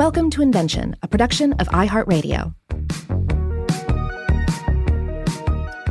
Welcome 0.00 0.30
to 0.30 0.40
Invention, 0.40 0.96
a 1.02 1.08
production 1.08 1.52
of 1.60 1.68
iHeartRadio. 1.68 2.54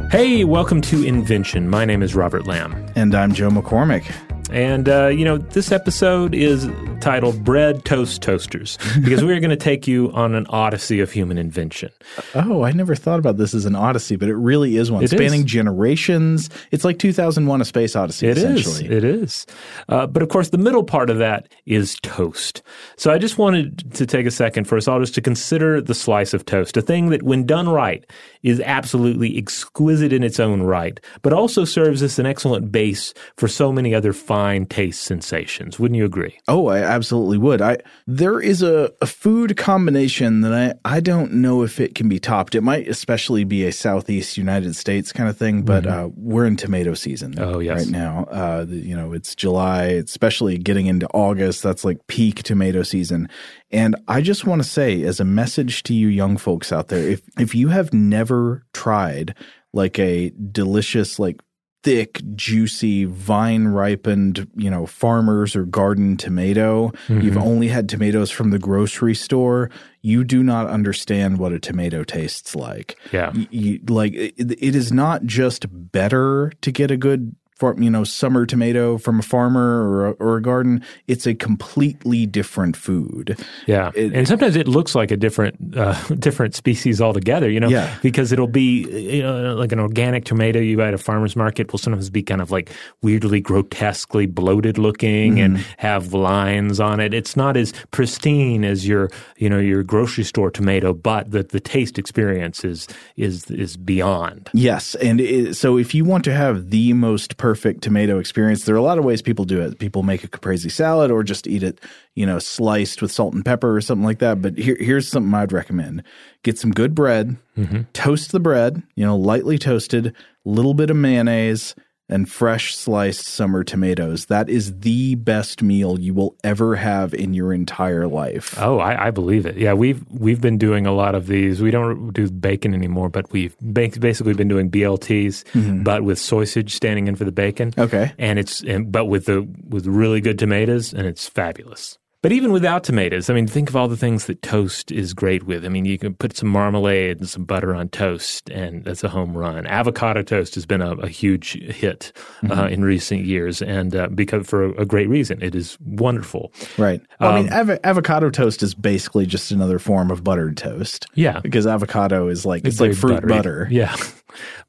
Hey, 0.09 0.43
welcome 0.46 0.81
to 0.81 1.04
Invention. 1.04 1.70
My 1.70 1.85
name 1.85 2.01
is 2.01 2.15
Robert 2.15 2.47
Lamb. 2.47 2.91
And 2.95 3.13
I'm 3.13 3.31
Joe 3.33 3.51
McCormick. 3.51 4.11
And, 4.51 4.89
uh, 4.89 5.07
you 5.07 5.25
know, 5.25 5.38
this 5.38 5.71
episode 5.71 6.33
is 6.33 6.67
titled 7.02 7.43
Bread 7.43 7.86
Toast 7.86 8.23
Toasters 8.23 8.77
because 9.04 9.23
we're 9.23 9.39
going 9.39 9.52
to 9.52 9.55
take 9.55 9.88
you 9.88 10.11
on 10.13 10.34
an 10.34 10.48
odyssey 10.48 10.99
of 11.02 11.11
human 11.11 11.38
invention. 11.38 11.91
Oh, 12.34 12.63
I 12.63 12.71
never 12.71 12.95
thought 12.95 13.20
about 13.20 13.38
this 13.38 13.54
as 13.54 13.66
an 13.66 13.75
odyssey, 13.75 14.16
but 14.16 14.27
it 14.27 14.35
really 14.35 14.75
is 14.77 14.89
one. 14.89 15.04
It 15.04 15.12
Spanning 15.12 15.41
is. 15.41 15.45
generations. 15.45 16.49
It's 16.71 16.84
like 16.84 16.98
2001 16.98 17.62
A 17.62 17.66
Space 17.66 17.95
Odyssey, 17.95 18.27
It 18.27 18.38
is. 18.39 18.43
essentially. 18.43 18.89
It 18.98 19.04
is. 19.04 19.45
Uh, 19.88 20.07
but 20.07 20.23
of 20.23 20.30
course, 20.30 20.50
the 20.50 20.57
middle 20.57 20.84
part 20.84 21.11
of 21.11 21.20
that 21.20 21.47
is 21.68 21.97
toast. 22.02 22.63
So 22.97 23.11
I 23.11 23.20
just 23.20 23.38
wanted 23.38 23.94
to 23.94 24.05
take 24.08 24.25
a 24.25 24.31
second 24.31 24.66
for 24.66 24.77
us 24.77 24.88
all 24.88 25.00
just 25.00 25.13
to 25.16 25.22
consider 25.22 25.80
the 25.80 25.94
slice 25.94 26.34
of 26.34 26.45
toast, 26.45 26.75
a 26.75 26.81
thing 26.81 27.09
that, 27.11 27.22
when 27.22 27.45
done 27.45 27.70
right, 27.70 28.03
is 28.41 28.59
absolutely 28.61 29.38
exquisite 29.38 30.11
in 30.11 30.23
its 30.23 30.39
own 30.39 30.63
right, 30.63 31.00
but 31.22 31.34
also 31.34 31.66
serves 31.66 32.02
as 32.02 32.17
an 32.17 32.25
excellent 32.25 32.72
base 32.72 33.13
for 33.38 33.47
so 33.47 33.72
many 33.72 33.94
other 33.94 34.11
fine 34.39 34.66
taste 34.66 35.02
sensations. 35.02 35.79
Wouldn't 35.79 35.98
you 35.98 36.05
agree? 36.05 36.38
Oh, 36.47 36.67
I 36.67 36.80
absolutely 36.80 37.38
would. 37.38 37.61
I 37.61 37.77
there 38.07 38.39
is 38.39 38.61
a, 38.61 38.91
a 39.02 39.05
food 39.05 39.57
combination 39.57 40.41
that 40.41 40.53
I, 40.85 40.95
I 40.97 40.99
don't 41.02 41.34
know 41.34 41.63
if 41.63 41.80
it 41.80 41.93
can 41.93 42.07
be 42.07 42.20
topped. 42.20 42.55
It 42.55 42.61
might 42.61 42.88
especially 42.88 43.44
be 43.44 43.66
a 43.66 43.71
Southeast 43.71 44.38
United 44.38 44.75
States 44.75 45.11
kind 45.11 45.30
of 45.30 45.38
thing, 45.38 45.63
but 45.63 45.85
uh, 45.85 46.09
we're 46.16 46.45
in 46.45 46.55
tomato 46.55 46.94
season 46.94 47.33
Mm-hmm. 47.33 47.55
Oh, 47.55 47.59
yes. 47.59 47.77
right 47.80 47.91
now. 47.91 48.23
Uh, 48.31 48.66
you 48.70 48.95
know, 48.95 49.13
it's 49.13 49.35
July, 49.35 49.85
especially 49.88 50.58
getting 50.58 50.85
into 50.88 51.08
August. 51.09 51.61
That's 51.63 51.83
like 51.83 52.08
peak 52.08 52.44
tomato 52.44 52.81
season. 52.83 53.27
And 53.71 53.95
I 54.08 54.21
just 54.21 54.45
want 54.45 54.63
to 54.63 54.67
say, 54.67 55.03
as 55.03 55.19
a 55.19 55.25
message 55.25 55.83
to 55.83 55.94
you 55.94 56.08
young 56.08 56.38
folks 56.38 56.71
out 56.71 56.88
there, 56.88 57.05
if 57.08 57.21
if 57.38 57.53
you 57.53 57.67
have 57.69 57.94
never 57.94 58.64
tried 58.73 59.36
like 59.73 59.99
a 59.99 60.31
delicious 60.52 61.19
like 61.19 61.39
thick, 61.83 62.22
juicy, 62.35 63.05
vine 63.05 63.67
ripened, 63.67 64.47
you 64.55 64.69
know, 64.69 64.85
farmers 64.85 65.55
or 65.55 65.66
garden 65.66 66.17
tomato. 66.17 66.89
Mm-hmm. 67.08 67.21
You've 67.21 67.38
only 67.38 67.67
had 67.67 67.88
tomatoes 67.88 68.31
from 68.31 68.52
the 68.52 68.59
grocery 68.59 69.16
store. 69.16 69.69
You 70.02 70.23
do 70.23 70.44
not 70.44 70.67
understand 70.67 71.38
what 71.38 71.53
a 71.53 71.59
tomato 71.59 72.03
tastes 72.03 72.55
like. 72.55 72.97
Yeah. 73.11 73.31
You, 73.33 73.80
like 73.88 74.13
it, 74.13 74.33
it 74.38 74.75
is 74.75 74.91
not 74.91 75.23
just 75.23 75.66
better 75.69 76.52
to 76.61 76.71
get 76.71 76.91
a 76.91 76.97
good 76.97 77.36
for 77.59 77.75
you 77.79 77.89
know 77.89 78.03
summer 78.03 78.45
tomato 78.45 78.97
from 78.97 79.19
a 79.19 79.21
farmer 79.21 79.83
or 79.88 80.07
a, 80.07 80.11
or 80.13 80.38
a 80.38 80.41
garden 80.41 80.81
it's 81.07 81.27
a 81.27 81.35
completely 81.35 82.25
different 82.25 82.75
food 82.77 83.38
Yeah, 83.67 83.91
It- 83.95 84.13
and 84.13 84.27
sometimes 84.27 84.55
it 84.55 84.67
looks 84.67 84.95
like 84.95 85.11
a 85.11 85.17
different 85.17 85.55
uh, 85.77 85.93
different 86.27 86.55
species 86.55 87.02
altogether. 87.02 87.49
You 87.49 87.59
know, 87.59 87.69
Yeah. 87.69 87.93
because 88.02 88.31
it'll 88.31 88.47
be 88.47 88.87
you 89.15 89.21
know 89.21 89.53
like 89.55 89.71
an 89.71 89.80
organic 89.80 90.23
tomato 90.25 90.59
you 90.59 90.77
buy 90.77 90.87
at 90.87 90.93
a 90.93 90.97
farmer's 90.97 91.35
market 91.35 91.71
will 91.71 91.80
sometimes 91.80 92.09
be 92.09 92.23
kind 92.23 92.41
of 92.41 92.49
like 92.49 92.71
weirdly 93.03 93.41
grotesquely 93.41 94.25
bloated 94.25 94.77
looking 94.77 95.39
and 95.39 95.57
have 95.77 96.13
lines 96.13 96.80
on 96.80 96.99
it. 96.99 97.13
It's 97.13 97.35
not 97.35 97.57
as 97.57 97.73
pristine 97.91 98.63
as 98.63 98.87
your 98.87 99.09
you 99.37 99.49
know 99.49 99.59
your 99.59 99.83
grocery 99.83 100.23
store 100.23 100.49
tomato, 100.49 100.93
but 100.93 101.31
the 101.31 101.43
the 101.43 101.59
taste 101.59 101.99
experience 101.99 102.63
is 102.63 102.87
is 103.17 103.52
is 103.52 103.75
beyond. 103.77 104.49
Yes, 104.53 104.95
and 104.95 105.19
it, 105.21 105.55
so 105.55 105.77
if 105.77 105.93
you 105.93 106.05
want 106.05 106.23
to 106.23 106.33
have 106.33 106.69
the 106.69 106.93
most 106.93 107.37
perfect 107.50 107.81
tomato 107.81 108.19
experience, 108.19 108.66
there 108.66 108.75
are 108.75 108.78
a 108.78 108.83
lot 108.83 109.00
of 109.00 109.03
ways 109.03 109.23
people 109.23 109.44
do 109.44 109.59
it. 109.59 109.80
People 109.80 110.03
make 110.03 110.23
a 110.23 110.28
caprese 110.28 110.69
salad 110.69 111.09
or 111.09 111.23
just 111.23 111.47
eat 111.47 111.64
it, 111.64 111.81
you 112.14 112.23
know, 112.23 112.38
sliced 112.38 113.02
with 113.02 113.11
salt 113.11 113.33
and 113.33 113.44
pepper 113.44 113.75
or 113.75 113.81
something 113.81 114.05
like 114.05 114.19
that. 114.19 114.39
But 114.39 114.55
here, 114.55 114.78
here's 114.80 115.08
something 115.08 115.33
I'd 115.33 115.52
recommend: 115.52 116.03
get 116.44 116.59
some 116.59 116.70
good 116.70 116.94
bread, 116.94 117.38
mm-hmm. 117.58 117.81
toast 117.94 118.31
the 118.31 118.39
bread, 118.39 118.83
you 118.94 119.04
know, 119.04 119.15
lightly 119.15 119.58
toasted, 119.58 120.15
little 120.45 120.76
bit 120.76 120.92
of 120.92 120.98
mayonnaise. 120.98 121.73
And 122.09 122.30
fresh 122.30 122.75
sliced 122.75 123.25
summer 123.25 123.64
tomatoes. 123.64 124.25
That 124.25 124.49
is 124.49 124.80
the 124.80 125.14
best 125.15 125.61
meal 125.61 125.99
you 125.99 126.15
will 126.15 126.36
ever 126.43 126.75
have 126.75 127.14
in 127.14 127.36
your 127.36 127.53
entire 127.53 128.07
life. 128.07 128.56
Oh, 128.57 128.80
I, 128.80 129.07
I 129.07 129.12
believe 129.12 129.45
it. 129.45 129.57
Yeah, 129.57 129.74
we've 129.74 130.03
we've 130.09 130.42
been 130.42 130.57
doing 130.57 130.88
a 130.88 130.92
lot 130.92 131.13
of 131.13 131.27
these. 131.27 131.62
We 131.62 131.69
don't 131.69 132.12
do 132.12 132.30
bacon 132.31 132.74
anymore, 132.74 133.09
but 133.09 133.31
we've 133.31 133.56
basically 133.71 134.33
been 134.33 134.48
doing 134.48 134.71
BLTs, 134.71 135.44
mm-hmm. 135.51 135.83
but 135.83 136.03
with 136.03 136.18
sausage 136.18 136.74
standing 136.74 137.07
in 137.07 137.15
for 137.15 137.25
the 137.25 137.31
bacon. 137.31 137.74
Okay. 137.77 138.12
and 138.18 138.39
it's 138.39 138.62
and, 138.63 138.92
but 138.92 139.06
with 139.06 139.25
the 139.25 139.48
with 139.68 139.86
really 139.86 140.19
good 140.19 140.39
tomatoes, 140.39 140.94
and 140.94 141.06
it's 141.06 141.27
fabulous. 141.27 141.99
But 142.21 142.33
even 142.33 142.51
without 142.51 142.83
tomatoes, 142.83 143.30
I 143.30 143.33
mean, 143.33 143.47
think 143.47 143.69
of 143.69 143.77
all 143.77 143.88
the 143.88 143.95
things 143.95 144.25
that 144.25 144.41
toast 144.41 144.91
is 144.91 145.13
great 145.13 145.44
with. 145.44 145.63
I 145.63 145.69
mean, 145.69 145.85
you 145.85 145.97
can 145.97 146.13
put 146.15 146.35
some 146.35 146.50
marmalade 146.50 147.19
and 147.19 147.30
some 147.30 147.45
butter 147.45 147.74
on 147.74 147.88
toast, 147.88 148.50
and 148.50 148.83
that's 148.83 149.06
a 149.06 149.07
home 149.09 149.38
run. 149.38 149.65
Avocado 149.65 150.21
toast 150.21 150.53
has 150.56 150.65
been 150.65 150.81
a, 150.81 150.91
a 150.95 151.07
huge 151.07 151.53
hit 151.74 152.12
uh, 152.51 152.68
in 152.69 152.83
recent 152.83 153.24
years, 153.24 153.62
and 153.62 153.95
uh, 153.95 154.07
because 154.09 154.45
for 154.47 154.65
a, 154.65 154.81
a 154.81 154.85
great 154.85 155.07
reason, 155.07 155.41
it 155.41 155.56
is 155.56 155.77
wonderful. 155.85 156.51
Right. 156.77 157.01
Well, 157.21 157.31
I 157.31 157.38
Um, 157.39 157.45
mean, 157.45 157.53
avo- 157.53 157.80
avocado 157.85 158.30
toast 158.30 158.63
is 158.63 158.75
basically 158.75 159.25
just 159.25 159.51
another 159.51 159.80
form 159.80 160.12
of 160.12 160.21
buttered 160.21 160.57
toast. 160.57 161.07
Yeah. 161.13 161.39
Because 161.39 161.65
avocado 161.65 162.27
is 162.27 162.45
like 162.45 162.65
it's, 162.65 162.81
like 162.81 162.95
fruit 162.95 163.13
buttery. 163.21 163.30
butter. 163.30 163.68
Yeah, 163.71 163.95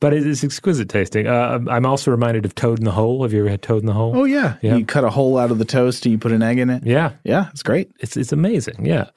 but 0.01 0.13
it 0.13 0.27
is 0.27 0.43
exquisite 0.45 0.89
tasting. 0.89 1.27
Uh, 1.27 1.61
I'm 1.69 1.87
also 1.87 2.11
reminded 2.11 2.45
of 2.45 2.55
Toad 2.55 2.79
in 2.79 2.85
the 2.85 2.91
Hole. 2.93 3.23
Have 3.23 3.33
you 3.33 3.41
ever 3.41 3.49
had 3.51 3.63
Toad 3.63 3.81
in 3.83 3.87
the 3.87 3.93
Hole? 3.93 4.13
Oh 4.17 4.25
yeah. 4.25 4.57
Yeah. 4.63 4.77
You 4.77 4.85
cut 4.85 5.05
a 5.05 5.11
hole 5.11 5.39
out 5.39 5.51
of 5.51 5.59
the 5.59 5.65
toast 5.65 6.05
and 6.07 6.13
you 6.13 6.19
put 6.19 6.33
an 6.33 6.43
egg 6.43 6.59
in 6.59 6.71
it. 6.71 6.85
yeah. 6.87 7.13
Yeah, 7.25 7.49
it's 7.51 7.63
great. 7.63 7.91
It's 8.01 8.17
it's 8.17 8.33
amazing, 8.33 8.87
yeah. 8.87 9.11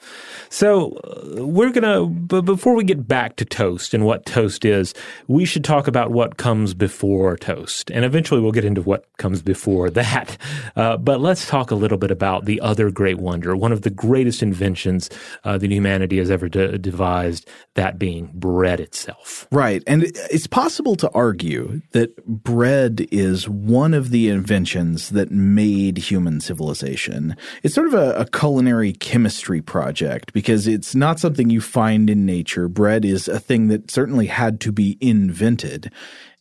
So 0.49 0.93
uh, 0.97 1.45
we're 1.45 1.71
gonna, 1.71 2.05
but 2.05 2.41
before 2.41 2.75
we 2.75 2.83
get 2.83 3.07
back 3.07 3.35
to 3.37 3.45
toast 3.45 3.93
and 3.93 4.05
what 4.05 4.25
toast 4.25 4.65
is, 4.65 4.93
we 5.27 5.45
should 5.45 5.63
talk 5.63 5.87
about 5.87 6.11
what 6.11 6.37
comes 6.37 6.73
before 6.73 7.37
toast, 7.37 7.89
and 7.91 8.05
eventually 8.05 8.41
we'll 8.41 8.51
get 8.51 8.65
into 8.65 8.81
what 8.81 9.05
comes 9.17 9.41
before 9.41 9.89
that. 9.91 10.37
Uh, 10.75 10.97
but 10.97 11.19
let's 11.21 11.47
talk 11.47 11.71
a 11.71 11.75
little 11.75 11.97
bit 11.97 12.11
about 12.11 12.45
the 12.45 12.59
other 12.61 12.89
great 12.91 13.17
wonder, 13.17 13.55
one 13.55 13.71
of 13.71 13.81
the 13.81 13.89
greatest 13.89 14.41
inventions 14.43 15.09
uh, 15.43 15.57
that 15.57 15.71
humanity 15.71 16.17
has 16.17 16.29
ever 16.31 16.49
de- 16.49 16.77
devised, 16.77 17.47
that 17.75 17.97
being 17.97 18.29
bread 18.33 18.79
itself. 18.79 19.47
Right. 19.51 19.83
And 19.87 20.03
it's 20.33 20.47
possible 20.47 20.95
to 20.95 21.11
argue 21.11 21.81
that 21.91 22.25
bread 22.25 23.07
is 23.11 23.47
one 23.47 23.93
of 23.93 24.09
the 24.09 24.29
inventions 24.29 25.09
that 25.09 25.29
made 25.29 25.99
human 25.99 26.41
civilization. 26.41 27.35
It's 27.61 27.75
sort 27.75 27.85
of 27.85 27.93
a, 27.93 28.13
a 28.13 28.25
culinary 28.25 28.93
chemistry 28.93 29.61
project 29.61 30.33
because 30.33 30.65
it's 30.65 30.95
not 30.95 31.19
something 31.19 31.51
you 31.51 31.61
find 31.61 32.09
in 32.09 32.25
nature. 32.25 32.67
Bread 32.67 33.05
is 33.05 33.27
a 33.27 33.39
thing 33.39 33.67
that 33.67 33.91
certainly 33.91 34.25
had 34.25 34.59
to 34.61 34.71
be 34.71 34.97
invented. 34.99 35.91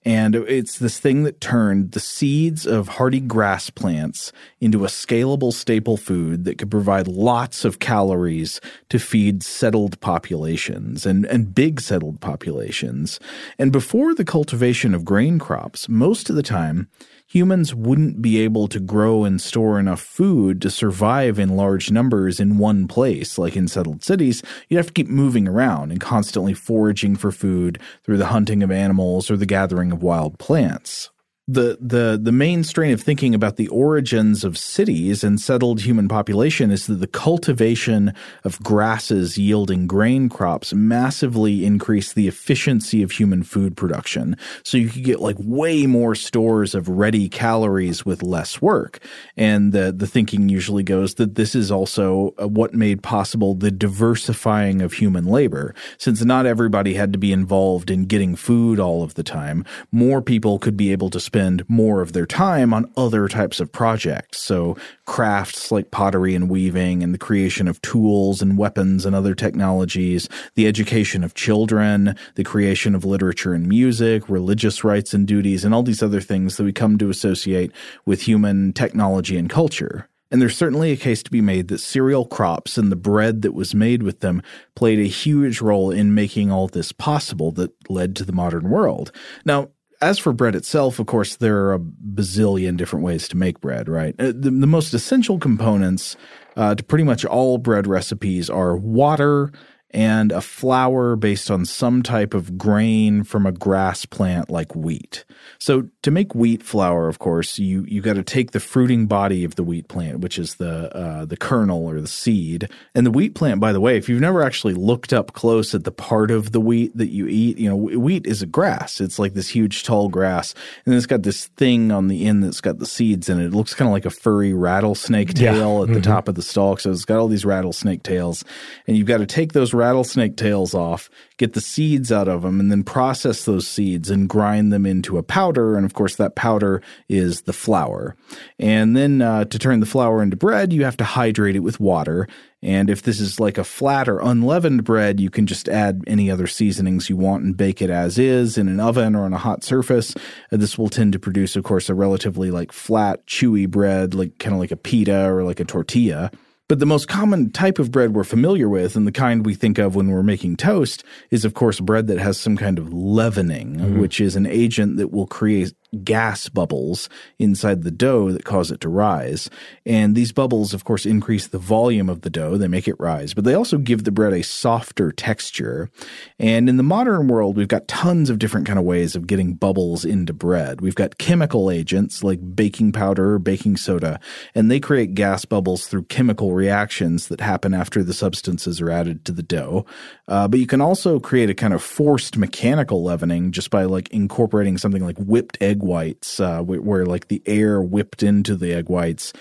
And 0.05 0.35
it's 0.35 0.79
this 0.79 0.99
thing 0.99 1.23
that 1.23 1.41
turned 1.41 1.93
the 1.93 2.01
seeds 2.01 2.67
of 2.67 2.89
hardy 2.89 3.21
grass 3.21 3.71
plants 3.71 4.33
into 4.61 4.85
a 4.85 4.89
scalable 4.89 5.53
staple 5.53 5.97
food 5.97 6.45
that 6.45 6.59
could 6.59 6.71
provide 6.71 7.07
lots 7.07 7.65
of 7.65 7.79
calories 7.79 8.61
to 8.89 8.99
feed 8.99 9.43
settled 9.45 10.01
populations 10.01 11.07
and, 11.07 11.25
and 11.27 11.55
big 11.55 11.81
settled 11.81 12.21
populations. 12.21 13.21
And 13.59 13.71
before 13.71 14.15
the 14.15 14.25
cultivation 14.25 14.93
of 14.95 15.05
grain 15.05 15.39
crops, 15.39 15.89
most 15.89 16.29
of 16.29 16.37
the 16.37 16.43
time, 16.43 16.89
humans 17.33 17.75
wouldn't 17.75 18.21
be 18.21 18.41
able 18.41 18.69
to 18.69 18.79
grow 18.79 19.25
and 19.25 19.41
store 19.41 19.79
enough 19.79 20.03
food 20.03 20.61
to 20.61 20.69
survive 20.69 21.39
in 21.39 21.57
large 21.57 21.91
numbers 21.91 22.39
in 22.39 22.59
one 22.59 22.87
place, 22.87 23.39
like 23.39 23.57
in 23.57 23.67
settled 23.67 24.05
cities. 24.05 24.43
You'd 24.69 24.77
have 24.77 24.89
to 24.89 24.93
keep 24.93 25.09
moving 25.09 25.49
around 25.49 25.93
and 25.93 26.01
constantly 26.01 26.53
foraging 26.53 27.17
for 27.17 27.33
food 27.33 27.81
through 28.05 28.19
the 28.19 28.27
hunting 28.27 28.63
of 28.63 28.71
animals 28.71 29.31
or 29.31 29.39
the 29.39 29.47
gathering 29.47 29.93
of 29.93 30.03
wild 30.03 30.39
plants. 30.39 31.12
The, 31.53 31.77
the 31.81 32.19
the 32.23 32.33
main 32.33 32.65
strain 32.65 32.95
of 32.95 33.03
thinking 33.03 33.35
about 33.35 33.57
the 33.57 33.69
origins 33.69 34.43
of 34.43 34.57
cities 34.57 35.23
and 35.23 35.39
settled 35.39 35.83
human 35.83 36.09
population 36.09 36.71
is 36.71 36.87
that 36.87 36.95
the 36.95 37.07
cultivation 37.07 38.15
of 38.43 38.63
grasses 38.63 39.37
yielding 39.37 39.87
grain 39.87 40.31
crops 40.31 40.73
massively 40.73 41.67
increased 41.67 42.15
the 42.15 42.27
efficiency 42.27 43.03
of 43.03 43.11
human 43.11 43.43
food 43.43 43.77
production. 43.77 44.35
So 44.63 44.79
you 44.79 44.89
could 44.89 45.05
get 45.05 45.21
like 45.21 45.37
way 45.39 45.87
more 45.87 46.15
stores 46.15 46.75
of 46.75 46.89
ready 46.89 47.29
calories 47.29 48.07
with 48.07 48.23
less 48.23 48.63
work. 48.63 49.01
And 49.37 49.73
the 49.73 49.93
the 49.93 50.07
thinking 50.07 50.49
usually 50.49 50.83
goes 50.83 51.17
that 51.17 51.35
this 51.35 51.55
is 51.55 51.71
also 51.71 52.35
uh, 52.41 52.49
what 52.49 52.73
made 52.73 53.03
possible 53.03 53.55
the 53.55 53.71
diversifying 53.71 54.81
of 54.81 54.95
human 54.95 55.27
labor. 55.27 55.75
Since 55.99 56.25
not 56.25 56.47
everybody 56.47 56.95
had 56.95 57.13
to 57.13 57.19
be 57.19 57.31
involved 57.31 57.91
in 57.91 58.07
getting 58.07 58.37
food 58.37 58.81
all 58.81 59.03
of 59.03 59.15
the 59.15 59.23
time, 59.23 59.67
more 59.91 60.23
people 60.23 60.59
could 60.59 60.79
be 60.79 60.93
able 60.93 61.11
to 61.11 61.21
spend 61.21 61.42
more 61.69 62.01
of 62.01 62.13
their 62.13 62.27
time 62.27 62.73
on 62.73 62.91
other 62.97 63.29
types 63.29 63.61
of 63.61 63.71
projects. 63.71 64.39
So 64.39 64.77
crafts 65.07 65.71
like 65.71 65.91
pottery 65.91 66.35
and 66.35 66.49
weaving 66.49 67.03
and 67.03 67.13
the 67.13 67.19
creation 67.19 67.69
of 67.69 67.81
tools 67.83 68.41
and 68.43 68.59
weapons 68.59 69.05
and 69.05 69.15
other 69.15 69.35
technologies, 69.35 70.29
the 70.55 70.67
education 70.67 71.25
of 71.25 71.35
children, 71.35 72.17
the 72.35 72.45
creation 72.45 72.95
of 72.95 73.05
literature 73.05 73.55
and 73.55 73.69
music, 73.69 74.29
religious 74.29 74.85
rites 74.85 75.15
and 75.15 75.27
duties, 75.27 75.65
and 75.65 75.75
all 75.75 75.83
these 75.83 76.03
other 76.03 76.21
things 76.21 76.57
that 76.57 76.65
we 76.65 76.73
come 76.73 76.99
to 76.99 77.11
associate 77.11 77.73
with 78.07 78.23
human 78.23 78.73
technology 78.73 79.37
and 79.37 79.51
culture. 79.51 80.09
And 80.33 80.41
there's 80.41 80.57
certainly 80.57 80.93
a 80.93 80.97
case 80.97 81.23
to 81.25 81.31
be 81.31 81.43
made 81.43 81.69
that 81.69 81.79
cereal 81.79 82.25
crops 82.25 82.79
and 82.79 82.91
the 82.91 82.97
bread 82.97 83.43
that 83.43 83.53
was 83.53 83.75
made 83.75 84.03
with 84.03 84.21
them 84.21 84.41
played 84.75 84.99
a 84.99 85.03
huge 85.03 85.61
role 85.61 85.91
in 85.91 86.15
making 86.15 86.51
all 86.51 86.69
this 86.69 86.91
possible 86.91 87.53
that 87.53 87.71
led 87.91 88.17
to 88.17 88.25
the 88.25 88.33
modern 88.33 88.71
world. 88.71 89.13
Now, 89.45 89.69
as 90.03 90.19
for 90.19 90.33
bread 90.33 90.55
itself, 90.55 90.99
of 90.99 91.07
course, 91.07 91.37
there 91.37 91.65
are 91.65 91.75
a 91.75 91.79
bazillion 91.79 92.77
different 92.77 93.05
ways 93.05 93.29
to 93.29 93.37
make 93.37 93.61
bread, 93.61 93.89
right? 93.89 94.15
Uh, 94.19 94.27
the, 94.27 94.51
the 94.51 94.67
most 94.67 94.93
essential 94.93 95.39
components 95.39 96.17
uh, 96.57 96.75
to 96.75 96.83
pretty 96.83 97.05
much 97.05 97.25
all 97.25 97.57
bread 97.57 97.87
recipes 97.87 98.51
are 98.51 98.77
water 98.77 99.53
and 99.93 100.33
a 100.33 100.41
flour 100.41 101.17
based 101.17 101.51
on 101.51 101.65
some 101.65 102.03
type 102.03 102.35
of 102.35 102.57
grain 102.57 103.23
from 103.25 103.47
a 103.47 103.53
grass 103.53 104.05
plant 104.07 104.51
like 104.51 104.75
wheat. 104.75 105.25
So 105.59 105.89
to 106.03 106.11
make 106.11 106.35
wheat 106.35 106.63
flour, 106.63 107.09
of 107.09 107.19
course, 107.19 107.59
you 107.59 107.85
you 107.87 108.01
got 108.01 108.15
to 108.15 108.23
take 108.23 108.53
the 108.53 108.61
fruiting 108.61 109.07
body 109.07 109.45
of 109.45 109.57
the 109.57 109.65
wheat 109.65 109.89
plant, 109.89 110.21
which 110.21 110.39
is 110.39 110.57
the 110.57 110.95
uh, 110.97 111.25
the 111.25 111.37
kernel 111.37 111.87
or 111.87 112.01
the 112.01 112.09
seed. 112.09 112.69
And 112.95 113.07
the 113.07 113.11
wheat 113.11 113.35
plant, 113.35 113.61
by 113.61 113.73
the 113.73 113.81
way, 113.81 113.97
if 113.97 114.09
you've 114.09 114.21
never 114.21 114.43
actually 114.43 114.75
looked 114.75 115.13
up 115.13 115.33
close 115.33 115.75
at 115.75 115.85
the 115.85 115.93
part 115.93 116.31
of 116.31 116.53
the 116.53 116.61
wheat 116.61 116.97
that 116.97 117.11
you 117.11 117.27
eat, 117.27 117.59
you 117.59 117.69
know, 117.69 117.77
wheat 117.77 118.27
is 118.27 118.43
a 118.43 118.47
grass. 118.47 119.01
It's 119.01 119.19
like 119.19 119.35
this 119.35 119.49
huge 119.49 119.85
tall 119.85 120.09
grass, 120.09 120.55
and 120.87 120.95
it's 120.95 121.07
got 121.07 121.23
this 121.23 121.47
thing 121.47 121.93
on 121.93 122.09
the 122.09 122.25
end 122.25 122.43
that's 122.43 122.61
got 122.61 122.79
the 122.79 122.87
seeds 122.87 123.29
in 123.29 123.41
it. 123.41 123.47
It 123.47 123.55
looks 123.55 123.75
kind 123.75 123.89
of 123.89 123.93
like 123.93 124.07
a 124.07 124.11
furry 124.11 124.53
rattlesnake 124.53 125.35
tail 125.35 125.77
yeah. 125.77 125.83
at 125.83 125.89
the 125.89 125.95
mm-hmm. 125.95 126.01
top 126.03 126.29
of 126.29 126.35
the 126.35 126.43
stalk. 126.43 126.81
So 126.81 126.91
it's 126.91 127.05
got 127.05 127.19
all 127.19 127.29
these 127.29 127.45
rattlesnake 127.45 128.03
tails, 128.03 128.45
and 128.87 128.97
you've 128.97 129.07
got 129.07 129.19
to 129.19 129.27
take 129.27 129.53
those 129.53 129.75
rattlesnake 129.83 130.37
tails 130.37 130.75
off, 130.75 131.11
get 131.39 131.55
the 131.55 131.61
seeds 131.61 132.13
out 132.13 132.29
of 132.29 132.43
them, 132.43 132.61
and 132.61 132.71
then 132.71 132.85
process 132.85 133.45
those 133.45 133.67
seeds 133.67 134.11
and 134.11 134.29
grind 134.29 134.73
them 134.73 134.87
into 134.87 135.19
a 135.19 135.25
powder. 135.25 135.77
And 135.77 135.85
of 135.85 135.95
course, 135.95 136.15
that 136.17 136.37
powder 136.37 136.81
is 137.09 137.43
the 137.43 137.53
flour. 137.53 138.15
And 138.61 138.97
then 138.97 139.23
uh, 139.23 139.47
to 139.47 139.59
turn 139.59 139.81
the 139.81 139.87
flour 139.87 140.23
into 140.23 140.37
bread, 140.37 140.73
you 140.73 140.85
have 140.85 140.97
to 140.99 141.05
hydrate 141.05 141.57
it 141.57 141.65
with 141.65 141.81
water. 141.81 142.29
And 142.63 142.89
if 142.89 143.03
this 143.03 143.19
is 143.19 143.41
like 143.41 143.59
a 143.59 143.65
flat 143.65 144.09
or 144.09 144.21
unleavened 144.21 144.85
bread, 144.85 145.19
you 145.19 145.31
can 145.31 145.47
just 145.47 145.69
add 145.69 146.05
any 146.07 146.31
other 146.31 146.47
seasonings 146.47 147.11
you 147.11 147.17
want 147.17 147.43
and 147.43 147.57
bake 147.57 147.83
it 147.83 147.91
as 147.91 148.21
is 148.21 148.57
in 148.57 148.69
an 148.69 148.79
oven 148.79 149.17
or 149.17 149.25
on 149.25 149.33
a 149.33 149.39
hot 149.39 149.65
surface. 149.65 150.15
And 150.53 150.63
this 150.63 150.79
will 150.79 150.89
tend 150.89 151.13
to 151.15 151.19
produce, 151.19 151.57
of 151.57 151.65
course, 151.65 151.89
a 151.89 151.95
relatively 151.95 152.53
like 152.53 152.71
flat, 152.71 153.27
chewy 153.27 153.69
bread, 153.69 154.15
like 154.15 154.39
kind 154.39 154.55
of 154.55 154.61
like 154.61 154.71
a 154.71 154.77
pita 154.77 155.29
or 155.29 155.43
like 155.43 155.59
a 155.59 155.65
tortilla. 155.65 156.31
But 156.73 156.79
the 156.79 156.87
most 156.87 157.07
common 157.07 157.51
type 157.51 157.79
of 157.79 157.91
bread 157.91 158.15
we're 158.15 158.25
familiar 158.25 158.67
with, 158.67 158.97
and 158.97 159.07
the 159.07 159.13
kind 159.13 159.45
we 159.45 159.53
think 159.53 159.77
of 159.77 159.95
when 159.95 160.09
we're 160.09 160.23
making 160.23 160.57
toast, 160.57 161.05
is 161.31 161.45
of 161.45 161.53
course 161.53 161.81
bread 161.81 162.07
that 162.07 162.19
has 162.19 162.41
some 162.41 162.57
kind 162.57 162.79
of 162.79 162.91
leavening, 162.95 163.77
mm-hmm. 163.77 164.01
which 164.01 164.23
is 164.23 164.37
an 164.37 164.47
agent 164.47 164.97
that 164.97 165.13
will 165.13 165.27
create 165.27 165.75
gas 166.05 166.49
bubbles 166.49 167.09
inside 167.39 167.83
the 167.83 167.91
dough 167.91 168.31
that 168.33 168.45
cause 168.45 168.71
it 168.71 168.81
to 168.81 168.89
rise. 168.89 169.51
And 169.85 170.15
these 170.15 170.33
bubbles, 170.33 170.73
of 170.73 170.85
course, 170.85 171.05
increase 171.05 171.49
the 171.49 171.59
volume 171.59 172.09
of 172.09 172.23
the 172.23 172.31
dough. 172.31 172.57
They 172.57 172.69
make 172.69 172.89
it 172.89 172.97
rise, 172.99 173.35
but 173.35 173.45
they 173.45 173.55
also 173.55 173.79
give 173.79 174.05
the 174.05 174.11
bread 174.11 174.33
a 174.33 174.43
softer 174.43 175.13
texture. 175.13 175.91
And 176.39 176.69
in 176.69 176.77
the 176.77 176.83
modern 176.83 177.29
world, 177.29 177.57
we've 177.57 177.69
got 177.69 177.89
tons 177.89 178.31
of 178.31 178.39
different 178.39 178.67
kind 178.67 178.79
of 178.79 178.85
ways 178.85 179.15
of 179.15 179.27
getting 179.27 179.55
bubbles 179.55 180.05
into 180.05 180.33
bread. 180.33 180.81
We've 180.81 180.95
got 180.95 181.19
chemical 181.19 181.71
agents 181.71 182.25
like 182.25 182.41
baking 182.55 182.93
powder 182.93 183.35
or 183.35 183.39
baking 183.39 183.77
soda, 183.77 184.19
and 184.55 184.71
they 184.71 184.81
create 184.81 185.15
gas 185.15 185.45
bubbles 185.45 185.87
through 185.87 186.05
chemical 186.05 186.53
reactions 186.53 187.29
that 187.29 187.41
happen 187.41 187.75
after 187.75 188.03
the 188.03 188.15
substances 188.15 188.81
are 188.81 188.91
added 188.91 189.25
to 189.27 189.33
the 189.33 189.43
dough. 189.43 189.85
Uh, 190.29 190.49
but 190.49 190.61
you 190.61 190.67
can 190.67 190.81
also 190.81 191.21
create 191.21 191.51
a 191.51 191.55
kind 191.55 191.75
of 191.75 191.83
forced 191.83 192.37
mechanical 192.37 193.05
leavening 193.05 193.53
just 193.53 193.71
by 193.71 193.85
like 193.85 194.09
incorporating 194.11 194.79
something 194.79 195.05
like 195.05 195.19
whipped 195.19 195.59
egg 195.61 195.82
whites, 195.83 196.41
uh, 196.41 196.61
where, 196.63 196.81
where 196.81 197.07
like 197.07 197.29
the 197.29 197.43
air 197.47 197.83
whipped 197.83 198.23
into 198.23 198.57
the 198.57 198.73
egg 198.73 198.89
whites 198.89 199.33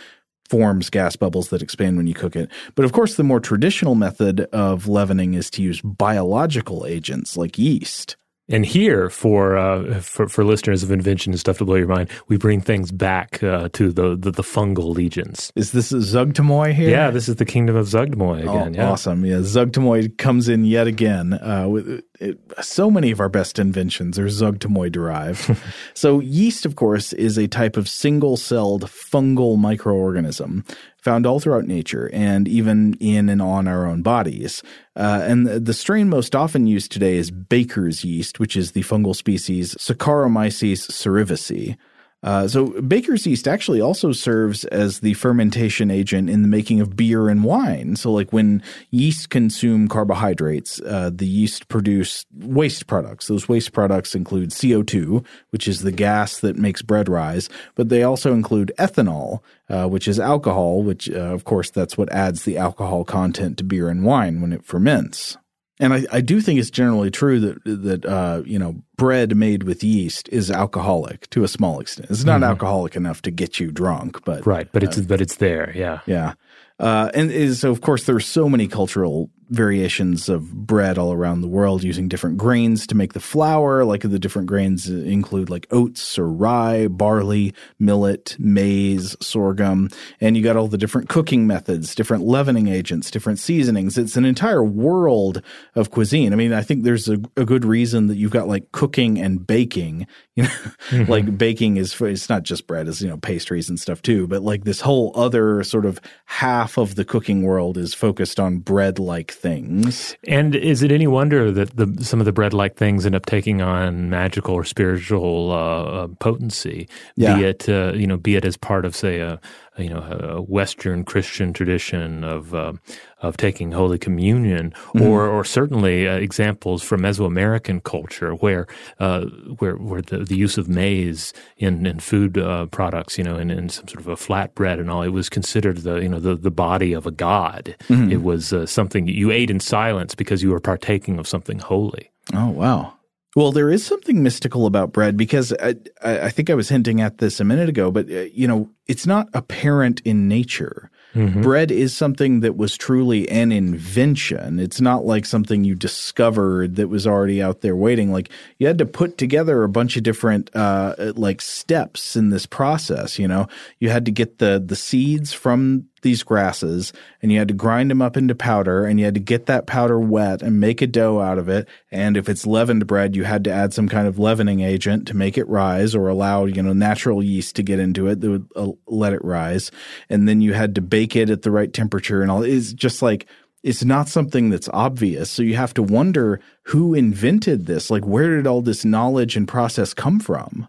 forms 0.49 0.89
gas 0.89 1.15
bubbles 1.15 1.49
that 1.49 1.61
expand 1.61 1.95
when 1.95 2.07
you 2.07 2.13
cook 2.13 2.35
it. 2.35 2.49
But 2.75 2.83
of 2.83 2.91
course, 2.91 3.15
the 3.15 3.23
more 3.23 3.39
traditional 3.39 3.95
method 3.95 4.41
of 4.51 4.87
leavening 4.87 5.33
is 5.33 5.49
to 5.51 5.61
use 5.61 5.79
biological 5.81 6.85
agents 6.85 7.37
like 7.37 7.57
yeast. 7.57 8.17
And 8.49 8.65
here, 8.65 9.09
for, 9.09 9.55
uh, 9.55 10.01
for 10.01 10.27
for 10.27 10.43
listeners 10.43 10.83
of 10.83 10.91
invention 10.91 11.31
and 11.31 11.39
stuff 11.39 11.59
to 11.59 11.65
blow 11.65 11.75
your 11.75 11.87
mind, 11.87 12.09
we 12.27 12.35
bring 12.35 12.59
things 12.59 12.91
back 12.91 13.41
uh, 13.41 13.69
to 13.71 13.93
the, 13.93 14.17
the, 14.17 14.31
the 14.31 14.41
fungal 14.41 14.93
legions. 14.93 15.53
Is 15.55 15.71
this 15.71 15.93
Zuggtmoy 15.93 16.73
here? 16.73 16.89
Yeah, 16.89 17.11
this 17.11 17.29
is 17.29 17.37
the 17.37 17.45
kingdom 17.45 17.77
of 17.77 17.87
Zuggtmoy 17.87 18.39
again. 18.41 18.75
Oh, 18.75 18.81
yeah. 18.81 18.91
Awesome. 18.91 19.23
Yeah, 19.23 19.37
Zuggtmoy 19.37 20.17
comes 20.17 20.49
in 20.49 20.65
yet 20.65 20.85
again. 20.85 21.31
Uh, 21.31 21.67
with, 21.69 22.03
it, 22.21 22.39
so 22.61 22.91
many 22.91 23.11
of 23.11 23.19
our 23.19 23.29
best 23.29 23.57
inventions 23.59 24.19
are 24.19 24.25
Zuggtmoy 24.25 24.91
derived. 24.91 25.57
so 25.93 26.19
yeast, 26.19 26.65
of 26.65 26.75
course, 26.75 27.13
is 27.13 27.37
a 27.37 27.47
type 27.47 27.77
of 27.77 27.89
single-celled 27.89 28.83
fungal 28.83 29.57
microorganism 29.57 30.65
found 30.97 31.25
all 31.25 31.39
throughout 31.39 31.65
nature 31.65 32.09
and 32.13 32.47
even 32.47 32.93
in 32.99 33.27
and 33.27 33.41
on 33.41 33.67
our 33.67 33.87
own 33.87 34.03
bodies. 34.03 34.61
Uh, 34.95 35.21
and 35.23 35.47
the, 35.47 35.59
the, 35.59 35.73
strain 35.73 36.09
most 36.09 36.35
often 36.35 36.67
used 36.67 36.91
today 36.91 37.17
is 37.17 37.31
baker's 37.31 38.05
yeast, 38.05 38.39
which 38.39 38.55
is 38.55 38.73
the 38.73 38.83
fungal 38.83 39.15
species 39.15 39.73
Saccharomyces 39.75 40.91
cerevisiae. 40.91 41.75
Uh, 42.23 42.47
so 42.47 42.67
baker's 42.81 43.25
yeast 43.25 43.47
actually 43.47 43.81
also 43.81 44.11
serves 44.11 44.63
as 44.65 44.99
the 44.99 45.13
fermentation 45.15 45.89
agent 45.89 46.29
in 46.29 46.43
the 46.43 46.47
making 46.47 46.79
of 46.79 46.95
beer 46.95 47.29
and 47.29 47.43
wine. 47.43 47.95
So 47.95 48.11
like 48.11 48.31
when 48.31 48.61
yeast 48.91 49.29
consume 49.29 49.87
carbohydrates, 49.87 50.79
uh, 50.81 51.09
the 51.13 51.25
yeast 51.25 51.67
produce 51.67 52.25
waste 52.33 52.85
products. 52.85 53.27
Those 53.27 53.49
waste 53.49 53.73
products 53.73 54.13
include 54.13 54.51
CO2, 54.51 55.25
which 55.49 55.67
is 55.67 55.81
the 55.81 55.91
gas 55.91 56.39
that 56.41 56.57
makes 56.57 56.81
bread 56.81 57.09
rise, 57.09 57.49
but 57.75 57.89
they 57.89 58.03
also 58.03 58.33
include 58.33 58.71
ethanol, 58.77 59.39
uh, 59.69 59.87
which 59.87 60.07
is 60.07 60.19
alcohol, 60.19 60.83
which 60.83 61.09
uh, 61.09 61.13
of 61.13 61.43
course 61.43 61.71
that's 61.71 61.97
what 61.97 62.11
adds 62.11 62.43
the 62.43 62.57
alcohol 62.57 63.03
content 63.03 63.57
to 63.57 63.63
beer 63.63 63.89
and 63.89 64.05
wine 64.05 64.41
when 64.41 64.53
it 64.53 64.63
ferments. 64.63 65.37
And 65.79 65.93
I, 65.93 66.05
I 66.11 66.21
do 66.21 66.41
think 66.41 66.59
it's 66.59 66.69
generally 66.69 67.09
true 67.09 67.39
that 67.39 67.63
that 67.65 68.05
uh, 68.05 68.43
you 68.45 68.59
know 68.59 68.75
bread 68.97 69.35
made 69.35 69.63
with 69.63 69.83
yeast 69.83 70.29
is 70.29 70.51
alcoholic 70.51 71.29
to 71.31 71.43
a 71.43 71.47
small 71.47 71.79
extent. 71.79 72.09
It's 72.11 72.23
not 72.23 72.35
mm-hmm. 72.35 72.51
alcoholic 72.51 72.95
enough 72.95 73.21
to 73.23 73.31
get 73.31 73.59
you 73.59 73.71
drunk, 73.71 74.23
but 74.23 74.45
right. 74.45 74.67
But 74.71 74.83
uh, 74.83 74.87
it's 74.87 74.99
but 74.99 75.21
it's 75.21 75.37
there. 75.37 75.71
Yeah, 75.75 75.99
yeah. 76.05 76.33
Uh, 76.79 77.11
and 77.13 77.31
is, 77.31 77.59
so 77.59 77.71
of 77.71 77.81
course 77.81 78.05
there 78.05 78.15
are 78.15 78.19
so 78.19 78.49
many 78.49 78.67
cultural 78.67 79.29
variations 79.51 80.29
of 80.29 80.51
bread 80.65 80.97
all 80.97 81.11
around 81.11 81.41
the 81.41 81.47
world 81.47 81.83
using 81.83 82.07
different 82.07 82.37
grains 82.37 82.87
to 82.87 82.95
make 82.95 83.13
the 83.13 83.19
flour. 83.19 83.83
Like 83.83 84.01
the 84.01 84.17
different 84.17 84.47
grains 84.47 84.89
include 84.89 85.49
like 85.49 85.67
oats 85.71 86.17
or 86.17 86.29
rye, 86.29 86.87
barley, 86.87 87.53
millet, 87.77 88.37
maize, 88.39 89.15
sorghum, 89.21 89.89
and 90.21 90.37
you 90.37 90.43
got 90.43 90.55
all 90.55 90.69
the 90.69 90.77
different 90.77 91.09
cooking 91.09 91.45
methods, 91.45 91.93
different 91.93 92.25
leavening 92.25 92.69
agents, 92.69 93.11
different 93.11 93.39
seasonings. 93.39 93.97
It's 93.97 94.15
an 94.15 94.25
entire 94.25 94.63
world 94.63 95.41
of 95.75 95.91
cuisine. 95.91 96.31
I 96.31 96.37
mean, 96.37 96.53
I 96.53 96.61
think 96.61 96.83
there's 96.83 97.09
a, 97.09 97.19
a 97.35 97.45
good 97.45 97.65
reason 97.65 98.07
that 98.07 98.15
you've 98.15 98.31
got 98.31 98.47
like 98.47 98.71
cooking 98.71 99.19
and 99.19 99.45
baking. 99.45 100.07
You 100.33 100.43
know, 100.43 100.49
mm-hmm. 100.89 101.11
like 101.11 101.37
baking 101.37 101.75
is 101.75 101.99
it's 101.99 102.29
not 102.29 102.43
just 102.43 102.65
bread, 102.65 102.87
it's 102.87 103.01
you 103.01 103.09
know 103.09 103.17
pastries 103.17 103.67
and 103.67 103.77
stuff 103.77 104.01
too, 104.01 104.27
but 104.27 104.41
like 104.41 104.63
this 104.63 104.79
whole 104.79 105.11
other 105.13 105.61
sort 105.65 105.85
of 105.85 105.99
half 106.25 106.77
of 106.77 106.95
the 106.95 107.03
cooking 107.03 107.43
world 107.43 107.77
is 107.77 107.93
focused 107.93 108.39
on 108.39 108.59
bread 108.59 108.97
like 108.97 109.33
things. 109.41 110.15
And 110.27 110.55
is 110.55 110.83
it 110.83 110.91
any 110.91 111.07
wonder 111.07 111.51
that 111.51 111.75
the, 111.75 112.03
some 112.03 112.19
of 112.19 112.25
the 112.25 112.31
bread 112.31 112.53
like 112.53 112.75
things 112.75 113.05
end 113.05 113.15
up 113.15 113.25
taking 113.25 113.61
on 113.61 114.09
magical 114.09 114.53
or 114.53 114.63
spiritual 114.63 115.51
uh, 115.51 115.83
uh, 115.83 116.07
potency? 116.19 116.87
Yeah. 117.15 117.35
Be 117.35 117.43
it 117.45 117.67
uh, 117.67 117.93
you 117.93 118.07
know, 118.07 118.17
be 118.17 118.35
it 118.35 118.45
as 118.45 118.55
part 118.55 118.85
of 118.85 118.95
say 118.95 119.19
a, 119.19 119.39
you 119.77 119.89
know 119.89 120.01
a 120.01 120.41
Western 120.41 121.03
Christian 121.03 121.53
tradition 121.53 122.23
of 122.23 122.53
uh, 122.53 122.73
of 123.21 123.37
taking 123.37 123.71
Holy 123.71 123.97
Communion, 123.97 124.71
mm-hmm. 124.71 125.01
or 125.01 125.27
or 125.27 125.43
certainly 125.43 126.07
uh, 126.07 126.15
examples 126.15 126.83
from 126.83 127.01
Mesoamerican 127.01 127.83
culture 127.83 128.33
where 128.35 128.67
uh, 128.99 129.25
where 129.59 129.75
where 129.75 130.01
the, 130.01 130.19
the 130.19 130.35
use 130.35 130.57
of 130.57 130.67
maize 130.67 131.33
in 131.57 131.85
in 131.85 131.99
food 131.99 132.37
uh, 132.37 132.65
products, 132.67 133.17
you 133.17 133.23
know, 133.23 133.37
in, 133.37 133.49
in 133.49 133.69
some 133.69 133.87
sort 133.87 134.01
of 134.01 134.07
a 134.07 134.15
flatbread 134.15 134.79
and 134.79 134.91
all, 134.91 135.03
it 135.03 135.09
was 135.09 135.29
considered 135.29 135.77
the 135.77 135.95
you 135.95 136.09
know 136.09 136.19
the 136.19 136.35
the 136.35 136.51
body 136.51 136.93
of 136.93 137.05
a 137.05 137.11
god. 137.11 137.75
Mm-hmm. 137.87 138.11
It 138.11 138.23
was 138.23 138.51
uh, 138.51 138.65
something 138.65 139.07
you 139.07 139.31
ate 139.31 139.49
in 139.49 139.59
silence 139.59 140.15
because 140.15 140.43
you 140.43 140.51
were 140.51 140.59
partaking 140.59 141.17
of 141.17 141.27
something 141.27 141.59
holy. 141.59 142.11
Oh 142.33 142.49
wow! 142.49 142.93
Well, 143.35 143.53
there 143.53 143.69
is 143.69 143.85
something 143.85 144.21
mystical 144.21 144.65
about 144.65 144.91
bread 144.91 145.15
because 145.15 145.53
I, 145.53 145.75
I, 146.03 146.29
think 146.29 146.49
I 146.49 146.53
was 146.53 146.67
hinting 146.67 146.99
at 146.99 147.19
this 147.19 147.39
a 147.39 147.45
minute 147.45 147.69
ago, 147.69 147.89
but 147.89 148.11
uh, 148.11 148.23
you 148.33 148.45
know, 148.45 148.69
it's 148.87 149.07
not 149.07 149.29
apparent 149.33 150.01
in 150.01 150.27
nature. 150.27 150.91
Mm-hmm. 151.15 151.41
Bread 151.41 151.71
is 151.71 151.95
something 151.95 152.41
that 152.41 152.57
was 152.57 152.77
truly 152.77 153.29
an 153.29 153.53
invention. 153.53 154.59
It's 154.59 154.81
not 154.81 155.05
like 155.05 155.25
something 155.25 155.63
you 155.63 155.75
discovered 155.75 156.75
that 156.75 156.89
was 156.89 157.07
already 157.07 157.41
out 157.41 157.61
there 157.61 157.75
waiting. 157.75 158.11
Like 158.11 158.29
you 158.59 158.67
had 158.67 158.77
to 158.79 158.85
put 158.85 159.17
together 159.17 159.63
a 159.63 159.69
bunch 159.69 159.95
of 159.95 160.03
different 160.03 160.49
uh, 160.53 161.13
like 161.15 161.41
steps 161.41 162.17
in 162.17 162.29
this 162.29 162.45
process. 162.45 163.17
You 163.17 163.29
know, 163.29 163.47
you 163.79 163.89
had 163.89 164.05
to 164.05 164.11
get 164.11 164.39
the 164.39 164.61
the 164.65 164.75
seeds 164.75 165.31
from 165.31 165.87
these 166.01 166.23
grasses 166.23 166.93
and 167.21 167.31
you 167.31 167.39
had 167.39 167.47
to 167.47 167.53
grind 167.53 167.91
them 167.91 168.01
up 168.01 168.17
into 168.17 168.35
powder 168.35 168.85
and 168.85 168.99
you 168.99 169.05
had 169.05 169.13
to 169.13 169.19
get 169.19 169.45
that 169.45 169.67
powder 169.67 169.99
wet 169.99 170.41
and 170.41 170.59
make 170.59 170.81
a 170.81 170.87
dough 170.87 171.19
out 171.19 171.37
of 171.37 171.49
it. 171.49 171.67
And 171.91 172.17
if 172.17 172.29
it's 172.29 172.45
leavened 172.45 172.87
bread, 172.87 173.15
you 173.15 173.23
had 173.23 173.43
to 173.45 173.51
add 173.51 173.73
some 173.73 173.87
kind 173.87 174.07
of 174.07 174.19
leavening 174.19 174.61
agent 174.61 175.07
to 175.07 175.15
make 175.15 175.37
it 175.37 175.47
rise 175.47 175.95
or 175.95 176.07
allow, 176.07 176.45
you 176.45 176.61
know, 176.61 176.73
natural 176.73 177.23
yeast 177.23 177.55
to 177.55 177.63
get 177.63 177.79
into 177.79 178.07
it 178.07 178.21
that 178.21 178.29
would 178.29 178.47
uh, 178.55 178.71
let 178.87 179.13
it 179.13 179.23
rise. 179.23 179.71
And 180.09 180.27
then 180.27 180.41
you 180.41 180.53
had 180.53 180.75
to 180.75 180.81
bake 180.81 181.15
it 181.15 181.29
at 181.29 181.43
the 181.43 181.51
right 181.51 181.71
temperature 181.71 182.21
and 182.21 182.31
all. 182.31 182.43
It's 182.43 182.73
just 182.73 183.01
like, 183.01 183.27
it's 183.63 183.83
not 183.83 184.09
something 184.09 184.49
that's 184.49 184.69
obvious. 184.73 185.29
So 185.29 185.43
you 185.43 185.55
have 185.55 185.73
to 185.75 185.83
wonder 185.83 186.39
who 186.63 186.95
invented 186.95 187.67
this? 187.67 187.91
Like, 187.91 188.05
where 188.05 188.35
did 188.35 188.47
all 188.47 188.61
this 188.61 188.83
knowledge 188.83 189.37
and 189.37 189.47
process 189.47 189.93
come 189.93 190.19
from? 190.19 190.67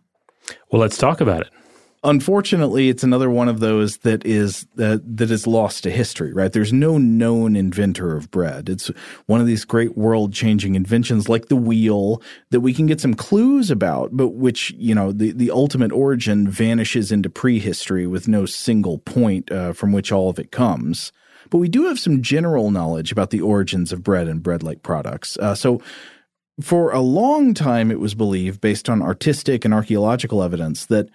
Well, 0.71 0.81
let's 0.81 0.99
talk 0.99 1.21
about 1.21 1.41
it 1.43 1.49
unfortunately, 2.05 2.89
it's 2.89 3.05
another 3.05 3.31
one 3.31 3.49
of 3.49 3.61
those 3.61 3.99
that 3.99 4.25
is 4.27 4.67
that 4.77 5.01
that 5.17 5.31
is 5.31 5.47
lost 5.47 5.83
to 5.83 5.91
history. 5.91 6.33
Right? 6.33 6.53
There's 6.53 6.73
no 6.73 6.99
known 6.99 7.57
inventor 7.57 8.17
of 8.17 8.31
bread. 8.31 8.69
It's 8.69 8.91
one 9.27 9.41
of 9.41 9.47
these 9.47 9.65
great 9.65 9.97
world-changing 9.97 10.75
inventions, 10.75 11.29
like 11.29 11.47
the 11.47 11.57
wheel, 11.57 12.23
that 12.51 12.61
we 12.61 12.75
can 12.75 12.87
get 12.87 13.01
some 13.01 13.15
clues 13.15 13.71
about, 13.71 14.11
but 14.13 14.29
which 14.29 14.73
you 14.77 14.95
know 14.95 15.13
the 15.13 15.33
the 15.33 15.51
ultimate 15.51 15.93
origin 15.93 16.49
vanishes 16.49 17.13
into 17.13 17.31
prehistory 17.31 18.07
with 18.07 18.29
no 18.29 18.47
single 18.47 18.99
point 18.99 19.51
uh, 19.51 19.73
from 19.73 19.93
which 19.93 20.13
all 20.13 20.29
of 20.29 20.39
it 20.39 20.51
comes. 20.51 21.13
But 21.51 21.59
we 21.59 21.69
do 21.69 21.85
have 21.87 21.99
some 21.99 22.23
general 22.23 22.71
knowledge 22.71 23.13
about 23.13 23.31
the 23.31 23.41
origins 23.41 23.93
of 23.93 24.03
bread 24.03 24.29
and 24.29 24.43
bread-like 24.43 24.83
products. 24.83 25.37
Uh, 25.39 25.55
so. 25.55 25.81
For 26.61 26.93
a 26.93 27.01
long 27.01 27.55
time, 27.55 27.91
it 27.91 27.99
was 27.99 28.15
believed, 28.15 28.61
based 28.61 28.91
on 28.91 29.01
artistic 29.01 29.65
and 29.65 29.73
archaeological 29.73 30.43
evidence, 30.43 30.85
that 30.87 31.09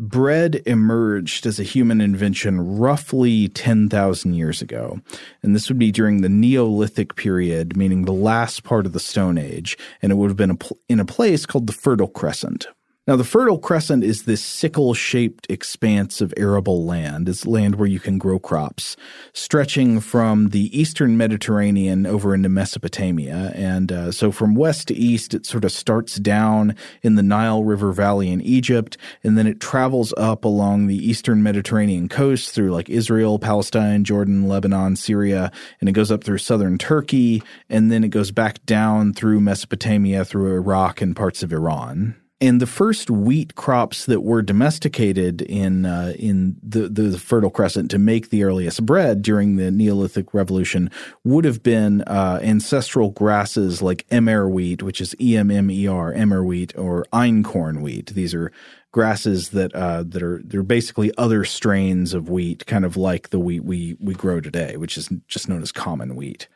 bread 0.00 0.62
emerged 0.64 1.44
as 1.46 1.60
a 1.60 1.64
human 1.64 2.00
invention 2.00 2.78
roughly 2.78 3.48
10,000 3.48 4.34
years 4.34 4.62
ago. 4.62 4.98
And 5.42 5.54
this 5.54 5.68
would 5.68 5.78
be 5.78 5.92
during 5.92 6.22
the 6.22 6.28
Neolithic 6.28 7.16
period, 7.16 7.76
meaning 7.76 8.04
the 8.04 8.12
last 8.12 8.64
part 8.64 8.86
of 8.86 8.92
the 8.92 9.00
Stone 9.00 9.36
Age. 9.36 9.76
And 10.00 10.10
it 10.10 10.14
would 10.16 10.30
have 10.30 10.36
been 10.36 10.58
in 10.88 11.00
a 11.00 11.04
place 11.04 11.44
called 11.44 11.66
the 11.66 11.72
Fertile 11.72 12.08
Crescent. 12.08 12.66
Now, 13.06 13.16
the 13.16 13.24
Fertile 13.24 13.58
Crescent 13.58 14.04
is 14.04 14.24
this 14.24 14.44
sickle 14.44 14.92
shaped 14.92 15.46
expanse 15.48 16.20
of 16.20 16.34
arable 16.36 16.84
land. 16.84 17.30
It's 17.30 17.46
land 17.46 17.76
where 17.76 17.88
you 17.88 17.98
can 17.98 18.18
grow 18.18 18.38
crops, 18.38 18.94
stretching 19.32 20.00
from 20.00 20.50
the 20.50 20.78
eastern 20.78 21.16
Mediterranean 21.16 22.06
over 22.06 22.34
into 22.34 22.50
Mesopotamia. 22.50 23.52
And 23.54 23.90
uh, 23.90 24.12
so 24.12 24.30
from 24.30 24.54
west 24.54 24.88
to 24.88 24.94
east, 24.94 25.32
it 25.32 25.46
sort 25.46 25.64
of 25.64 25.72
starts 25.72 26.16
down 26.16 26.76
in 27.02 27.14
the 27.14 27.22
Nile 27.22 27.64
River 27.64 27.90
Valley 27.92 28.30
in 28.30 28.42
Egypt, 28.42 28.98
and 29.24 29.36
then 29.36 29.46
it 29.46 29.60
travels 29.60 30.12
up 30.18 30.44
along 30.44 30.86
the 30.86 31.08
eastern 31.08 31.42
Mediterranean 31.42 32.06
coast 32.06 32.54
through 32.54 32.70
like 32.70 32.90
Israel, 32.90 33.38
Palestine, 33.38 34.04
Jordan, 34.04 34.46
Lebanon, 34.46 34.94
Syria, 34.94 35.50
and 35.80 35.88
it 35.88 35.92
goes 35.92 36.12
up 36.12 36.22
through 36.22 36.38
southern 36.38 36.76
Turkey, 36.76 37.42
and 37.70 37.90
then 37.90 38.04
it 38.04 38.08
goes 38.08 38.30
back 38.30 38.64
down 38.66 39.14
through 39.14 39.40
Mesopotamia, 39.40 40.22
through 40.22 40.54
Iraq, 40.54 41.00
and 41.00 41.16
parts 41.16 41.42
of 41.42 41.50
Iran. 41.50 42.14
And 42.42 42.58
the 42.58 42.66
first 42.66 43.10
wheat 43.10 43.54
crops 43.54 44.06
that 44.06 44.22
were 44.22 44.40
domesticated 44.40 45.42
in 45.42 45.84
uh, 45.84 46.14
in 46.18 46.56
the, 46.62 46.88
the 46.88 47.18
Fertile 47.18 47.50
Crescent 47.50 47.90
to 47.90 47.98
make 47.98 48.30
the 48.30 48.44
earliest 48.44 48.86
bread 48.86 49.20
during 49.20 49.56
the 49.56 49.70
Neolithic 49.70 50.32
Revolution 50.32 50.90
would 51.22 51.44
have 51.44 51.62
been 51.62 52.00
uh, 52.02 52.40
ancestral 52.42 53.10
grasses 53.10 53.82
like 53.82 54.06
emmer 54.10 54.48
wheat, 54.48 54.82
which 54.82 55.02
is 55.02 55.14
E 55.20 55.36
M 55.36 55.50
M 55.50 55.70
E 55.70 55.86
R, 55.86 56.14
emmer 56.14 56.42
wheat, 56.42 56.76
or 56.78 57.04
einkorn 57.12 57.82
wheat. 57.82 58.06
These 58.14 58.34
are 58.34 58.50
grasses 58.90 59.50
that 59.50 59.74
uh, 59.74 60.04
that 60.06 60.22
are 60.22 60.40
they're 60.42 60.62
basically 60.62 61.12
other 61.18 61.44
strains 61.44 62.14
of 62.14 62.30
wheat, 62.30 62.64
kind 62.64 62.86
of 62.86 62.96
like 62.96 63.28
the 63.28 63.38
wheat 63.38 63.64
we 63.64 63.98
we 64.00 64.14
grow 64.14 64.40
today, 64.40 64.78
which 64.78 64.96
is 64.96 65.10
just 65.28 65.46
known 65.46 65.60
as 65.60 65.72
common 65.72 66.16
wheat. 66.16 66.48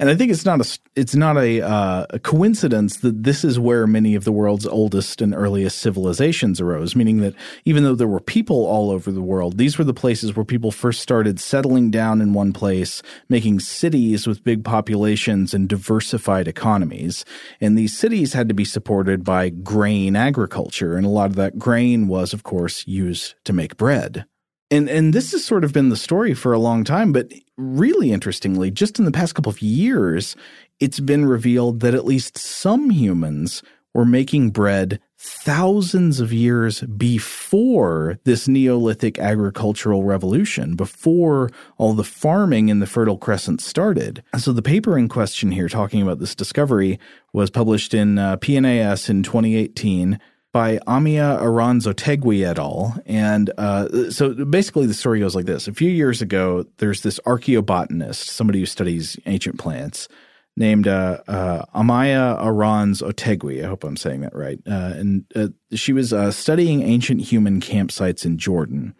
And 0.00 0.08
I 0.08 0.14
think 0.14 0.30
it's 0.30 0.44
not 0.44 0.60
a 0.60 0.78
it's 0.94 1.16
not 1.16 1.36
a, 1.36 1.60
uh, 1.60 2.06
a, 2.10 2.18
coincidence 2.20 2.98
that 2.98 3.24
this 3.24 3.44
is 3.44 3.58
where 3.58 3.84
many 3.84 4.14
of 4.14 4.22
the 4.22 4.30
world's 4.30 4.66
oldest 4.66 5.20
and 5.20 5.34
earliest 5.34 5.78
civilizations 5.78 6.60
arose. 6.60 6.94
Meaning 6.94 7.18
that 7.18 7.34
even 7.64 7.82
though 7.82 7.96
there 7.96 8.06
were 8.06 8.20
people 8.20 8.66
all 8.66 8.92
over 8.92 9.10
the 9.10 9.22
world, 9.22 9.58
these 9.58 9.76
were 9.76 9.84
the 9.84 9.92
places 9.92 10.36
where 10.36 10.44
people 10.44 10.70
first 10.70 11.00
started 11.00 11.40
settling 11.40 11.90
down 11.90 12.20
in 12.20 12.32
one 12.32 12.52
place, 12.52 13.02
making 13.28 13.58
cities 13.58 14.24
with 14.24 14.44
big 14.44 14.62
populations 14.62 15.52
and 15.52 15.68
diversified 15.68 16.46
economies. 16.46 17.24
And 17.60 17.76
these 17.76 17.96
cities 17.96 18.34
had 18.34 18.48
to 18.48 18.54
be 18.54 18.64
supported 18.64 19.24
by 19.24 19.48
grain 19.48 20.14
agriculture, 20.14 20.96
and 20.96 21.06
a 21.06 21.10
lot 21.10 21.30
of 21.30 21.36
that 21.36 21.58
grain 21.58 22.06
was, 22.06 22.32
of 22.32 22.44
course, 22.44 22.86
used 22.86 23.34
to 23.44 23.52
make 23.52 23.76
bread. 23.76 24.26
And 24.70 24.88
and 24.88 25.14
this 25.14 25.32
has 25.32 25.44
sort 25.44 25.64
of 25.64 25.72
been 25.72 25.88
the 25.88 25.96
story 25.96 26.34
for 26.34 26.52
a 26.52 26.58
long 26.58 26.84
time, 26.84 27.12
but 27.12 27.32
really 27.56 28.12
interestingly, 28.12 28.70
just 28.70 28.98
in 28.98 29.04
the 29.04 29.12
past 29.12 29.34
couple 29.34 29.50
of 29.50 29.62
years, 29.62 30.36
it's 30.78 31.00
been 31.00 31.24
revealed 31.24 31.80
that 31.80 31.94
at 31.94 32.04
least 32.04 32.36
some 32.36 32.90
humans 32.90 33.62
were 33.94 34.04
making 34.04 34.50
bread 34.50 35.00
thousands 35.16 36.20
of 36.20 36.32
years 36.32 36.82
before 36.82 38.18
this 38.24 38.46
Neolithic 38.46 39.18
agricultural 39.18 40.04
revolution, 40.04 40.76
before 40.76 41.50
all 41.78 41.94
the 41.94 42.04
farming 42.04 42.68
in 42.68 42.78
the 42.78 42.86
Fertile 42.86 43.18
Crescent 43.18 43.60
started. 43.60 44.22
So 44.36 44.52
the 44.52 44.62
paper 44.62 44.96
in 44.96 45.08
question 45.08 45.50
here 45.50 45.68
talking 45.68 46.02
about 46.02 46.20
this 46.20 46.36
discovery 46.36 47.00
was 47.32 47.50
published 47.50 47.94
in 47.94 48.18
uh, 48.18 48.36
PNAS 48.36 49.10
in 49.10 49.24
2018 49.24 50.20
by 50.52 50.78
Amaia 50.86 51.38
Arranz-Otaegui 51.40 52.46
et 52.46 52.58
al. 52.58 52.96
And 53.06 53.50
uh, 53.58 54.10
so 54.10 54.32
basically, 54.44 54.86
the 54.86 54.94
story 54.94 55.20
goes 55.20 55.34
like 55.34 55.46
this: 55.46 55.68
A 55.68 55.74
few 55.74 55.90
years 55.90 56.22
ago, 56.22 56.64
there's 56.78 57.02
this 57.02 57.20
archaeobotanist, 57.26 58.26
somebody 58.26 58.60
who 58.60 58.66
studies 58.66 59.18
ancient 59.26 59.58
plants, 59.58 60.08
named 60.56 60.88
uh, 60.88 61.18
uh, 61.28 61.64
Amaia 61.74 62.36
Arranz-Otaegui. 62.42 63.64
I 63.64 63.68
hope 63.68 63.84
I'm 63.84 63.96
saying 63.96 64.22
that 64.22 64.34
right. 64.34 64.58
Uh, 64.66 64.92
and 64.96 65.24
uh, 65.36 65.48
she 65.74 65.92
was 65.92 66.12
uh, 66.12 66.30
studying 66.30 66.82
ancient 66.82 67.20
human 67.20 67.60
campsites 67.60 68.24
in 68.24 68.38
Jordan. 68.38 68.94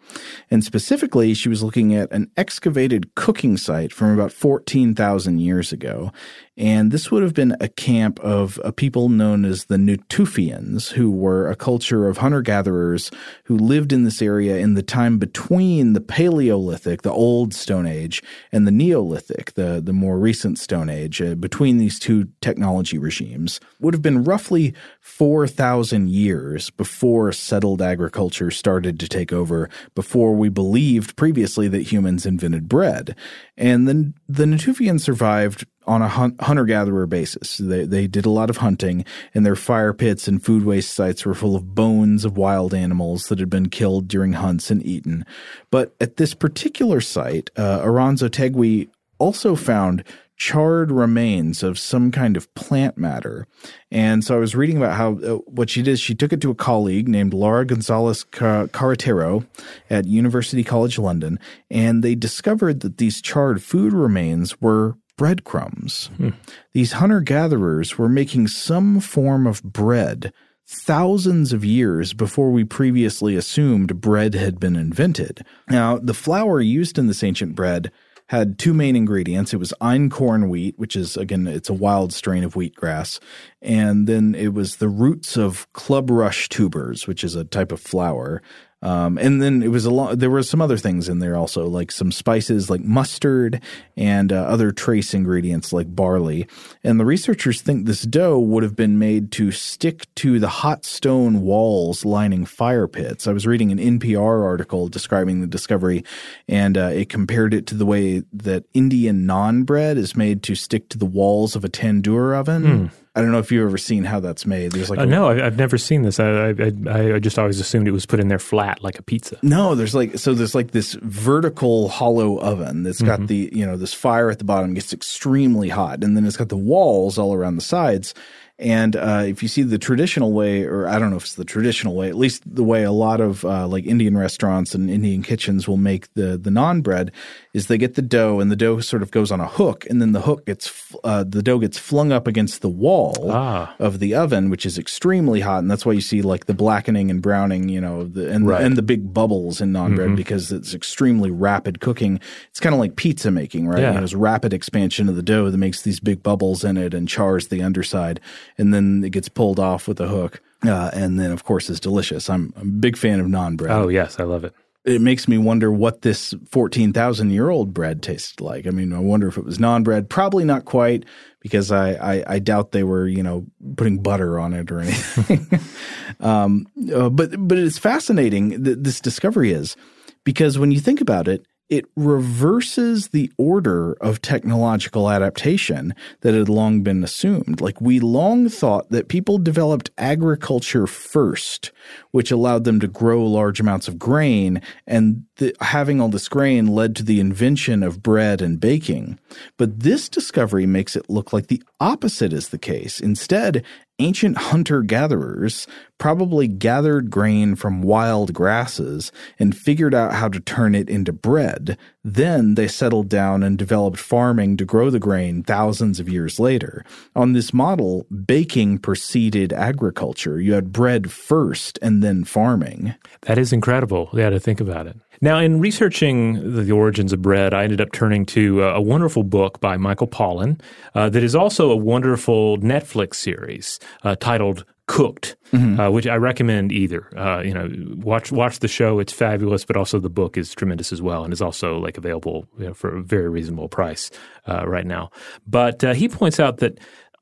And 0.51 0.63
specifically, 0.63 1.33
she 1.33 1.49
was 1.49 1.63
looking 1.63 1.95
at 1.95 2.11
an 2.11 2.29
excavated 2.37 3.15
cooking 3.15 3.57
site 3.57 3.91
from 3.91 4.13
about 4.13 4.31
14,000 4.31 5.39
years 5.39 5.71
ago. 5.71 6.11
And 6.57 6.91
this 6.91 7.09
would 7.09 7.23
have 7.23 7.33
been 7.33 7.55
a 7.61 7.69
camp 7.69 8.19
of 8.19 8.59
a 8.65 8.73
people 8.73 9.07
known 9.07 9.45
as 9.45 9.65
the 9.65 9.77
Natufians, 9.77 10.91
who 10.91 11.09
were 11.09 11.49
a 11.49 11.55
culture 11.55 12.07
of 12.07 12.17
hunter 12.17 12.41
gatherers 12.41 13.09
who 13.45 13.57
lived 13.57 13.93
in 13.93 14.03
this 14.03 14.21
area 14.21 14.57
in 14.57 14.73
the 14.73 14.83
time 14.83 15.17
between 15.17 15.93
the 15.93 16.01
Paleolithic, 16.01 17.01
the 17.01 17.13
old 17.13 17.53
Stone 17.53 17.87
Age, 17.87 18.21
and 18.51 18.67
the 18.67 18.71
Neolithic, 18.71 19.53
the, 19.53 19.81
the 19.81 19.93
more 19.93 20.19
recent 20.19 20.59
Stone 20.59 20.89
Age, 20.89 21.21
uh, 21.21 21.35
between 21.35 21.77
these 21.77 21.97
two 21.97 22.27
technology 22.41 22.97
regimes. 22.97 23.61
Would 23.79 23.93
have 23.93 24.03
been 24.03 24.25
roughly 24.25 24.73
4,000 24.99 26.09
years 26.09 26.58
before 26.69 27.31
settled 27.31 27.81
agriculture 27.81 28.51
started 28.51 28.99
to 28.99 29.07
take 29.07 29.31
over, 29.31 29.69
before 29.93 30.33
we 30.33 30.49
believed 30.49 31.15
previously 31.15 31.67
that 31.67 31.91
humans 31.91 32.25
invented 32.25 32.67
bread. 32.67 33.15
And 33.55 33.87
then 33.87 34.15
the 34.27 34.45
Natufians 34.45 35.01
survived 35.01 35.65
on 35.87 36.01
a 36.01 36.07
hunter 36.07 36.65
gatherer 36.65 37.07
basis. 37.07 37.57
They, 37.57 37.83
they 37.83 38.07
did 38.07 38.25
a 38.25 38.29
lot 38.29 38.49
of 38.49 38.57
hunting, 38.57 39.05
and 39.33 39.45
their 39.45 39.55
fire 39.55 39.93
pits 39.93 40.27
and 40.27 40.43
food 40.43 40.63
waste 40.63 40.93
sites 40.93 41.25
were 41.25 41.33
full 41.33 41.55
of 41.55 41.73
bones 41.73 42.25
of 42.25 42.37
wild 42.37 42.73
animals 42.73 43.27
that 43.27 43.39
had 43.39 43.49
been 43.49 43.69
killed 43.69 44.07
during 44.07 44.33
hunts 44.33 44.69
and 44.69 44.85
eaten. 44.85 45.25
But 45.71 45.95
at 45.99 46.17
this 46.17 46.33
particular 46.33 47.01
site, 47.01 47.49
uh, 47.55 47.79
Arranz-Otaegui 47.81 48.89
also 49.17 49.55
found 49.55 50.03
charred 50.39 50.89
remains 50.89 51.61
of 51.61 51.77
some 51.77 52.11
kind 52.11 52.37
of 52.37 52.51
plant 52.55 52.97
matter. 52.97 53.45
And 53.91 54.23
so 54.23 54.35
I 54.35 54.39
was 54.39 54.55
reading 54.55 54.77
about 54.77 54.95
how 54.95 55.17
uh, 55.19 55.35
what 55.45 55.69
she 55.69 55.81
did, 55.83 55.99
she 55.99 56.15
took 56.15 56.33
it 56.33 56.41
to 56.41 56.49
a 56.49 56.55
colleague 56.55 57.09
named 57.09 57.33
Laura 57.33 57.65
Gonzalez 57.65 58.23
Carretero 58.23 59.45
at 59.89 60.07
University 60.07 60.63
College 60.63 60.97
London, 60.97 61.37
and 61.69 62.03
they 62.03 62.15
discovered 62.15 62.79
that 62.79 62.97
these 62.97 63.21
charred 63.21 63.61
food 63.61 63.91
remains 63.93 64.59
were 64.61 64.95
breadcrumbs. 65.17 66.09
Hmm. 66.15 66.29
These 66.71 66.93
hunter 66.93 67.19
gatherers 67.19 67.97
were 67.97 68.09
making 68.09 68.47
some 68.47 69.01
form 69.01 69.45
of 69.45 69.61
bread 69.61 70.31
thousands 70.65 71.51
of 71.51 71.65
years 71.65 72.13
before 72.13 72.51
we 72.51 72.63
previously 72.63 73.35
assumed 73.35 73.99
bread 73.99 74.35
had 74.35 74.59
been 74.59 74.75
invented. 74.75 75.43
Now, 75.69 75.97
the 75.97 76.13
flour 76.13 76.61
used 76.61 76.97
in 76.97 77.07
this 77.07 77.23
ancient 77.23 77.55
bread 77.55 77.91
had 78.29 78.59
two 78.59 78.75
main 78.75 78.95
ingredients. 78.95 79.55
It 79.55 79.57
was 79.57 79.73
einkorn 79.81 80.49
wheat, 80.49 80.77
which 80.77 80.95
is 80.95 81.17
again 81.17 81.47
it's 81.47 81.69
a 81.69 81.73
wild 81.73 82.13
strain 82.13 82.43
of 82.43 82.53
wheatgrass, 82.53 83.19
and 83.61 84.07
then 84.07 84.35
it 84.35 84.53
was 84.53 84.75
the 84.75 84.87
roots 84.87 85.35
of 85.35 85.71
club 85.73 86.11
rush 86.11 86.47
tubers, 86.47 87.07
which 87.07 87.23
is 87.23 87.35
a 87.35 87.43
type 87.43 87.71
of 87.71 87.81
flour. 87.81 88.41
Um, 88.81 89.17
and 89.17 89.41
then 89.41 89.61
it 89.61 89.67
was 89.67 89.85
a 89.85 89.91
lot, 89.91 90.19
there 90.19 90.29
were 90.29 90.43
some 90.43 90.61
other 90.61 90.77
things 90.77 91.09
in 91.09 91.19
there 91.19 91.35
also, 91.35 91.67
like 91.67 91.91
some 91.91 92.11
spices 92.11 92.69
like 92.69 92.81
mustard 92.81 93.61
and 93.97 94.31
uh, 94.31 94.37
other 94.37 94.71
trace 94.71 95.13
ingredients 95.13 95.73
like 95.73 95.93
barley. 95.93 96.47
And 96.83 96.99
the 96.99 97.05
researchers 97.05 97.61
think 97.61 97.85
this 97.85 98.03
dough 98.03 98.39
would 98.39 98.63
have 98.63 98.75
been 98.75 98.97
made 98.97 99.31
to 99.33 99.51
stick 99.51 100.07
to 100.15 100.39
the 100.39 100.47
hot 100.47 100.85
stone 100.85 101.41
walls 101.41 102.05
lining 102.05 102.45
fire 102.45 102.87
pits. 102.87 103.27
I 103.27 103.33
was 103.33 103.45
reading 103.45 103.71
an 103.71 103.99
NPR 103.99 104.45
article 104.45 104.87
describing 104.87 105.41
the 105.41 105.47
discovery, 105.47 106.05
and 106.47 106.77
uh, 106.77 106.91
it 106.93 107.09
compared 107.09 107.53
it 107.53 107.67
to 107.67 107.75
the 107.75 107.85
way 107.85 108.23
that 108.31 108.63
Indian 108.73 109.27
naan 109.27 109.65
bread 109.65 109.97
is 109.97 110.15
made 110.15 110.41
to 110.43 110.55
stick 110.55 110.87
to 110.89 110.97
the 110.97 111.05
walls 111.05 111.55
of 111.55 111.65
a 111.65 111.69
tandoor 111.69 112.33
oven. 112.33 112.63
Mm. 112.63 112.91
I 113.15 113.21
don't 113.21 113.31
know 113.31 113.39
if 113.39 113.51
you've 113.51 113.67
ever 113.67 113.77
seen 113.77 114.03
how 114.03 114.19
that's 114.19 114.45
made. 114.45 114.71
There's 114.71 114.89
like 114.89 114.99
uh, 114.99 115.03
a, 115.03 115.05
no, 115.05 115.29
I've 115.29 115.57
never 115.57 115.77
seen 115.79 116.03
this. 116.03 116.19
I, 116.19 116.49
I, 116.49 117.15
I 117.15 117.19
just 117.19 117.39
always 117.39 117.59
assumed 117.59 117.87
it 117.87 117.91
was 117.91 118.05
put 118.05 118.19
in 118.19 118.27
there 118.27 118.39
flat 118.39 118.83
like 118.83 118.99
a 118.99 119.03
pizza. 119.03 119.37
No, 119.41 119.73
there's 119.73 119.95
like 119.95 120.19
so 120.19 120.33
there's 120.35 120.53
like 120.53 120.71
this 120.71 120.93
vertical 121.01 121.89
hollow 121.89 122.39
oven 122.39 122.83
that's 122.83 123.01
got 123.01 123.17
mm-hmm. 123.17 123.25
the 123.25 123.49
you 123.51 123.65
know 123.65 123.77
this 123.77 123.93
fire 123.93 124.29
at 124.29 124.37
the 124.37 124.43
bottom 124.43 124.75
gets 124.75 124.93
extremely 124.93 125.69
hot, 125.69 126.03
and 126.03 126.15
then 126.15 126.25
it's 126.25 126.37
got 126.37 126.49
the 126.49 126.57
walls 126.57 127.17
all 127.17 127.33
around 127.33 127.55
the 127.55 127.63
sides, 127.63 128.13
and 128.59 128.97
uh, 128.97 129.23
if 129.25 129.41
you 129.41 129.47
see 129.47 129.63
the 129.63 129.77
traditional 129.77 130.33
way, 130.33 130.63
or 130.63 130.85
I 130.85 130.99
don't 130.99 131.11
know 131.11 131.15
if 131.15 131.23
it's 131.23 131.35
the 131.35 131.45
traditional 131.45 131.95
way, 131.95 132.09
at 132.09 132.15
least 132.15 132.43
the 132.45 132.63
way 132.63 132.83
a 132.83 132.91
lot 132.91 133.21
of 133.21 133.45
uh, 133.45 133.65
like 133.67 133.85
Indian 133.85 134.17
restaurants 134.17 134.75
and 134.75 134.89
Indian 134.89 135.23
kitchens 135.23 135.65
will 135.65 135.77
make 135.77 136.13
the 136.15 136.37
the 136.37 136.49
naan 136.49 136.83
bread, 136.83 137.13
is 137.53 137.67
they 137.67 137.77
get 137.77 137.95
the 137.95 138.01
dough 138.01 138.41
and 138.41 138.51
the 138.51 138.57
dough 138.57 138.81
sort 138.81 139.01
of 139.01 139.11
goes 139.11 139.31
on 139.31 139.39
a 139.39 139.47
hook, 139.47 139.85
and 139.89 140.01
then 140.01 140.11
the 140.11 140.21
hook 140.21 140.45
gets 140.45 140.93
uh, 141.05 141.23
the 141.23 141.41
dough 141.41 141.59
gets 141.59 141.77
flung 141.77 142.11
up 142.11 142.27
against 142.27 142.61
the 142.61 142.67
wall 142.67 143.31
ah. 143.31 143.73
of 143.79 143.99
the 143.99 144.13
oven, 144.13 144.49
which 144.49 144.65
is 144.65 144.77
extremely 144.77 145.39
hot, 145.39 145.59
and 145.59 145.71
that's 145.71 145.85
why 145.85 145.93
you 145.93 146.01
see 146.01 146.21
like 146.21 146.45
the 146.45 146.53
blackening 146.53 147.09
and 147.09 147.21
browning, 147.21 147.69
you 147.69 147.79
know, 147.79 148.03
the, 148.03 148.29
and 148.29 148.45
right. 148.45 148.61
and 148.61 148.75
the 148.75 148.81
big 148.81 149.13
bubbles 149.13 149.61
in 149.61 149.71
naan 149.71 149.87
mm-hmm. 149.87 149.95
bread 149.95 150.15
because 150.17 150.51
it's 150.51 150.73
extremely 150.73 151.31
rapid 151.31 151.79
cooking. 151.79 152.19
It's 152.49 152.59
kind 152.59 152.75
of 152.75 152.79
like 152.81 152.97
pizza 152.97 153.31
making, 153.31 153.69
right? 153.69 153.79
Yeah. 153.79 153.93
There's 153.93 154.15
rapid 154.15 154.53
expansion 154.53 155.07
of 155.07 155.15
the 155.15 155.23
dough 155.23 155.49
that 155.49 155.57
makes 155.57 155.81
these 155.81 156.01
big 156.01 156.21
bubbles 156.21 156.65
in 156.65 156.75
it 156.75 156.93
and 156.93 157.07
chars 157.07 157.47
the 157.47 157.63
underside 157.63 158.19
and 158.59 158.73
then 158.73 159.03
it 159.03 159.11
gets 159.11 159.29
pulled 159.29 159.59
off 159.59 159.87
with 159.87 159.99
a 159.99 160.07
hook. 160.07 160.41
Uh, 160.65 160.91
and 160.93 161.19
then, 161.19 161.31
of 161.31 161.45
course, 161.45 161.69
is 161.69 161.79
delicious. 161.79 162.29
I'm, 162.29 162.53
I'm, 162.57 162.67
a 162.67 162.71
big 162.71 162.97
fan 162.97 163.19
of 163.19 163.27
naan 163.27 163.55
bread. 163.55 163.71
Oh, 163.71 163.87
yes, 163.87 164.19
I 164.19 164.23
love 164.23 164.43
it. 164.43 164.53
It 164.85 165.01
makes 165.01 165.27
me 165.27 165.37
wonder 165.37 165.71
what 165.71 166.01
this 166.01 166.33
14,000 166.51 167.29
year 167.29 167.49
old 167.49 167.73
bread 167.73 168.03
tasted 168.03 168.41
like. 168.41 168.67
I 168.67 168.71
mean, 168.71 168.91
I 168.91 168.99
wonder 168.99 169.27
if 169.27 169.37
it 169.37 169.45
was 169.45 169.57
naan 169.57 169.83
bread. 169.83 170.09
Probably 170.09 170.43
not 170.43 170.65
quite, 170.65 171.05
because 171.39 171.71
I, 171.71 171.93
I, 171.93 172.23
I 172.35 172.39
doubt 172.39 172.71
they 172.71 172.83
were, 172.83 173.07
you 173.07 173.23
know, 173.23 173.45
putting 173.77 174.01
butter 174.01 174.39
on 174.39 174.53
it 174.53 174.71
or 174.71 174.81
anything. 174.81 175.47
um, 176.19 176.67
uh, 176.93 177.09
but, 177.09 177.31
but 177.47 177.57
it's 177.57 177.77
fascinating 177.77 178.63
that 178.63 178.83
this 178.83 178.99
discovery 178.99 179.53
is 179.53 179.77
because 180.25 180.59
when 180.59 180.71
you 180.71 180.79
think 180.79 180.99
about 180.99 181.27
it, 181.27 181.45
it 181.69 181.85
reverses 181.95 183.09
the 183.09 183.31
order 183.37 183.93
of 184.01 184.21
technological 184.21 185.09
adaptation 185.09 185.93
that 186.21 186.33
had 186.33 186.49
long 186.49 186.81
been 186.81 187.03
assumed. 187.03 187.61
Like 187.61 187.79
we 187.79 187.99
long 187.99 188.49
thought 188.49 188.89
that 188.89 189.07
people 189.07 189.37
developed 189.37 189.91
agriculture 189.97 190.87
first, 190.87 191.71
which 192.11 192.31
allowed 192.31 192.63
them 192.63 192.79
to 192.79 192.87
grow 192.87 193.23
large 193.23 193.59
amounts 193.59 193.87
of 193.87 193.99
grain, 193.99 194.61
and 194.87 195.25
the, 195.37 195.55
having 195.61 196.01
all 196.01 196.09
this 196.09 196.27
grain 196.27 196.67
led 196.67 196.95
to 196.95 197.03
the 197.03 197.19
invention 197.19 197.83
of 197.83 198.01
bread 198.01 198.41
and 198.41 198.59
baking. 198.59 199.19
But 199.57 199.81
this 199.81 200.09
discovery 200.09 200.65
makes 200.65 200.95
it 200.95 201.09
look 201.09 201.31
like 201.31 201.47
the 201.47 201.61
opposite 201.79 202.33
is 202.33 202.49
the 202.49 202.57
case. 202.57 202.99
Instead, 202.99 203.63
ancient 203.99 204.37
hunter 204.37 204.81
gatherers 204.81 205.67
probably 205.97 206.47
gathered 206.47 207.11
grain 207.11 207.55
from 207.55 207.81
wild 207.81 208.33
grasses 208.33 209.11
and 209.37 209.55
figured 209.55 209.93
out 209.93 210.13
how 210.13 210.29
to 210.29 210.39
turn 210.39 210.75
it 210.75 210.89
into 210.89 211.13
bread. 211.13 211.77
Then 212.13 212.55
they 212.55 212.67
settled 212.67 213.07
down 213.07 213.43
and 213.43 213.57
developed 213.57 213.99
farming 213.99 214.57
to 214.57 214.65
grow 214.65 214.89
the 214.89 214.99
grain 214.99 215.43
thousands 215.43 215.99
of 215.99 216.09
years 216.09 216.39
later. 216.39 216.83
On 217.15 217.33
this 217.33 217.53
model, 217.53 218.07
baking 218.25 218.79
preceded 218.79 219.53
agriculture. 219.53 220.39
You 220.39 220.53
had 220.53 220.71
bread 220.71 221.11
first 221.11 221.77
and 221.81 222.01
then 222.01 222.23
farming. 222.23 222.95
That 223.21 223.37
is 223.37 223.53
incredible. 223.53 224.09
Yeah, 224.13 224.31
to 224.31 224.39
think 224.39 224.59
about 224.59 224.87
it. 224.87 224.97
Now, 225.21 225.37
in 225.37 225.59
researching 225.59 226.55
the 226.55 226.71
origins 226.71 227.13
of 227.13 227.21
bread, 227.21 227.53
I 227.53 227.63
ended 227.63 227.81
up 227.81 227.91
turning 227.91 228.25
to 228.27 228.63
a 228.63 228.81
wonderful 228.81 229.23
book 229.23 229.59
by 229.59 229.77
Michael 229.77 230.07
Pollan 230.07 230.59
uh, 230.95 231.09
that 231.09 231.23
is 231.23 231.35
also 231.35 231.69
a 231.69 231.75
wonderful 231.75 232.57
Netflix 232.57 233.15
series 233.15 233.79
uh, 234.03 234.15
titled 234.15 234.65
Cooked, 234.89 235.35
mm-hmm. 235.53 235.79
uh, 235.79 235.91
which 235.91 236.07
I 236.07 236.15
recommend 236.15 236.71
either. 236.71 237.15
Uh, 237.15 237.43
you 237.43 237.53
know, 237.53 237.69
watch 238.03 238.31
watch 238.31 238.57
the 238.57 238.67
show; 238.67 238.97
it's 238.97 239.13
fabulous, 239.13 239.63
but 239.63 239.77
also 239.77 239.99
the 239.99 240.09
book 240.09 240.35
is 240.35 240.55
tremendous 240.55 240.91
as 240.91 240.99
well, 240.99 241.23
and 241.23 241.31
is 241.31 241.43
also 241.43 241.77
like 241.77 241.95
available 241.99 242.47
you 242.57 242.65
know, 242.65 242.73
for 242.73 242.97
a 242.97 243.03
very 243.03 243.29
reasonable 243.29 243.69
price 243.69 244.09
uh, 244.47 244.67
right 244.67 244.87
now. 244.87 245.11
But 245.45 245.83
uh, 245.83 245.93
he 245.93 246.09
points 246.09 246.39
out 246.39 246.57
that 246.57 246.79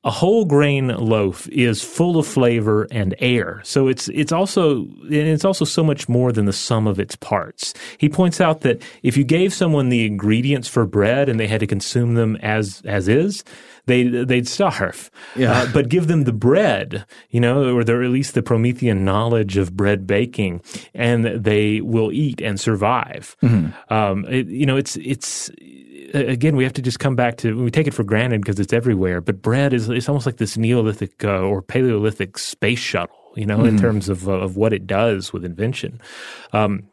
a 0.08 0.10
whole 0.10 0.46
grain 0.46 0.88
loaf 0.88 1.50
is 1.50 1.84
full 1.84 2.18
of 2.18 2.26
flavor 2.26 2.88
and 2.92 3.14
air. 3.20 3.60
So 3.66 3.90
it's 3.90 4.08
it's 4.08 4.32
also 4.32 4.88
it's 5.10 5.44
also 5.44 5.66
so 5.66 5.84
much 5.84 6.08
more 6.08 6.32
than 6.32 6.46
the 6.46 6.54
sum 6.54 6.88
of 6.88 6.98
its 6.98 7.18
parts. 7.18 7.74
He 7.98 8.08
points 8.08 8.40
out 8.40 8.62
that 8.62 8.82
if 9.04 9.18
you 9.18 9.26
gave 9.26 9.54
someone 9.54 9.90
the 9.90 10.06
ingredients 10.06 10.70
for 10.70 10.86
bread 10.86 11.28
and 11.28 11.38
they 11.38 11.48
had 11.48 11.60
to 11.60 11.68
consume 11.68 12.14
them 12.14 12.38
as 12.38 12.82
as 12.86 13.10
is, 13.10 13.44
they 13.86 14.04
they'd 14.04 14.48
starve. 14.48 15.12
Yeah. 15.36 15.52
Uh, 15.52 15.74
but 15.74 15.90
give 15.90 16.08
them 16.08 16.24
the 16.24 16.32
bread, 16.32 17.06
you 17.30 17.42
know, 17.42 17.76
or 17.76 17.82
at 17.82 17.88
least 17.88 18.34
the 18.34 18.42
Promethean 18.42 19.04
knowledge 19.04 19.58
of 19.58 19.76
bread 19.76 20.08
baking, 20.08 20.62
and 20.94 21.26
they 21.26 21.82
will 21.82 22.14
eat 22.14 22.40
and 22.40 22.58
survive. 22.58 23.36
Mm-hmm. 23.44 23.94
Um, 23.94 24.24
it, 24.30 24.48
you 24.48 24.66
know, 24.66 24.78
it's 24.78 24.96
it's 24.96 25.52
again, 26.14 26.56
we 26.56 26.64
have 26.64 26.74
to 26.74 26.82
just 26.82 27.00
come 27.00 27.16
back 27.16 27.38
to 27.38 27.64
we 27.64 27.72
take 27.72 27.88
it 27.88 27.94
for 27.94 28.04
granted 28.04 28.42
because 28.42 28.60
it's 28.60 28.74
everywhere. 28.74 29.22
But 29.22 29.42
bread 29.42 29.74
is 29.74 29.90
it's 29.90 30.10
almost 30.10 30.26
like 30.26 30.38
this 30.38 30.58
Neolithic 30.58 31.24
uh, 31.24 31.42
or 31.42 31.62
Paleolithic 31.62 32.38
space 32.38 32.80
shuttle, 32.80 33.18
you 33.36 33.46
know, 33.46 33.58
mm-hmm. 33.58 33.68
in 33.68 33.78
terms 33.80 34.10
of 34.10 34.28
of 34.28 34.58
what 34.58 34.74
it 34.74 34.88
does 34.88 35.34
with 35.34 35.46
invention. 35.46 36.00
Um, 36.54 36.90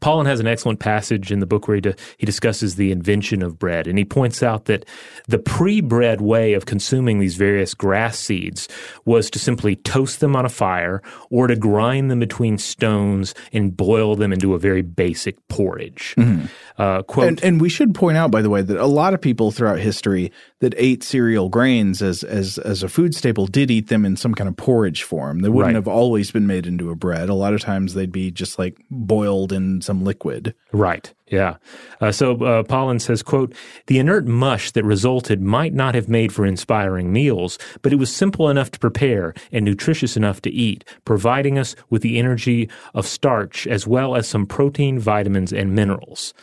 Pollan 0.00 0.26
has 0.26 0.40
an 0.40 0.46
excellent 0.46 0.80
passage 0.80 1.30
in 1.30 1.40
the 1.40 1.46
book 1.46 1.68
where 1.68 1.74
he, 1.74 1.80
de- 1.82 1.94
he 2.16 2.24
discusses 2.24 2.76
the 2.76 2.90
invention 2.90 3.42
of 3.42 3.58
bread, 3.58 3.86
and 3.86 3.98
he 3.98 4.04
points 4.04 4.42
out 4.42 4.64
that 4.64 4.86
the 5.28 5.38
pre-bread 5.38 6.20
way 6.20 6.54
of 6.54 6.64
consuming 6.64 7.18
these 7.18 7.36
various 7.36 7.74
grass 7.74 8.18
seeds 8.18 8.68
was 9.04 9.28
to 9.30 9.38
simply 9.38 9.76
toast 9.76 10.20
them 10.20 10.34
on 10.34 10.46
a 10.46 10.48
fire 10.48 11.02
or 11.30 11.46
to 11.46 11.56
grind 11.56 12.10
them 12.10 12.20
between 12.20 12.56
stones 12.56 13.34
and 13.52 13.76
boil 13.76 14.16
them 14.16 14.32
into 14.32 14.54
a 14.54 14.58
very 14.58 14.82
basic 14.82 15.46
porridge. 15.48 16.14
Mm-hmm. 16.16 16.46
Uh, 16.78 17.02
quote, 17.02 17.28
and, 17.28 17.44
and, 17.44 17.60
we 17.60 17.68
should 17.68 17.94
point 17.94 18.16
out, 18.16 18.30
by 18.30 18.40
the 18.40 18.48
way, 18.48 18.62
that 18.62 18.78
a 18.78 18.86
lot 18.86 19.12
of 19.12 19.20
people 19.20 19.50
throughout 19.50 19.78
history 19.78 20.32
that 20.60 20.72
ate 20.78 21.02
cereal 21.02 21.50
grains 21.50 22.00
as 22.00 22.24
as 22.24 22.56
as 22.58 22.82
a 22.82 22.88
food 22.88 23.14
staple 23.14 23.46
did 23.46 23.70
eat 23.70 23.88
them 23.88 24.06
in 24.06 24.16
some 24.16 24.34
kind 24.34 24.48
of 24.48 24.56
porridge 24.56 25.02
form. 25.02 25.40
They 25.40 25.50
wouldn't 25.50 25.74
right. 25.74 25.74
have 25.74 25.86
always 25.86 26.30
been 26.30 26.46
made 26.46 26.66
into 26.66 26.90
a 26.90 26.94
bread. 26.94 27.28
A 27.28 27.34
lot 27.34 27.52
of 27.52 27.60
times 27.60 27.92
they'd 27.92 28.10
be 28.10 28.30
just 28.30 28.58
like 28.58 28.78
boiled 28.90 29.52
in 29.52 29.81
some 29.82 30.04
liquid. 30.04 30.54
Right. 30.72 31.12
Yeah. 31.28 31.56
Uh, 32.00 32.12
so 32.12 32.32
uh, 32.32 32.62
Pollan 32.62 33.00
says, 33.00 33.22
quote, 33.22 33.54
the 33.86 33.98
inert 33.98 34.26
mush 34.26 34.70
that 34.72 34.84
resulted 34.84 35.40
might 35.40 35.72
not 35.72 35.94
have 35.94 36.08
made 36.08 36.32
for 36.32 36.44
inspiring 36.44 37.12
meals, 37.12 37.58
but 37.80 37.92
it 37.92 37.96
was 37.96 38.14
simple 38.14 38.48
enough 38.48 38.70
to 38.72 38.78
prepare 38.78 39.34
and 39.50 39.64
nutritious 39.64 40.16
enough 40.16 40.42
to 40.42 40.50
eat, 40.50 40.84
providing 41.04 41.58
us 41.58 41.74
with 41.88 42.02
the 42.02 42.18
energy 42.18 42.68
of 42.94 43.06
starch 43.06 43.66
as 43.66 43.86
well 43.86 44.14
as 44.14 44.28
some 44.28 44.46
protein, 44.46 44.98
vitamins, 44.98 45.52
and 45.52 45.74
minerals. 45.74 46.34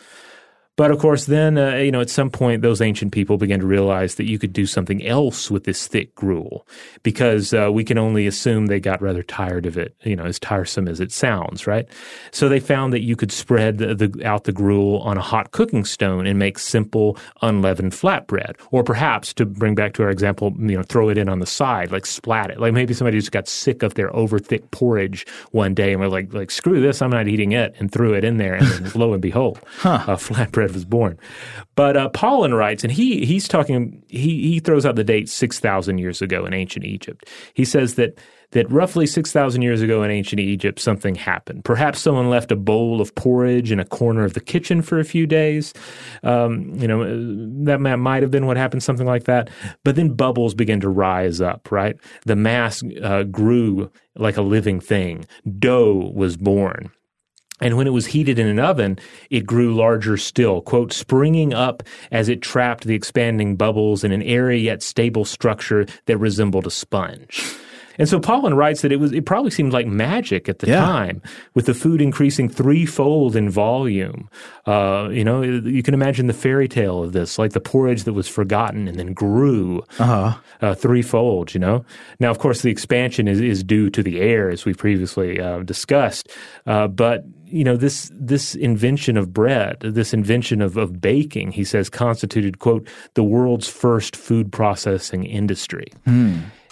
But 0.80 0.90
of 0.90 0.98
course, 0.98 1.26
then, 1.26 1.58
uh, 1.58 1.74
you 1.74 1.92
know, 1.92 2.00
at 2.00 2.08
some 2.08 2.30
point, 2.30 2.62
those 2.62 2.80
ancient 2.80 3.12
people 3.12 3.36
began 3.36 3.60
to 3.60 3.66
realize 3.66 4.14
that 4.14 4.24
you 4.24 4.38
could 4.38 4.54
do 4.54 4.64
something 4.64 5.06
else 5.06 5.50
with 5.50 5.64
this 5.64 5.86
thick 5.86 6.14
gruel 6.14 6.66
because 7.02 7.52
uh, 7.52 7.68
we 7.70 7.84
can 7.84 7.98
only 7.98 8.26
assume 8.26 8.64
they 8.64 8.80
got 8.80 9.02
rather 9.02 9.22
tired 9.22 9.66
of 9.66 9.76
it, 9.76 9.94
you 10.04 10.16
know, 10.16 10.24
as 10.24 10.38
tiresome 10.38 10.88
as 10.88 10.98
it 10.98 11.12
sounds, 11.12 11.66
right? 11.66 11.86
So 12.30 12.48
they 12.48 12.60
found 12.60 12.94
that 12.94 13.02
you 13.02 13.14
could 13.14 13.30
spread 13.30 13.76
the, 13.76 13.94
the, 13.94 14.26
out 14.26 14.44
the 14.44 14.52
gruel 14.52 15.00
on 15.00 15.18
a 15.18 15.20
hot 15.20 15.50
cooking 15.50 15.84
stone 15.84 16.26
and 16.26 16.38
make 16.38 16.58
simple, 16.58 17.18
unleavened 17.42 17.92
flatbread. 17.92 18.54
Or 18.70 18.82
perhaps, 18.82 19.34
to 19.34 19.44
bring 19.44 19.74
back 19.74 19.92
to 19.96 20.02
our 20.02 20.10
example, 20.10 20.54
you 20.56 20.78
know, 20.78 20.82
throw 20.82 21.10
it 21.10 21.18
in 21.18 21.28
on 21.28 21.40
the 21.40 21.46
side, 21.46 21.92
like 21.92 22.06
splat 22.06 22.50
it. 22.50 22.58
Like 22.58 22.72
maybe 22.72 22.94
somebody 22.94 23.18
just 23.18 23.32
got 23.32 23.48
sick 23.48 23.82
of 23.82 23.92
their 23.96 24.16
over 24.16 24.38
thick 24.38 24.70
porridge 24.70 25.26
one 25.50 25.74
day 25.74 25.92
and 25.92 26.00
were 26.00 26.08
like, 26.08 26.32
like, 26.32 26.50
screw 26.50 26.80
this, 26.80 27.02
I'm 27.02 27.10
not 27.10 27.28
eating 27.28 27.52
it, 27.52 27.74
and 27.78 27.92
threw 27.92 28.14
it 28.14 28.24
in 28.24 28.38
there. 28.38 28.54
And 28.54 28.66
then 28.66 28.92
lo 28.94 29.12
and 29.12 29.20
behold, 29.20 29.60
huh. 29.80 30.04
uh, 30.08 30.16
flatbread 30.16 30.69
was 30.72 30.84
born. 30.84 31.18
But 31.74 31.96
uh, 31.96 32.10
Pollan 32.10 32.56
writes, 32.56 32.84
and 32.84 32.92
he 32.92 33.24
he's 33.24 33.48
talking. 33.48 34.02
He 34.08 34.50
he 34.50 34.60
throws 34.60 34.86
out 34.86 34.96
the 34.96 35.04
date 35.04 35.28
six 35.28 35.60
thousand 35.60 35.98
years 35.98 36.22
ago 36.22 36.44
in 36.46 36.54
ancient 36.54 36.84
Egypt. 36.84 37.28
He 37.54 37.64
says 37.64 37.94
that 37.94 38.18
that 38.52 38.70
roughly 38.70 39.06
6,000 39.06 39.62
years 39.62 39.80
ago 39.80 40.02
in 40.02 40.10
ancient 40.10 40.40
Egypt, 40.40 40.80
something 40.80 41.14
happened. 41.14 41.64
Perhaps 41.64 42.00
someone 42.00 42.30
left 42.30 42.50
a 42.50 42.56
bowl 42.56 43.00
of 43.00 43.14
porridge 43.14 43.70
in 43.70 43.78
a 43.78 43.84
corner 43.84 44.24
of 44.24 44.34
the 44.34 44.40
kitchen 44.40 44.82
for 44.82 44.98
a 44.98 45.04
few 45.04 45.26
days. 45.26 45.72
Um, 46.22 46.74
you 46.74 46.88
know, 46.88 47.04
that 47.64 47.78
might 47.80 48.22
have 48.22 48.30
been 48.30 48.46
what 48.46 48.56
happened, 48.56 48.82
something 48.82 49.06
like 49.06 49.24
that. 49.24 49.50
But 49.84 49.96
then 49.96 50.14
bubbles 50.14 50.54
began 50.54 50.80
to 50.80 50.88
rise 50.88 51.40
up, 51.40 51.70
right? 51.70 51.96
The 52.26 52.36
mass 52.36 52.82
uh, 53.02 53.22
grew 53.24 53.90
like 54.16 54.36
a 54.36 54.42
living 54.42 54.80
thing. 54.80 55.26
Dough 55.58 56.10
was 56.14 56.36
born. 56.36 56.90
And 57.60 57.76
when 57.76 57.86
it 57.86 57.92
was 57.92 58.06
heated 58.06 58.38
in 58.38 58.46
an 58.46 58.58
oven, 58.58 58.98
it 59.28 59.46
grew 59.46 59.74
larger 59.74 60.16
still, 60.16 60.60
quote, 60.62 60.92
springing 60.92 61.52
up 61.52 61.82
as 62.10 62.28
it 62.28 62.42
trapped 62.42 62.84
the 62.84 62.94
expanding 62.94 63.56
bubbles 63.56 64.02
in 64.04 64.12
an 64.12 64.22
airy 64.22 64.60
yet 64.60 64.82
stable 64.82 65.24
structure 65.24 65.86
that 66.06 66.18
resembled 66.18 66.66
a 66.66 66.70
sponge. 66.70 67.44
And 68.00 68.08
so 68.08 68.18
Pollan 68.18 68.56
writes 68.56 68.80
that 68.82 68.90
it 68.90 68.98
was 68.98 69.12
it 69.12 69.24
probably 69.26 69.50
seemed 69.52 69.72
like 69.72 69.86
magic 69.86 70.48
at 70.48 70.58
the 70.58 70.66
Yeah. 70.68 70.80
time, 70.80 71.20
with 71.54 71.66
the 71.66 71.74
food 71.74 72.00
increasing 72.00 72.48
threefold 72.48 73.36
in 73.36 73.50
volume. 73.50 74.28
Uh, 74.66 75.08
you 75.12 75.22
know, 75.22 75.42
you 75.42 75.82
can 75.82 75.94
imagine 75.94 76.26
the 76.26 76.32
fairy 76.32 76.66
tale 76.68 77.02
of 77.04 77.12
this, 77.12 77.38
like 77.38 77.52
the 77.52 77.60
porridge 77.60 78.04
that 78.04 78.14
was 78.14 78.26
forgotten 78.26 78.88
and 78.88 78.98
then 78.98 79.12
grew 79.12 79.82
Uh-huh. 79.98 80.32
uh, 80.62 80.74
threefold. 80.74 81.52
You 81.54 81.60
know, 81.60 81.84
now 82.18 82.30
of 82.30 82.38
course 82.38 82.62
the 82.62 82.70
expansion 82.70 83.28
is 83.28 83.38
is 83.40 83.62
due 83.62 83.90
to 83.90 84.02
the 84.02 84.18
air, 84.20 84.50
as 84.50 84.64
we 84.64 84.72
previously 84.74 85.38
uh, 85.38 85.60
discussed, 85.60 86.28
uh, 86.66 86.88
but. 86.88 87.24
You 87.52 87.64
know 87.64 87.76
this 87.76 88.12
this 88.14 88.54
invention 88.54 89.16
of 89.16 89.32
bread, 89.34 89.74
this 89.80 90.14
invention 90.14 90.62
of, 90.62 90.76
of 90.76 91.00
baking, 91.00 91.50
he 91.50 91.64
says, 91.64 91.90
constituted 91.90 92.60
quote 92.60 92.86
the 93.14 93.24
world's 93.24 93.66
first 93.66 94.14
food 94.14 94.52
processing 94.52 95.24
industry. 95.24 95.88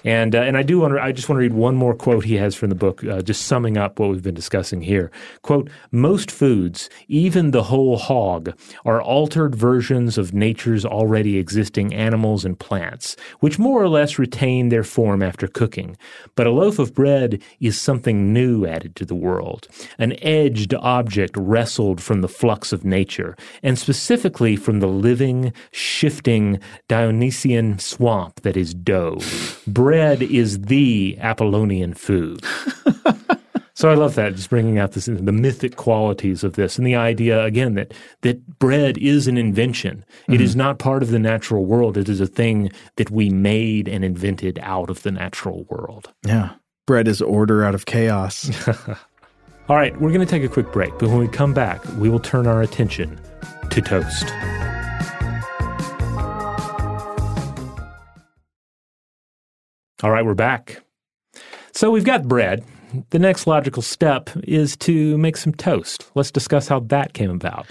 And 0.05 0.37
uh, 0.37 0.43
and 0.43 0.57
I 0.57 0.63
do 0.63 0.79
want 0.79 0.95
to 0.95 1.03
I 1.03 1.11
just 1.11 1.29
want 1.29 1.39
to 1.39 1.41
read 1.41 1.55
one 1.55 1.75
more 1.75 1.95
quote 1.95 2.25
he 2.25 2.37
has 2.37 2.55
from 2.55 2.69
the 2.69 2.77
book, 2.77 3.03
uh, 3.05 3.21
just 3.21 3.47
summing 3.47 3.77
up 3.77 3.99
what 3.99 4.11
we've 4.11 4.23
been 4.23 4.35
discussing 4.35 4.81
here. 4.81 5.11
Quote: 5.43 5.69
Most 5.91 6.31
foods, 6.31 6.89
even 7.09 7.51
the 7.51 7.65
whole 7.65 7.97
hog, 7.97 8.57
are 8.85 9.03
altered 9.03 9.57
versions 9.57 10.17
of 10.17 10.33
nature's 10.33 10.85
already 10.85 11.37
existing 11.37 11.93
animals 11.93 12.45
and 12.45 12.59
plants, 12.59 13.17
which 13.41 13.59
more 13.59 13.83
or 13.83 13.89
less 13.89 14.21
retain 14.21 14.69
their 14.69 14.85
form 14.85 15.21
after 15.21 15.49
cooking. 15.49 15.97
But 16.37 16.47
a 16.47 16.53
loaf 16.53 16.79
of 16.79 16.95
bread 16.95 17.43
is 17.59 17.81
something 17.81 18.33
new 18.33 18.67
added 18.67 18.95
to 18.97 19.05
the 19.05 19.17
world, 19.17 19.67
an 19.99 20.15
edged 20.23 20.75
object 20.75 21.37
wrestled 21.37 22.01
from 22.01 22.21
the 22.21 22.29
flux 22.29 22.73
of 22.73 22.85
nature, 22.85 23.37
and 23.65 23.77
specifically 23.77 24.55
from 24.55 24.79
the 24.79 24.87
living, 24.87 25.53
shifting 25.73 26.61
Dionysian 26.87 27.81
swamp 27.81 28.43
that 28.43 28.57
is 28.57 28.75
dough. 28.75 29.19
Bread 29.89 30.23
is 30.23 30.61
the 30.61 31.17
Apollonian 31.19 31.95
food. 31.95 32.45
so 33.73 33.89
I 33.89 33.95
love 33.95 34.17
that, 34.17 34.35
just 34.35 34.51
bringing 34.51 34.79
out 34.79 34.93
this, 34.93 35.07
the 35.07 35.33
mythic 35.33 35.77
qualities 35.77 36.45
of 36.45 36.57
this, 36.57 36.77
and 36.77 36.87
the 36.87 36.95
idea 36.95 37.43
again 37.43 37.73
that 37.77 37.95
that 38.21 38.59
bread 38.59 38.99
is 38.99 39.27
an 39.27 39.39
invention. 39.39 40.05
It 40.29 40.43
is 40.43 40.51
mm-hmm. 40.51 40.59
not 40.59 40.79
part 40.79 41.03
of 41.03 41.09
the 41.09 41.19
natural 41.19 41.65
world. 41.65 41.97
It 41.97 42.11
is 42.11 42.21
a 42.21 42.27
thing 42.27 42.71
that 42.97 43.11
we 43.11 43.31
made 43.31 43.89
and 43.89 44.05
invented 44.05 44.59
out 44.63 44.91
of 44.91 45.05
the 45.05 45.11
natural 45.11 45.65
world. 45.71 46.13
Yeah. 46.23 46.51
Bread 46.87 47.09
is 47.09 47.23
order 47.23 47.65
out 47.65 47.75
of 47.75 47.87
chaos. 47.87 48.51
All 49.71 49.77
right, 49.77 49.99
we're 49.99 50.13
going 50.13 50.21
to 50.21 50.27
take 50.27 50.45
a 50.45 50.49
quick 50.49 50.71
break, 50.71 50.91
but 50.99 51.09
when 51.09 51.17
we 51.17 51.29
come 51.29 51.55
back, 51.55 51.83
we 51.97 52.11
will 52.11 52.21
turn 52.21 52.47
our 52.47 52.61
attention 52.61 53.19
to 53.71 53.81
toast. 53.81 54.27
All 60.05 60.13
right, 60.13 60.25
we're 60.25 60.35
back. 60.35 60.81
So 61.73 61.91
we've 61.91 62.05
got 62.05 62.29
bread. 62.29 62.65
The 63.11 63.19
next 63.19 63.49
logical 63.49 63.83
step 63.83 64.31
is 64.45 64.77
to 64.77 65.19
make 65.19 65.37
some 65.37 65.53
toast. 65.53 66.09
Let's 66.15 66.31
discuss 66.31 66.69
how 66.69 66.81
that 66.81 67.15
came 67.15 67.31
about. 67.31 67.67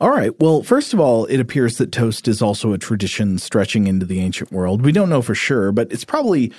All 0.00 0.08
right. 0.08 0.32
Well, 0.40 0.62
first 0.62 0.94
of 0.94 1.00
all, 1.00 1.26
it 1.26 1.38
appears 1.38 1.76
that 1.76 1.92
toast 1.92 2.28
is 2.28 2.40
also 2.40 2.72
a 2.72 2.78
tradition 2.78 3.36
stretching 3.36 3.88
into 3.88 4.06
the 4.06 4.20
ancient 4.20 4.50
world. 4.52 4.86
We 4.86 4.92
don't 4.92 5.10
know 5.10 5.20
for 5.20 5.34
sure, 5.34 5.70
but 5.70 5.92
it's 5.92 6.04
probably, 6.04 6.50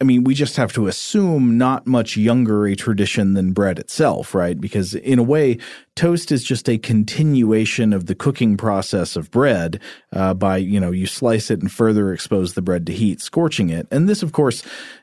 I 0.00 0.04
mean, 0.04 0.22
we 0.22 0.32
just 0.32 0.56
have 0.56 0.72
to 0.74 0.86
assume 0.86 1.58
not 1.58 1.88
much 1.88 2.16
younger 2.16 2.64
a 2.64 2.76
tradition 2.76 3.34
than 3.34 3.52
bread 3.52 3.80
itself, 3.80 4.32
right? 4.32 4.60
Because 4.60 4.94
in 4.94 5.18
a 5.18 5.24
way, 5.24 5.58
toast 5.94 6.32
is 6.32 6.42
just 6.42 6.68
a 6.68 6.78
continuation 6.78 7.92
of 7.92 8.06
the 8.06 8.14
cooking 8.14 8.56
process 8.56 9.14
of 9.14 9.30
bread 9.30 9.80
uh, 10.12 10.32
by, 10.32 10.56
you 10.56 10.80
know, 10.80 10.90
you 10.90 11.06
slice 11.06 11.50
it 11.50 11.60
and 11.60 11.70
further 11.70 12.12
expose 12.12 12.54
the 12.54 12.62
bread 12.62 12.86
to 12.86 12.92
heat, 12.92 13.20
scorching 13.20 13.68
it. 13.68 13.86
And 13.90 14.08
this, 14.08 14.22
of 14.22 14.32
course, 14.32 14.62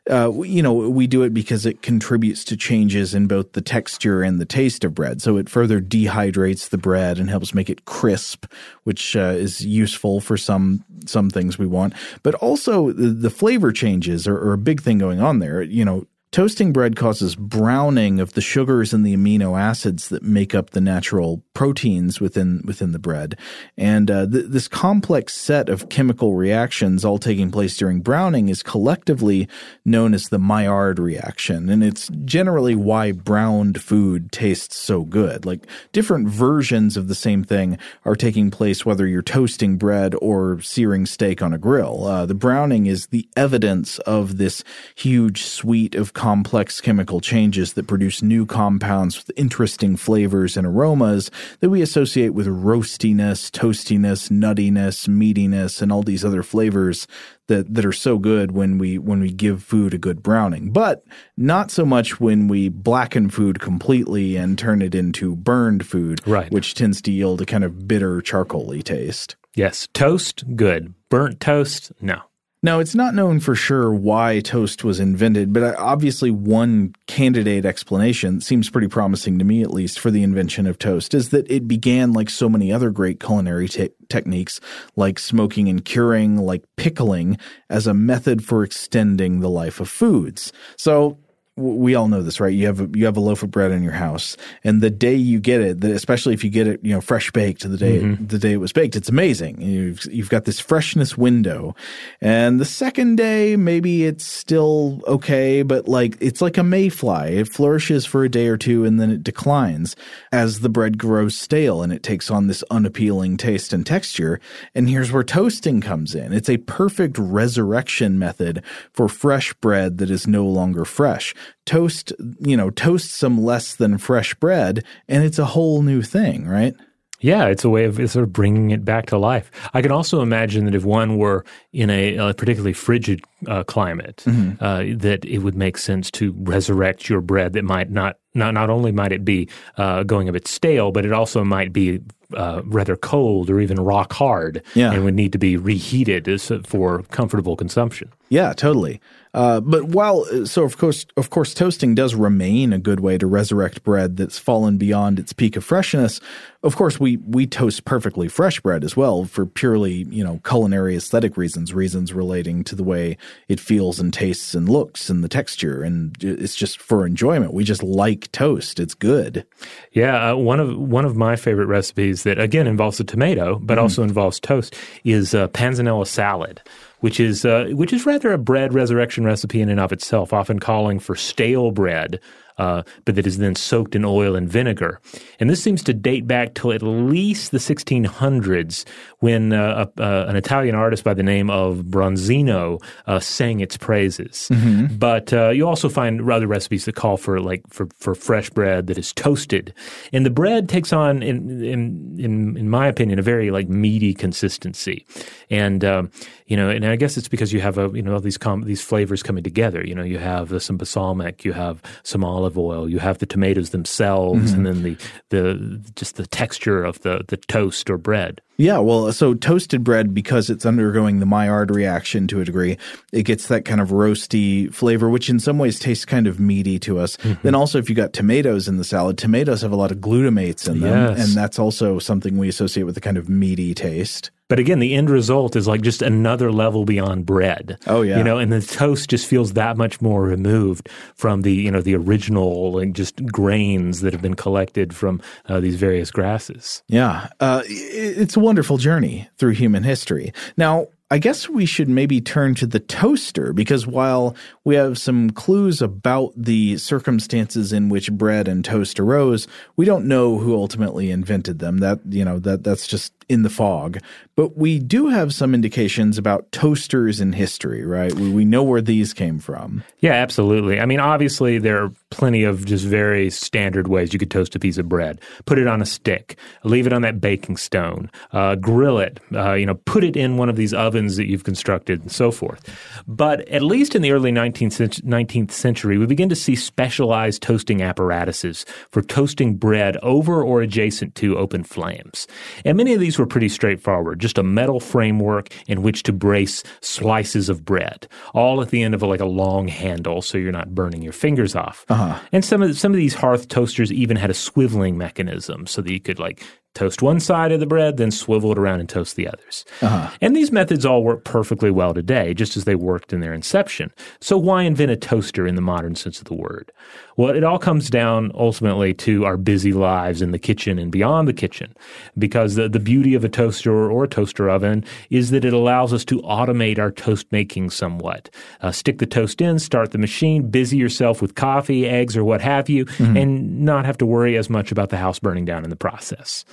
uh, 0.09 0.31
you 0.41 0.63
know, 0.63 0.73
we 0.73 1.05
do 1.05 1.21
it 1.23 1.33
because 1.33 1.65
it 1.65 1.81
contributes 1.81 2.43
to 2.45 2.57
changes 2.57 3.13
in 3.13 3.27
both 3.27 3.53
the 3.53 3.61
texture 3.61 4.23
and 4.23 4.41
the 4.41 4.45
taste 4.45 4.83
of 4.83 4.95
bread. 4.95 5.21
So 5.21 5.37
it 5.37 5.49
further 5.49 5.79
dehydrates 5.79 6.69
the 6.69 6.77
bread 6.77 7.19
and 7.19 7.29
helps 7.29 7.53
make 7.53 7.69
it 7.69 7.85
crisp, 7.85 8.45
which 8.83 9.15
uh, 9.15 9.35
is 9.37 9.63
useful 9.65 10.21
for 10.21 10.37
some 10.37 10.83
some 11.05 11.29
things 11.29 11.57
we 11.57 11.65
want. 11.65 11.93
But 12.23 12.35
also 12.35 12.91
the, 12.91 13.09
the 13.09 13.29
flavor 13.29 13.71
changes 13.71 14.27
are, 14.27 14.37
are 14.37 14.53
a 14.53 14.57
big 14.57 14.81
thing 14.81 14.97
going 14.97 15.21
on 15.21 15.39
there. 15.39 15.61
You 15.61 15.85
know, 15.85 16.07
Toasting 16.31 16.71
bread 16.71 16.95
causes 16.95 17.35
browning 17.35 18.19
of 18.19 18.33
the 18.33 18.41
sugars 18.41 18.93
and 18.93 19.03
the 19.03 19.15
amino 19.15 19.59
acids 19.59 20.09
that 20.09 20.21
make 20.21 20.53
up 20.53 20.69
the 20.69 20.79
natural 20.79 21.43
proteins 21.55 22.21
within 22.21 22.61
within 22.65 22.91
the 22.91 22.99
bread, 22.99 23.35
and 23.75 24.11
uh, 24.11 24.27
th- 24.27 24.45
this 24.47 24.67
complex 24.67 25.33
set 25.33 25.69
of 25.69 25.89
chemical 25.89 26.35
reactions, 26.35 27.03
all 27.03 27.17
taking 27.17 27.49
place 27.49 27.75
during 27.75 28.01
browning, 28.01 28.47
is 28.47 28.61
collectively 28.61 29.47
known 29.85 30.13
as 30.13 30.29
the 30.29 30.37
Maillard 30.37 30.99
reaction, 30.99 31.67
and 31.67 31.83
it's 31.83 32.09
generally 32.25 32.75
why 32.75 33.11
browned 33.11 33.81
food 33.81 34.31
tastes 34.31 34.77
so 34.77 35.05
good. 35.05 35.47
Like 35.47 35.65
different 35.93 36.29
versions 36.29 36.95
of 36.95 37.07
the 37.07 37.15
same 37.15 37.43
thing 37.43 37.79
are 38.05 38.15
taking 38.15 38.51
place 38.51 38.85
whether 38.85 39.07
you're 39.07 39.23
toasting 39.23 39.77
bread 39.77 40.13
or 40.21 40.61
searing 40.61 41.07
steak 41.07 41.41
on 41.41 41.53
a 41.53 41.57
grill. 41.57 42.05
Uh, 42.05 42.27
the 42.27 42.35
browning 42.35 42.85
is 42.85 43.07
the 43.07 43.27
evidence 43.35 43.97
of 43.99 44.37
this 44.37 44.63
huge 44.93 45.41
suite 45.41 45.95
of 45.95 46.13
complex 46.19 46.81
chemical 46.81 47.21
changes 47.21 47.71
that 47.73 47.87
produce 47.87 48.21
new 48.21 48.45
compounds 48.45 49.15
with 49.15 49.31
interesting 49.37 49.95
flavors 49.95 50.57
and 50.57 50.67
aromas 50.67 51.31
that 51.61 51.69
we 51.69 51.81
associate 51.81 52.31
with 52.33 52.45
roastiness, 52.45 53.49
toastiness, 53.49 54.29
nuttiness, 54.29 55.07
meatiness, 55.07 55.81
and 55.81 55.93
all 55.93 56.03
these 56.03 56.25
other 56.25 56.43
flavors 56.43 57.07
that, 57.47 57.73
that 57.73 57.85
are 57.85 57.93
so 57.93 58.17
good 58.17 58.51
when 58.51 58.77
we 58.77 58.97
when 58.97 59.21
we 59.21 59.31
give 59.31 59.63
food 59.63 59.93
a 59.93 59.97
good 59.97 60.21
browning. 60.21 60.73
But 60.73 61.05
not 61.37 61.71
so 61.71 61.85
much 61.85 62.19
when 62.19 62.49
we 62.49 62.67
blacken 62.67 63.29
food 63.29 63.61
completely 63.61 64.35
and 64.35 64.59
turn 64.59 64.81
it 64.81 64.93
into 64.93 65.37
burned 65.37 65.85
food, 65.87 66.19
Right. 66.27 66.51
which 66.51 66.73
tends 66.75 67.01
to 67.03 67.13
yield 67.13 67.39
a 67.41 67.45
kind 67.45 67.63
of 67.63 67.87
bitter 67.87 68.19
charcoaly 68.19 68.83
taste. 68.83 69.37
Yes, 69.55 69.87
toast, 69.93 70.43
good. 70.57 70.93
Burnt 71.09 71.39
toast, 71.39 71.93
no. 72.01 72.19
Now, 72.61 72.79
it's 72.79 72.93
not 72.93 73.15
known 73.15 73.39
for 73.39 73.55
sure 73.55 73.93
why 73.93 74.41
toast 74.41 74.83
was 74.83 74.99
invented, 74.99 75.53
but 75.53 75.77
obviously, 75.77 76.29
one 76.29 76.93
candidate 77.07 77.63
explanation 77.63 78.41
seems 78.41 78.69
pretty 78.69 78.89
promising 78.89 79.39
to 79.39 79.45
me, 79.45 79.61
at 79.61 79.71
least, 79.71 79.97
for 79.97 80.11
the 80.11 80.23
invention 80.23 80.67
of 80.67 80.77
toast 80.77 81.13
is 81.13 81.29
that 81.29 81.49
it 81.49 81.69
began 81.69 82.11
like 82.11 82.29
so 82.29 82.49
many 82.49 82.69
other 82.69 82.89
great 82.89 83.21
culinary 83.21 83.69
te- 83.69 83.91
techniques, 84.09 84.59
like 84.97 85.19
smoking 85.19 85.69
and 85.69 85.85
curing, 85.85 86.35
like 86.35 86.65
pickling, 86.75 87.37
as 87.69 87.87
a 87.87 87.93
method 87.93 88.43
for 88.43 88.63
extending 88.63 89.39
the 89.39 89.49
life 89.49 89.79
of 89.79 89.87
foods. 89.87 90.51
So, 90.75 91.17
we 91.59 91.95
all 91.95 92.07
know 92.07 92.21
this, 92.21 92.39
right? 92.39 92.53
You 92.53 92.65
have 92.67 92.81
a, 92.81 92.89
you 92.97 93.05
have 93.05 93.17
a 93.17 93.21
loaf 93.21 93.43
of 93.43 93.51
bread 93.51 93.71
in 93.71 93.83
your 93.83 93.93
house, 93.93 94.37
and 94.63 94.81
the 94.81 94.89
day 94.89 95.15
you 95.15 95.39
get 95.39 95.61
it, 95.61 95.81
the, 95.81 95.93
especially 95.93 96.33
if 96.33 96.43
you 96.43 96.49
get 96.49 96.67
it, 96.67 96.79
you 96.83 96.91
know, 96.91 97.01
fresh 97.01 97.31
baked 97.31 97.69
the 97.69 97.77
day 97.77 97.99
mm-hmm. 97.99 98.25
the 98.25 98.39
day 98.39 98.53
it 98.53 98.57
was 98.57 98.71
baked, 98.71 98.95
it's 98.95 99.09
amazing. 99.09 99.61
You've 99.61 100.05
you've 100.05 100.29
got 100.29 100.45
this 100.45 100.59
freshness 100.59 101.17
window, 101.17 101.75
and 102.21 102.59
the 102.59 102.65
second 102.65 103.17
day 103.17 103.55
maybe 103.55 104.05
it's 104.05 104.25
still 104.25 105.01
okay, 105.07 105.61
but 105.63 105.87
like 105.87 106.17
it's 106.19 106.41
like 106.41 106.57
a 106.57 106.63
mayfly. 106.63 107.37
It 107.39 107.49
flourishes 107.49 108.05
for 108.05 108.23
a 108.23 108.29
day 108.29 108.47
or 108.47 108.57
two, 108.57 108.85
and 108.85 108.99
then 108.99 109.11
it 109.11 109.23
declines 109.23 109.95
as 110.31 110.61
the 110.61 110.69
bread 110.69 110.97
grows 110.97 111.35
stale 111.35 111.81
and 111.81 111.91
it 111.91 112.03
takes 112.03 112.29
on 112.29 112.47
this 112.47 112.63
unappealing 112.69 113.37
taste 113.37 113.73
and 113.73 113.85
texture. 113.85 114.39
And 114.75 114.89
here's 114.89 115.11
where 115.11 115.23
toasting 115.23 115.81
comes 115.81 116.15
in. 116.15 116.33
It's 116.33 116.49
a 116.49 116.57
perfect 116.57 117.17
resurrection 117.17 118.19
method 118.19 118.63
for 118.93 119.07
fresh 119.07 119.53
bread 119.55 119.97
that 119.97 120.09
is 120.09 120.27
no 120.27 120.45
longer 120.45 120.85
fresh 120.85 121.33
toast, 121.65 122.13
you 122.39 122.57
know, 122.57 122.69
toast 122.69 123.11
some 123.11 123.43
less 123.43 123.75
than 123.75 123.97
fresh 123.97 124.33
bread, 124.35 124.83
and 125.07 125.23
it's 125.23 125.39
a 125.39 125.45
whole 125.45 125.81
new 125.81 126.01
thing, 126.01 126.47
right? 126.47 126.75
Yeah, 127.21 127.47
it's 127.47 127.65
a 127.65 127.69
way 127.69 127.83
of 127.83 127.95
sort 128.09 128.23
of 128.23 128.31
bringing 128.31 128.71
it 128.71 128.85
back 128.85 129.07
to 129.07 129.17
life. 129.17 129.51
I 129.73 129.81
can 129.81 129.91
also 129.91 130.21
imagine 130.21 130.65
that 130.65 130.75
if 130.75 130.85
one 130.85 131.17
were 131.17 131.43
in 131.73 131.89
a, 131.89 132.17
uh 132.17 132.33
particularly 132.33 132.73
frigid 132.73 133.21
uh, 133.45 133.63
climate, 133.63 134.23
uh, 134.61 134.83
that 134.95 135.25
it 135.25 135.39
would 135.39 135.55
make 135.55 135.77
sense 135.77 136.09
to 136.11 136.33
resurrect 136.37 137.09
your 137.09 137.21
bread. 137.21 137.53
That 137.53 137.65
might 137.65 137.91
not 137.91 138.15
not 138.33 138.53
not 138.53 138.69
only 138.69 138.91
might 138.91 139.11
it 139.11 139.25
be 139.25 139.47
uh, 139.77 140.03
going 140.03 140.29
a 140.29 140.31
bit 140.33 140.47
stale, 140.47 140.91
but 140.91 141.05
it 141.05 141.11
also 141.13 141.43
might 141.43 141.73
be 141.73 141.99
uh, 142.35 142.61
rather 142.65 142.95
cold 142.95 143.49
or 143.49 143.59
even 143.59 143.79
rock 143.79 144.13
hard, 144.13 144.61
Yeah. 144.75 144.91
and 144.93 145.03
would 145.03 145.15
need 145.15 145.31
to 145.33 145.39
be 145.39 145.57
reheated 145.57 146.39
for 146.67 147.01
comfortable 147.09 147.55
consumption. 147.55 148.11
Yeah, 148.29 148.53
totally. 148.53 149.01
Uh, 149.33 149.59
but 149.61 149.85
while 149.85 150.25
so 150.45 150.63
of 150.63 150.77
course 150.77 151.05
of 151.17 151.29
course 151.31 151.53
toasting 151.53 151.93
does 151.95 152.13
remain 152.15 152.73
a 152.73 152.79
good 152.79 152.99
way 152.99 153.15
to 153.17 153.25
resurrect 153.27 153.83
bread 153.83 154.17
that's 154.17 154.37
fallen 154.39 154.77
beyond 154.77 155.19
its 155.19 155.33
peak 155.33 155.55
of 155.55 155.63
freshness. 155.63 156.19
Of 156.63 156.75
course, 156.75 156.99
we 156.99 157.17
we 157.17 157.47
toast 157.47 157.85
perfectly 157.85 158.27
fresh 158.27 158.59
bread 158.59 158.83
as 158.83 158.95
well 158.97 159.25
for 159.25 159.45
purely 159.45 160.05
you 160.09 160.23
know 160.23 160.39
culinary 160.45 160.95
aesthetic 160.95 161.37
reasons, 161.37 161.73
reasons 161.73 162.11
relating 162.13 162.63
to 162.65 162.75
the 162.75 162.83
way 162.83 163.17
it 163.47 163.59
feels 163.59 163.99
and 163.99 164.11
tastes 164.13 164.53
and 164.55 164.67
looks 164.69 165.09
and 165.09 165.23
the 165.23 165.29
texture, 165.29 165.81
and 165.83 166.15
it's 166.23 166.55
just 166.55 166.79
for 166.81 167.05
enjoyment. 167.05 167.53
We 167.53 167.63
just 167.63 167.83
like 167.83 168.18
toast. 168.27 168.79
It's 168.79 168.93
good. 168.93 169.45
Yeah, 169.91 170.31
uh, 170.31 170.35
one 170.35 170.59
of 170.59 170.77
one 170.77 171.05
of 171.05 171.15
my 171.15 171.35
favorite 171.35 171.67
recipes 171.67 172.23
that 172.23 172.39
again 172.39 172.67
involves 172.67 172.99
a 172.99 173.03
tomato, 173.03 173.59
but 173.59 173.77
mm. 173.77 173.81
also 173.81 174.03
involves 174.03 174.39
toast, 174.39 174.75
is 175.03 175.33
uh, 175.33 175.47
panzanella 175.49 176.07
salad 176.07 176.61
which 176.99 177.19
is 177.19 177.45
uh, 177.45 177.69
which 177.71 177.93
is 177.93 178.05
rather 178.05 178.31
a 178.33 178.37
bread 178.37 178.73
resurrection 178.73 179.23
recipe 179.23 179.61
in 179.61 179.69
and 179.69 179.79
of 179.79 179.91
itself, 179.91 180.33
often 180.33 180.59
calling 180.59 180.99
for 180.99 181.15
stale 181.15 181.71
bread 181.71 182.19
uh, 182.59 182.83
but 183.05 183.15
that 183.15 183.25
is 183.25 183.37
then 183.39 183.55
soaked 183.55 183.95
in 183.95 184.05
oil 184.05 184.35
and 184.35 184.47
vinegar. 184.47 185.01
And 185.39 185.49
this 185.49 185.63
seems 185.63 185.81
to 185.83 185.93
date 185.93 186.27
back 186.27 186.53
till 186.53 186.71
at 186.71 186.83
least 186.83 187.51
the 187.51 187.57
1600s 187.57 188.85
when 189.19 189.53
uh, 189.53 189.87
uh, 189.97 190.25
an 190.27 190.35
Italian 190.35 190.75
artist 190.75 191.03
by 191.03 191.13
the 191.13 191.23
name 191.23 191.49
of 191.49 191.77
Bronzino 191.85 192.83
uh, 193.07 193.19
sang 193.19 193.61
its 193.61 193.77
praises. 193.77 194.49
Mm-hmm. 194.51 194.97
But 194.97 195.33
uh, 195.33 195.49
you 195.49 195.67
also 195.67 195.89
find 195.89 196.29
other 196.29 196.47
recipes 196.47 196.85
that 196.85 196.95
call 196.95 197.17
for 197.17 197.39
like 197.39 197.61
for, 197.69 197.87
for 197.97 198.13
fresh 198.13 198.49
bread 198.49 198.87
that 198.87 198.97
is 198.97 199.13
toasted, 199.13 199.73
and 200.11 200.25
the 200.25 200.29
bread 200.29 200.67
takes 200.67 200.91
on, 200.91 201.23
in 201.23 201.63
in 201.63 202.15
in, 202.19 202.57
in 202.57 202.69
my 202.69 202.87
opinion, 202.87 203.19
a 203.19 203.21
very 203.21 203.51
like 203.51 203.69
meaty 203.69 204.13
consistency. 204.13 205.05
And 205.49 205.83
um, 205.85 206.11
you 206.47 206.57
know, 206.57 206.69
and 206.69 206.85
I 206.85 206.95
guess 206.95 207.17
it's 207.17 207.27
because 207.27 207.53
you 207.53 207.61
have 207.61 207.77
a 207.77 207.89
you 207.93 208.01
know 208.01 208.13
all 208.13 208.19
these 208.19 208.37
com- 208.37 208.63
these 208.63 208.81
flavors 208.81 209.23
coming 209.23 209.43
together. 209.43 209.85
You 209.85 209.95
know, 209.95 210.03
you 210.03 210.17
have 210.17 210.61
some 210.61 210.77
balsamic, 210.77 211.45
you 211.45 211.53
have 211.53 211.81
some 212.03 212.23
olive 212.23 212.48
oil, 212.57 212.89
you 212.89 212.99
have 212.99 213.19
the 213.19 213.25
tomatoes 213.25 213.69
themselves, 213.71 214.51
mm-hmm. 214.51 214.57
and 214.57 214.65
then 214.65 214.83
the 214.83 214.97
the 215.29 215.91
just 215.95 216.15
the 216.15 216.27
texture 216.27 216.83
of 216.83 217.01
the 217.01 217.23
the 217.27 217.37
toast 217.37 217.89
or 217.89 217.97
bread. 217.97 218.41
Yeah, 218.59 218.79
well, 218.79 219.09
so 219.13 219.33
toasted 219.33 219.85
bread 219.85 220.13
because 220.13 220.49
it's 220.49 220.65
undergoing 220.65 221.19
the 221.19 221.25
Maillard 221.25 221.73
reaction 221.73 222.27
to 222.27 222.41
a 222.41 222.45
degree, 222.45 222.77
it 223.13 223.23
gets 223.23 223.47
that 223.47 223.63
kind 223.63 223.79
of 223.79 223.89
roasty 223.89 224.71
flavor, 224.73 225.09
which 225.09 225.29
in 225.29 225.39
some 225.39 225.57
ways 225.57 225.79
tastes 225.79 226.03
kind 226.03 226.27
of 226.27 226.41
meaty 226.41 226.77
to 226.79 226.99
us. 226.99 227.15
Mm-hmm. 227.17 227.41
Then 227.41 227.55
also, 227.55 227.79
if 227.79 227.89
you 227.89 227.95
got 227.95 228.11
tomatoes 228.11 228.67
in 228.67 228.75
the 228.75 228.83
salad, 228.83 229.17
tomatoes 229.17 229.61
have 229.61 229.71
a 229.71 229.77
lot 229.77 229.93
of 229.93 229.99
glutamates 229.99 230.67
in 230.67 230.81
them, 230.81 231.15
yes. 231.15 231.25
and 231.25 231.37
that's 231.37 231.57
also 231.57 231.99
something 231.99 232.37
we 232.37 232.49
associate 232.49 232.83
with 232.83 232.97
a 232.97 233.01
kind 233.01 233.17
of 233.17 233.29
meaty 233.29 233.73
taste. 233.73 234.29
But 234.49 234.57
again, 234.57 234.79
the 234.79 234.95
end 234.95 235.11
result 235.11 235.55
is 235.55 235.67
like 235.67 235.81
just 235.81 236.01
another 236.01 236.51
level 236.51 236.83
beyond 236.83 237.27
bread. 237.27 237.77
Oh 237.85 238.01
yeah, 238.01 238.17
you 238.17 238.23
know, 238.23 238.39
and 238.39 238.51
the 238.51 238.61
toast 238.61 239.07
just 239.07 239.27
feels 239.27 239.53
that 239.53 239.77
much 239.77 240.01
more 240.01 240.23
removed 240.23 240.89
from 241.13 241.43
the 241.43 241.53
you 241.53 241.69
know 241.69 241.81
the 241.81 241.95
original 241.95 242.73
like 242.73 242.93
just 242.93 243.23
grains 243.27 244.01
that 244.01 244.11
have 244.11 244.23
been 244.23 244.33
collected 244.33 244.95
from 244.95 245.21
uh, 245.47 245.59
these 245.59 245.75
various 245.75 246.09
grasses. 246.09 246.81
Yeah, 246.87 247.29
uh, 247.39 247.61
it's 247.67 248.35
a 248.35 248.39
wonderful 248.49 248.77
journey 248.77 249.29
through 249.37 249.51
human 249.51 249.83
history. 249.83 250.33
Now, 250.57 250.87
I 251.11 251.19
guess 251.19 251.47
we 251.47 251.67
should 251.67 251.87
maybe 251.87 252.19
turn 252.19 252.55
to 252.55 252.65
the 252.65 252.79
toaster 252.79 253.53
because 253.53 253.85
while 253.85 254.35
we 254.63 254.73
have 254.73 254.97
some 254.97 255.29
clues 255.29 255.83
about 255.83 256.33
the 256.35 256.77
circumstances 256.77 257.71
in 257.71 257.89
which 257.89 258.11
bread 258.11 258.47
and 258.47 258.65
toast 258.65 258.99
arose, 258.99 259.47
we 259.75 259.85
don't 259.85 260.07
know 260.07 260.39
who 260.39 260.55
ultimately 260.55 261.11
invented 261.11 261.59
them. 261.59 261.77
That, 261.77 261.99
you 262.09 262.25
know, 262.25 262.39
that 262.39 262.63
that's 262.63 262.87
just 262.87 263.13
in 263.27 263.43
the 263.43 263.51
fog. 263.51 263.99
But 264.39 264.55
we 264.55 264.79
do 264.79 265.07
have 265.07 265.33
some 265.33 265.53
indications 265.53 266.17
about 266.17 266.49
toasters 266.53 267.19
in 267.19 267.33
history, 267.33 267.85
right? 267.85 268.13
We, 268.13 268.31
we 268.31 268.45
know 268.45 268.63
where 268.63 268.79
these 268.79 269.13
came 269.13 269.37
from. 269.37 269.83
Yeah, 269.97 270.13
absolutely. 270.13 270.79
I 270.79 270.85
mean, 270.85 271.01
obviously 271.01 271.57
there 271.57 271.83
are 271.83 271.91
plenty 272.09 272.45
of 272.45 272.65
just 272.65 272.85
very 272.85 273.29
standard 273.31 273.89
ways 273.89 274.13
you 274.13 274.17
could 274.19 274.31
toast 274.31 274.55
a 274.55 274.59
piece 274.59 274.77
of 274.77 274.87
bread. 274.87 275.19
Put 275.45 275.59
it 275.59 275.67
on 275.67 275.81
a 275.81 275.85
stick, 275.85 276.37
leave 276.63 276.87
it 276.87 276.93
on 276.93 277.01
that 277.01 277.19
baking 277.19 277.57
stone, 277.57 278.09
uh, 278.31 278.55
grill 278.55 278.97
it, 278.97 279.19
uh, 279.33 279.55
you 279.55 279.65
know, 279.65 279.75
put 279.75 280.05
it 280.05 280.15
in 280.15 280.37
one 280.37 280.47
of 280.47 280.55
these 280.55 280.73
ovens 280.73 281.17
that 281.17 281.27
you've 281.27 281.43
constructed 281.43 282.01
and 282.01 282.09
so 282.09 282.31
forth. 282.31 282.63
But 283.09 283.45
at 283.49 283.61
least 283.61 283.93
in 283.93 284.01
the 284.01 284.13
early 284.13 284.31
19th, 284.31 285.01
19th 285.01 285.51
century, 285.51 285.97
we 285.97 286.05
begin 286.05 286.29
to 286.29 286.35
see 286.35 286.55
specialized 286.55 287.41
toasting 287.41 287.81
apparatuses 287.81 288.65
for 288.89 289.01
toasting 289.01 289.55
bread 289.55 289.97
over 289.97 290.41
or 290.41 290.61
adjacent 290.61 291.15
to 291.15 291.37
open 291.37 291.65
flames. 291.65 292.25
And 292.63 292.77
many 292.77 292.93
of 292.93 293.01
these 293.01 293.19
were 293.19 293.25
pretty 293.25 293.49
straightforward, 293.49 294.19
just 294.19 294.28
a 294.37 294.43
metal 294.43 294.79
framework 294.79 295.49
in 295.67 295.81
which 295.81 296.03
to 296.03 296.13
brace 296.13 296.63
slices 296.81 297.49
of 297.49 297.65
bread, 297.65 298.07
all 298.33 298.61
at 298.61 298.69
the 298.69 298.83
end 298.83 298.93
of 298.93 299.01
a, 299.01 299.07
like 299.07 299.19
a 299.19 299.25
long 299.25 299.67
handle 299.67 300.21
so 300.21 300.37
you're 300.37 300.51
not 300.51 300.73
burning 300.75 301.01
your 301.01 301.13
fingers 301.13 301.55
off. 301.55 301.85
Uh-huh. 301.89 302.19
And 302.31 302.43
some 302.45 302.61
of 302.61 302.77
some 302.77 302.91
of 302.91 302.97
these 302.97 303.13
hearth 303.13 303.47
toasters 303.47 303.91
even 303.91 304.17
had 304.17 304.29
a 304.29 304.33
swiveling 304.33 304.95
mechanism 304.95 305.67
so 305.67 305.81
that 305.81 305.91
you 305.91 305.99
could 305.99 306.19
like 306.19 306.43
toast 306.75 307.01
one 307.01 307.19
side 307.19 307.51
of 307.51 307.59
the 307.59 307.65
bread, 307.65 307.97
then 307.97 308.11
swivel 308.11 308.51
it 308.51 308.57
around 308.59 308.79
and 308.79 308.87
toast 308.87 309.15
the 309.15 309.27
others. 309.27 309.65
Uh-huh. 309.81 310.09
And 310.21 310.35
these 310.35 310.51
methods 310.51 310.85
all 310.85 311.03
work 311.03 311.25
perfectly 311.25 311.71
well 311.71 311.93
today, 311.93 312.33
just 312.33 312.55
as 312.55 312.65
they 312.65 312.75
worked 312.75 313.11
in 313.11 313.21
their 313.21 313.33
inception. 313.33 313.91
So 314.21 314.37
why 314.37 314.63
invent 314.63 314.91
a 314.91 314.95
toaster 314.95 315.47
in 315.47 315.55
the 315.55 315.61
modern 315.61 315.95
sense 315.95 316.19
of 316.19 316.25
the 316.25 316.35
word? 316.35 316.71
Well, 317.19 317.35
it 317.35 317.43
all 317.43 317.59
comes 317.59 317.89
down 317.89 318.31
ultimately 318.33 318.93
to 318.93 319.25
our 319.25 319.35
busy 319.35 319.73
lives 319.73 320.21
in 320.21 320.31
the 320.31 320.39
kitchen 320.39 320.79
and 320.79 320.89
beyond 320.89 321.27
the 321.27 321.33
kitchen, 321.33 321.75
because 322.17 322.55
the, 322.55 322.69
the 322.69 322.79
beauty 322.79 323.13
of 323.13 323.25
a 323.25 323.29
toaster 323.29 323.91
or 323.91 324.05
a 324.05 324.07
toaster 324.07 324.49
oven 324.49 324.85
is 325.09 325.31
that 325.31 325.43
it 325.43 325.51
allows 325.51 325.91
us 325.91 326.05
to 326.05 326.21
automate 326.21 326.79
our 326.79 326.91
toast 326.91 327.29
making 327.29 327.71
somewhat. 327.71 328.29
Uh, 328.61 328.71
stick 328.71 328.99
the 328.99 329.05
toast 329.05 329.41
in, 329.41 329.59
start 329.59 329.91
the 329.91 329.97
machine, 329.97 330.49
busy 330.49 330.77
yourself 330.77 331.21
with 331.21 331.35
coffee, 331.35 331.85
eggs, 331.89 332.15
or 332.15 332.23
what 332.23 332.39
have 332.39 332.69
you, 332.69 332.85
mm-hmm. 332.85 333.17
and 333.17 333.65
not 333.65 333.83
have 333.83 333.97
to 333.97 334.05
worry 334.05 334.37
as 334.37 334.49
much 334.49 334.71
about 334.71 334.87
the 334.87 334.95
house 334.95 335.19
burning 335.19 335.43
down 335.43 335.65
in 335.65 335.69
the 335.69 335.75
process. 335.75 336.45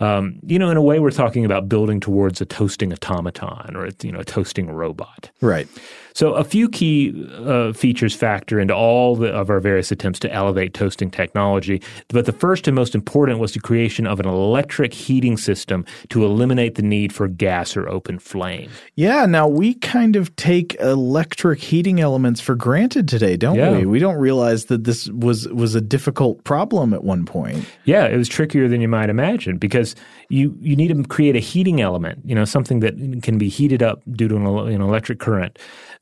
Um, 0.00 0.40
you 0.46 0.58
know, 0.58 0.70
in 0.70 0.76
a 0.76 0.82
way, 0.82 0.98
we're 0.98 1.10
talking 1.10 1.44
about 1.44 1.68
building 1.68 2.00
towards 2.00 2.40
a 2.40 2.46
toasting 2.46 2.92
automaton 2.92 3.76
or 3.76 3.88
you 4.02 4.12
know 4.12 4.20
a 4.20 4.24
toasting 4.24 4.70
robot. 4.70 5.30
Right. 5.40 5.68
So, 6.14 6.34
a 6.34 6.44
few 6.44 6.68
key 6.68 7.28
uh, 7.44 7.72
features 7.72 8.14
factor 8.14 8.60
into 8.60 8.72
all 8.72 9.16
the, 9.16 9.32
of 9.32 9.50
our 9.50 9.58
various 9.58 9.90
attempts 9.90 10.20
to 10.20 10.32
elevate 10.32 10.72
toasting 10.72 11.10
technology. 11.10 11.82
But 12.06 12.26
the 12.26 12.32
first 12.32 12.68
and 12.68 12.74
most 12.76 12.94
important 12.94 13.40
was 13.40 13.52
the 13.52 13.58
creation 13.58 14.06
of 14.06 14.20
an 14.20 14.26
electric 14.26 14.94
heating 14.94 15.36
system 15.36 15.84
to 16.10 16.24
eliminate 16.24 16.76
the 16.76 16.82
need 16.82 17.12
for 17.12 17.26
gas 17.26 17.76
or 17.76 17.88
open 17.88 18.20
flame. 18.20 18.70
Yeah, 18.94 19.26
now 19.26 19.48
we 19.48 19.74
kind 19.74 20.14
of 20.14 20.34
take 20.36 20.76
electric 20.76 21.58
heating 21.58 22.00
elements 22.00 22.40
for 22.40 22.54
granted 22.54 23.08
today, 23.08 23.36
don't 23.36 23.56
yeah. 23.56 23.72
we? 23.72 23.84
We 23.84 23.98
don't 23.98 24.18
realize 24.18 24.66
that 24.66 24.84
this 24.84 25.08
was 25.08 25.48
was 25.48 25.74
a 25.74 25.80
difficult 25.80 26.44
problem 26.44 26.94
at 26.94 27.02
one 27.02 27.26
point. 27.26 27.66
Yeah, 27.86 28.06
it 28.06 28.16
was 28.16 28.28
trickier 28.28 28.68
than 28.68 28.80
you 28.80 28.88
might 28.88 29.10
imagine 29.10 29.58
because 29.58 29.83
you 30.28 30.56
you 30.60 30.76
need 30.76 30.88
to 30.88 31.02
create 31.04 31.36
a 31.36 31.40
heating 31.40 31.80
element, 31.80 32.20
you 32.24 32.34
know, 32.34 32.44
something 32.44 32.80
that 32.80 32.94
can 33.22 33.38
be 33.38 33.48
heated 33.48 33.82
up 33.82 34.02
due 34.12 34.28
to 34.28 34.36
an, 34.36 34.46
an 34.46 34.80
electric 34.80 35.18
current 35.18 35.58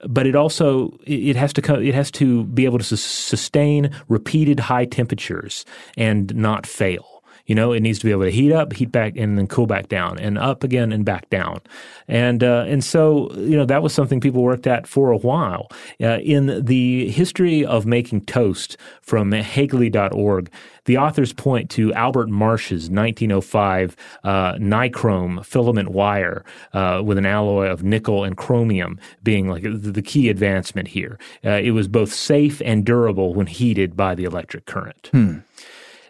but 0.09 0.27
it 0.27 0.35
also 0.35 0.99
it 1.07 1.37
has 1.37 1.53
to 1.53 1.81
it 1.81 1.95
has 1.95 2.11
to 2.11 2.45
be 2.45 2.65
able 2.65 2.79
to 2.79 2.97
sustain 2.97 3.91
repeated 4.09 4.61
high 4.61 4.85
temperatures 4.85 5.65
and 5.97 6.35
not 6.35 6.67
fail. 6.67 7.12
You 7.47 7.55
know, 7.55 7.73
it 7.73 7.81
needs 7.81 7.99
to 8.01 8.05
be 8.05 8.11
able 8.11 8.25
to 8.25 8.31
heat 8.31 8.53
up, 8.53 8.73
heat 8.73 8.93
back, 8.93 9.17
and 9.17 9.37
then 9.37 9.47
cool 9.47 9.67
back 9.67 9.89
down, 9.89 10.19
and 10.19 10.39
up 10.39 10.65
again 10.65 10.93
and 10.93 11.05
back 11.05 11.29
down. 11.31 11.61
And 12.09 12.43
uh, 12.43 12.65
and 12.67 12.83
so 12.85 13.33
you 13.35 13.57
know 13.57 13.65
that 13.65 13.83
was 13.83 13.93
something 13.93 14.21
people 14.21 14.43
worked 14.43 14.67
at 14.67 14.87
for 14.87 15.11
a 15.11 15.17
while. 15.17 15.69
Uh, 16.01 16.19
in 16.19 16.65
the 16.65 17.09
history 17.11 17.65
of 17.65 17.87
making 17.87 18.27
toast 18.27 18.77
from 19.01 19.31
Haegeli.org, 19.33 20.51
the 20.85 20.97
authors 20.97 21.33
point 21.33 21.71
to 21.71 21.93
Albert 21.95 22.29
Marsh's 22.29 22.91
1905 22.91 23.97
uh, 24.25 24.55
nichrome 24.55 25.45
filament 25.45 25.91
wire 25.91 26.45
uh, 26.73 27.03
with 27.05 27.19
an 27.19 27.27
alloy 27.27 27.67
of 27.67 27.85
nickel 27.85 28.25
and 28.25 28.37
chromium 28.37 28.99
being 29.23 29.49
like 29.49 29.63
the 29.65 30.03
key 30.03 30.29
advancement 30.29 30.89
here. 30.89 31.19
Uh, 31.45 31.51
it 31.51 31.71
was 31.71 31.89
both 31.89 32.13
safe 32.13 32.61
and 32.65 32.85
durable 32.85 33.35
when 33.35 33.47
heated 33.47 33.97
by 33.97 34.15
the 34.15 34.25
electric 34.25 34.67
current. 34.67 35.09
Hmm. 35.13 35.39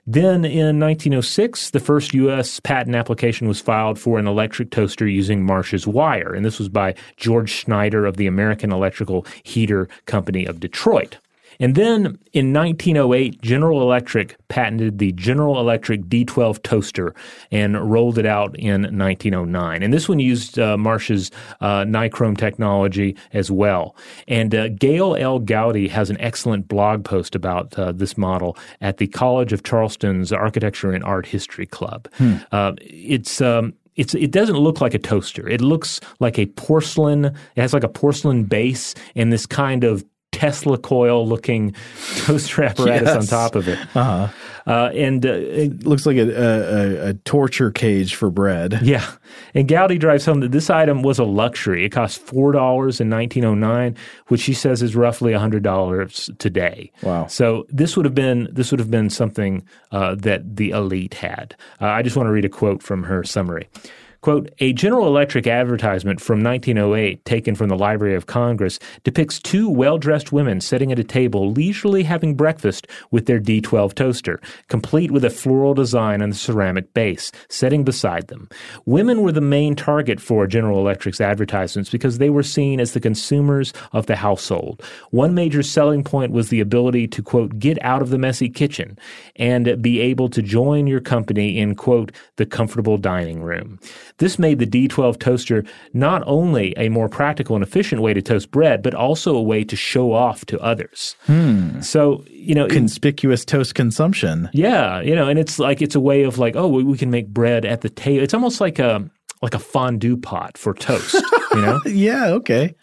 Then 0.06 0.44
in 0.44 0.80
1906, 0.80 1.70
the 1.70 1.78
first 1.78 2.12
U.S. 2.14 2.58
patent 2.58 2.96
application 2.96 3.46
was 3.46 3.60
filed 3.60 4.00
for 4.00 4.18
an 4.18 4.26
electric 4.26 4.72
toaster 4.72 5.06
using 5.06 5.44
Marsh's 5.44 5.86
wire, 5.86 6.34
and 6.34 6.44
this 6.44 6.58
was 6.58 6.68
by 6.68 6.96
George 7.16 7.50
Schneider 7.50 8.04
of 8.04 8.16
the 8.16 8.26
American 8.26 8.72
Electrical 8.72 9.24
Heater 9.44 9.88
Company 10.06 10.44
of 10.44 10.58
Detroit. 10.58 11.18
And 11.62 11.76
then 11.76 12.18
in 12.32 12.52
1908, 12.52 13.40
General 13.40 13.82
Electric 13.82 14.36
patented 14.48 14.98
the 14.98 15.12
General 15.12 15.60
Electric 15.60 16.02
D12 16.06 16.60
toaster 16.64 17.14
and 17.52 17.88
rolled 17.88 18.18
it 18.18 18.26
out 18.26 18.58
in 18.58 18.82
1909. 18.82 19.80
And 19.80 19.94
this 19.94 20.08
one 20.08 20.18
used 20.18 20.58
uh, 20.58 20.76
Marsh's 20.76 21.30
uh, 21.60 21.84
nichrome 21.84 22.36
technology 22.36 23.16
as 23.32 23.48
well. 23.48 23.94
And 24.26 24.52
uh, 24.52 24.70
Gail 24.70 25.14
L. 25.14 25.38
Gowdy 25.38 25.86
has 25.86 26.10
an 26.10 26.20
excellent 26.20 26.66
blog 26.66 27.04
post 27.04 27.36
about 27.36 27.78
uh, 27.78 27.92
this 27.92 28.18
model 28.18 28.58
at 28.80 28.96
the 28.96 29.06
College 29.06 29.52
of 29.52 29.62
Charleston's 29.62 30.32
Architecture 30.32 30.90
and 30.90 31.04
Art 31.04 31.26
History 31.26 31.66
Club. 31.66 32.08
Hmm. 32.14 32.38
Uh, 32.50 32.72
it's 32.80 33.40
um, 33.40 33.74
it's 33.94 34.14
it 34.14 34.32
doesn't 34.32 34.56
look 34.56 34.80
like 34.80 34.94
a 34.94 34.98
toaster. 34.98 35.48
It 35.48 35.60
looks 35.60 36.00
like 36.18 36.38
a 36.38 36.46
porcelain. 36.46 37.26
It 37.26 37.36
has 37.60 37.72
like 37.72 37.84
a 37.84 37.88
porcelain 37.88 38.44
base 38.44 38.94
and 39.14 39.32
this 39.32 39.46
kind 39.46 39.84
of 39.84 40.04
Tesla 40.32 40.78
coil 40.78 41.26
looking 41.26 41.74
toaster 42.16 42.64
apparatus 42.64 43.08
yes. 43.08 43.16
on 43.16 43.26
top 43.26 43.54
of 43.54 43.68
it. 43.68 43.78
Uh-huh. 43.94 44.28
Uh, 44.66 44.90
and 44.94 45.26
uh, 45.26 45.32
it 45.32 45.84
looks 45.84 46.06
like 46.06 46.16
a, 46.16 46.28
a, 46.28 47.08
a, 47.08 47.14
torture 47.14 47.70
cage 47.70 48.14
for 48.14 48.30
bread. 48.30 48.78
Yeah. 48.82 49.08
And 49.54 49.66
Gowdy 49.66 49.98
drives 49.98 50.24
home 50.24 50.40
that 50.40 50.52
this 50.52 50.70
item 50.70 51.02
was 51.02 51.18
a 51.18 51.24
luxury. 51.24 51.84
It 51.84 51.90
cost 51.90 52.24
$4 52.24 52.54
in 53.00 53.10
1909, 53.10 53.96
which 54.28 54.40
she 54.40 54.54
says 54.54 54.82
is 54.82 54.94
roughly 54.94 55.32
$100 55.32 56.38
today. 56.38 56.92
Wow. 57.02 57.26
So 57.26 57.66
this 57.68 57.96
would 57.96 58.06
have 58.06 58.14
been 58.14 58.48
this 58.52 58.70
would 58.70 58.78
have 58.80 58.90
been 58.90 59.10
something 59.10 59.66
uh, 59.90 60.14
that 60.16 60.56
the 60.56 60.70
elite 60.70 61.14
had. 61.14 61.56
Uh, 61.80 61.86
I 61.86 62.02
just 62.02 62.16
want 62.16 62.28
to 62.28 62.32
read 62.32 62.44
a 62.44 62.48
quote 62.48 62.82
from 62.82 63.02
her 63.04 63.24
summary. 63.24 63.68
Quote, 64.22 64.52
a 64.60 64.72
General 64.72 65.08
Electric 65.08 65.48
advertisement 65.48 66.20
from 66.20 66.44
1908, 66.44 67.24
taken 67.24 67.56
from 67.56 67.68
the 67.68 67.76
Library 67.76 68.14
of 68.14 68.26
Congress, 68.26 68.78
depicts 69.02 69.40
two 69.40 69.68
well 69.68 69.98
dressed 69.98 70.30
women 70.30 70.60
sitting 70.60 70.92
at 70.92 70.98
a 71.00 71.04
table 71.04 71.50
leisurely 71.50 72.04
having 72.04 72.36
breakfast 72.36 72.86
with 73.10 73.26
their 73.26 73.40
D12 73.40 73.94
toaster, 73.94 74.40
complete 74.68 75.10
with 75.10 75.24
a 75.24 75.30
floral 75.30 75.74
design 75.74 76.22
on 76.22 76.30
the 76.30 76.36
ceramic 76.36 76.94
base, 76.94 77.32
sitting 77.48 77.82
beside 77.82 78.28
them. 78.28 78.48
Women 78.86 79.22
were 79.22 79.32
the 79.32 79.40
main 79.40 79.74
target 79.74 80.20
for 80.20 80.46
General 80.46 80.78
Electric's 80.78 81.20
advertisements 81.20 81.90
because 81.90 82.18
they 82.18 82.30
were 82.30 82.44
seen 82.44 82.78
as 82.78 82.92
the 82.92 83.00
consumers 83.00 83.72
of 83.90 84.06
the 84.06 84.14
household. 84.14 84.84
One 85.10 85.34
major 85.34 85.64
selling 85.64 86.04
point 86.04 86.30
was 86.30 86.48
the 86.48 86.60
ability 86.60 87.08
to, 87.08 87.22
quote, 87.24 87.58
get 87.58 87.76
out 87.82 88.02
of 88.02 88.10
the 88.10 88.18
messy 88.18 88.48
kitchen 88.48 88.96
and 89.34 89.82
be 89.82 89.98
able 89.98 90.28
to 90.28 90.42
join 90.42 90.86
your 90.86 91.00
company 91.00 91.58
in, 91.58 91.74
quote, 91.74 92.12
the 92.36 92.46
comfortable 92.46 92.98
dining 92.98 93.42
room. 93.42 93.80
This 94.22 94.38
made 94.38 94.60
the 94.60 94.66
D12 94.68 95.18
toaster 95.18 95.64
not 95.92 96.22
only 96.26 96.74
a 96.76 96.88
more 96.90 97.08
practical 97.08 97.56
and 97.56 97.62
efficient 97.64 98.02
way 98.02 98.14
to 98.14 98.22
toast 98.22 98.52
bread, 98.52 98.80
but 98.80 98.94
also 98.94 99.34
a 99.34 99.42
way 99.42 99.64
to 99.64 99.74
show 99.74 100.12
off 100.12 100.46
to 100.46 100.60
others. 100.60 101.16
Hmm. 101.26 101.80
So, 101.80 102.24
you 102.28 102.54
know, 102.54 102.68
conspicuous 102.68 103.42
it, 103.42 103.46
toast 103.46 103.74
consumption. 103.74 104.48
Yeah, 104.52 105.00
you 105.00 105.16
know, 105.16 105.26
and 105.26 105.40
it's 105.40 105.58
like 105.58 105.82
it's 105.82 105.96
a 105.96 106.00
way 106.00 106.22
of 106.22 106.38
like, 106.38 106.54
oh, 106.54 106.68
we 106.68 106.96
can 106.96 107.10
make 107.10 107.30
bread 107.30 107.64
at 107.64 107.80
the 107.80 107.90
table. 107.90 108.22
It's 108.22 108.32
almost 108.32 108.60
like 108.60 108.78
a 108.78 109.10
like 109.42 109.54
a 109.54 109.58
fondue 109.58 110.16
pot 110.16 110.56
for 110.56 110.72
toast, 110.72 111.14
you 111.52 111.60
know? 111.60 111.80
yeah, 111.86 112.28
okay. 112.28 112.74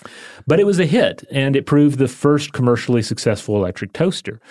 But 0.45 0.59
it 0.59 0.65
was 0.65 0.79
a 0.79 0.85
hit 0.85 1.23
and 1.31 1.55
it 1.55 1.65
proved 1.65 1.97
the 1.97 2.07
first 2.07 2.53
commercially 2.53 3.01
successful 3.01 3.55
electric 3.55 3.93
toaster. 3.93 4.41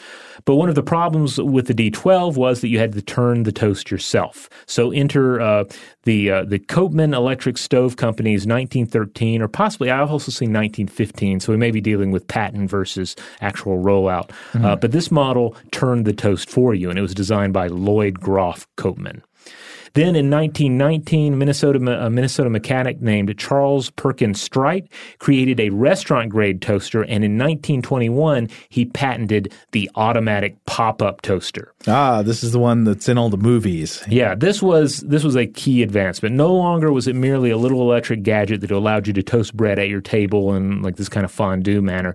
But 0.44 0.57
one 0.57 0.71
of 0.71 0.75
the 0.75 0.83
problems 0.83 1.38
with 1.38 1.66
the 1.66 1.75
D12 1.75 2.37
was 2.37 2.62
that 2.62 2.68
you 2.68 2.79
had 2.79 2.92
to 2.92 3.03
turn 3.03 3.42
the 3.42 3.53
toast 3.53 3.90
yourself. 3.90 4.49
So 4.66 4.90
enter 4.92 5.40
uh, 5.40 5.64
the 6.05 6.31
uh, 6.31 6.44
the 6.44 6.59
Copeman 6.59 7.14
Electric 7.14 7.59
Stove 7.59 7.97
Company's 7.97 8.47
1913, 8.47 9.42
or 9.42 9.49
possibly 9.49 9.90
I've 9.90 10.11
also 10.11 10.31
seen 10.31 10.49
1915. 10.49 11.40
So 11.40 11.53
we 11.53 11.59
may 11.59 11.71
be 11.71 11.81
dealing 11.81 12.12
with 12.12 12.27
patent 12.29 12.71
versus 12.71 13.14
actual 13.40 13.83
rollout. 13.83 14.29
Mm-hmm. 14.53 14.64
Uh, 14.64 14.77
but 14.77 14.92
this 14.92 15.11
model 15.11 15.55
turned 15.71 16.07
the 16.07 16.14
toast 16.14 16.49
for 16.49 16.73
you, 16.73 16.88
and 16.88 16.99
it 16.99 17.03
was 17.03 17.14
designed 17.14 17.53
by 17.53 17.66
Lloyd 17.66 18.18
Groff 18.21 18.66
Copeman. 18.77 19.23
Then 19.94 20.16
in 20.16 20.31
1919, 20.31 21.38
Minnesota, 21.38 22.05
a 22.05 22.11
Minnesota 22.11 22.51
mechanic 22.51 23.01
named 23.01 23.37
Charles 23.38 23.90
Perkins 23.90 24.40
Strite 24.40 24.88
created 25.18 25.61
a 25.61 25.70
restaurant 25.70 26.31
grade 26.31 26.62
toaster, 26.62 27.03
and 27.03 27.24
in 27.24 27.38
1921, 27.38 28.48
he 28.68 28.85
patented 28.85 29.53
the 29.72 29.90
automatic 29.94 30.57
pop 30.66 31.03
up 31.03 31.22
toaster. 31.22 31.72
Ah, 31.87 32.22
this 32.22 32.42
is 32.42 32.53
the 32.53 32.59
one 32.59 32.85
that's 32.85 33.09
in 33.09 33.18
all 33.18 33.31
the 33.31 33.37
movies. 33.37 34.03
Yeah, 34.09 34.35
this 34.35 34.62
was 34.62 35.01
this 35.01 35.24
was 35.24 35.37
a 35.37 35.46
key 35.46 35.83
advancement. 35.83 36.35
No 36.35 36.53
longer 36.55 36.92
was 36.92 37.07
it 37.07 37.16
merely 37.16 37.51
a 37.51 37.57
little 37.57 37.81
electric 37.83 38.22
gadget 38.22 38.61
that 38.61 38.70
allowed 38.70 39.07
you 39.07 39.12
to 39.14 39.22
toast 39.22 39.57
bread 39.57 39.79
at 39.79 39.88
your 39.88 40.01
table 40.01 40.55
in 40.55 40.83
like 40.83 40.96
this 40.96 41.09
kind 41.09 41.24
of 41.24 41.31
fondue 41.31 41.81
manner. 41.81 42.14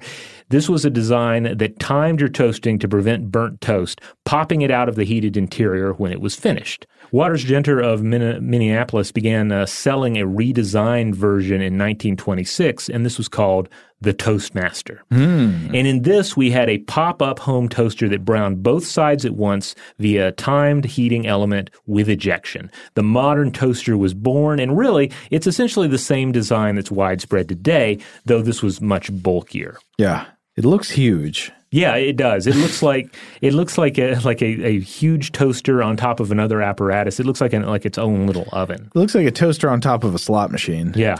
This 0.50 0.70
was 0.70 0.86
a 0.86 0.90
design 0.90 1.58
that 1.58 1.80
timed 1.80 2.20
your 2.20 2.30
toasting 2.30 2.80
to 2.80 2.88
prevent 2.88 3.32
burnt 3.32 3.62
toast, 3.62 4.02
popping 4.26 4.62
it 4.62 4.72
out 4.72 4.90
of 4.90 4.96
the 4.96 5.04
heated 5.04 5.38
interior 5.38 5.94
when 5.94 6.12
it 6.12 6.22
was 6.22 6.36
finished. 6.36 6.86
Waters 7.12 7.46
Genter 7.46 7.84
of 7.84 8.02
Minneapolis 8.04 9.12
began 9.12 9.52
uh, 9.52 9.66
selling 9.66 10.18
a 10.18 10.26
redesigned 10.26 11.16
version 11.16 11.56
in 11.56 11.78
1926, 11.78 12.90
and 12.90 13.06
this 13.06 13.18
was 13.18 13.28
called 13.28 13.70
the 14.02 14.14
Toastmaster. 14.14 15.02
Mm. 15.12 15.68
And 15.68 15.88
in 15.88 16.02
this, 16.02 16.36
we 16.36 16.52
had 16.52 16.70
a 16.70 16.80
pop 16.80 17.22
up 17.22 17.40
home 17.40 17.70
toaster 17.70 18.10
that 18.10 18.26
browned 18.26 18.64
both 18.64 18.86
sides 18.86 19.26
at 19.26 19.34
once 19.34 19.76
via 20.00 20.28
a 20.28 20.32
timed 20.32 20.86
heating 20.86 21.26
element 21.26 21.70
with 21.86 22.10
ejection. 22.10 22.72
The 22.96 23.04
modern 23.04 23.52
toaster 23.52 23.98
was 23.98 24.14
born, 24.14 24.60
and 24.60 24.78
really, 24.78 25.12
it's 25.32 25.48
essentially 25.48 25.88
the 25.88 25.98
same 25.98 26.32
design 26.32 26.76
that's 26.76 26.92
widespread 26.92 27.48
today, 27.48 28.00
though 28.26 28.42
this 28.42 28.62
was 28.62 28.82
much 28.82 29.12
bulkier. 29.12 29.78
Yeah, 29.98 30.26
it 30.56 30.66
looks 30.66 30.92
huge. 30.92 31.52
Yeah, 31.74 31.96
it 31.96 32.16
does. 32.16 32.46
It 32.46 32.56
looks 32.56 32.84
like 32.84 33.16
it 33.42 33.54
looks 33.54 33.80
like 33.80 33.98
a 33.98 34.16
like 34.20 34.42
a, 34.44 34.64
a 34.64 34.80
huge 34.80 35.32
toaster 35.32 35.82
on 35.82 35.98
top 35.98 36.20
of 36.20 36.32
another 36.32 36.62
apparatus. 36.62 37.20
It 37.20 37.26
looks 37.26 37.42
like 37.42 37.52
an, 37.52 37.64
like 37.64 37.84
its 37.86 37.98
own 37.98 38.28
little 38.28 38.48
oven. 38.52 38.92
It 38.94 39.00
looks 39.00 39.16
like 39.16 39.26
a 39.26 39.32
toaster 39.32 39.70
on 39.70 39.82
top 39.82 40.04
of 40.04 40.14
a 40.14 40.20
slot 40.20 40.52
machine. 40.52 40.94
Yeah. 40.96 41.18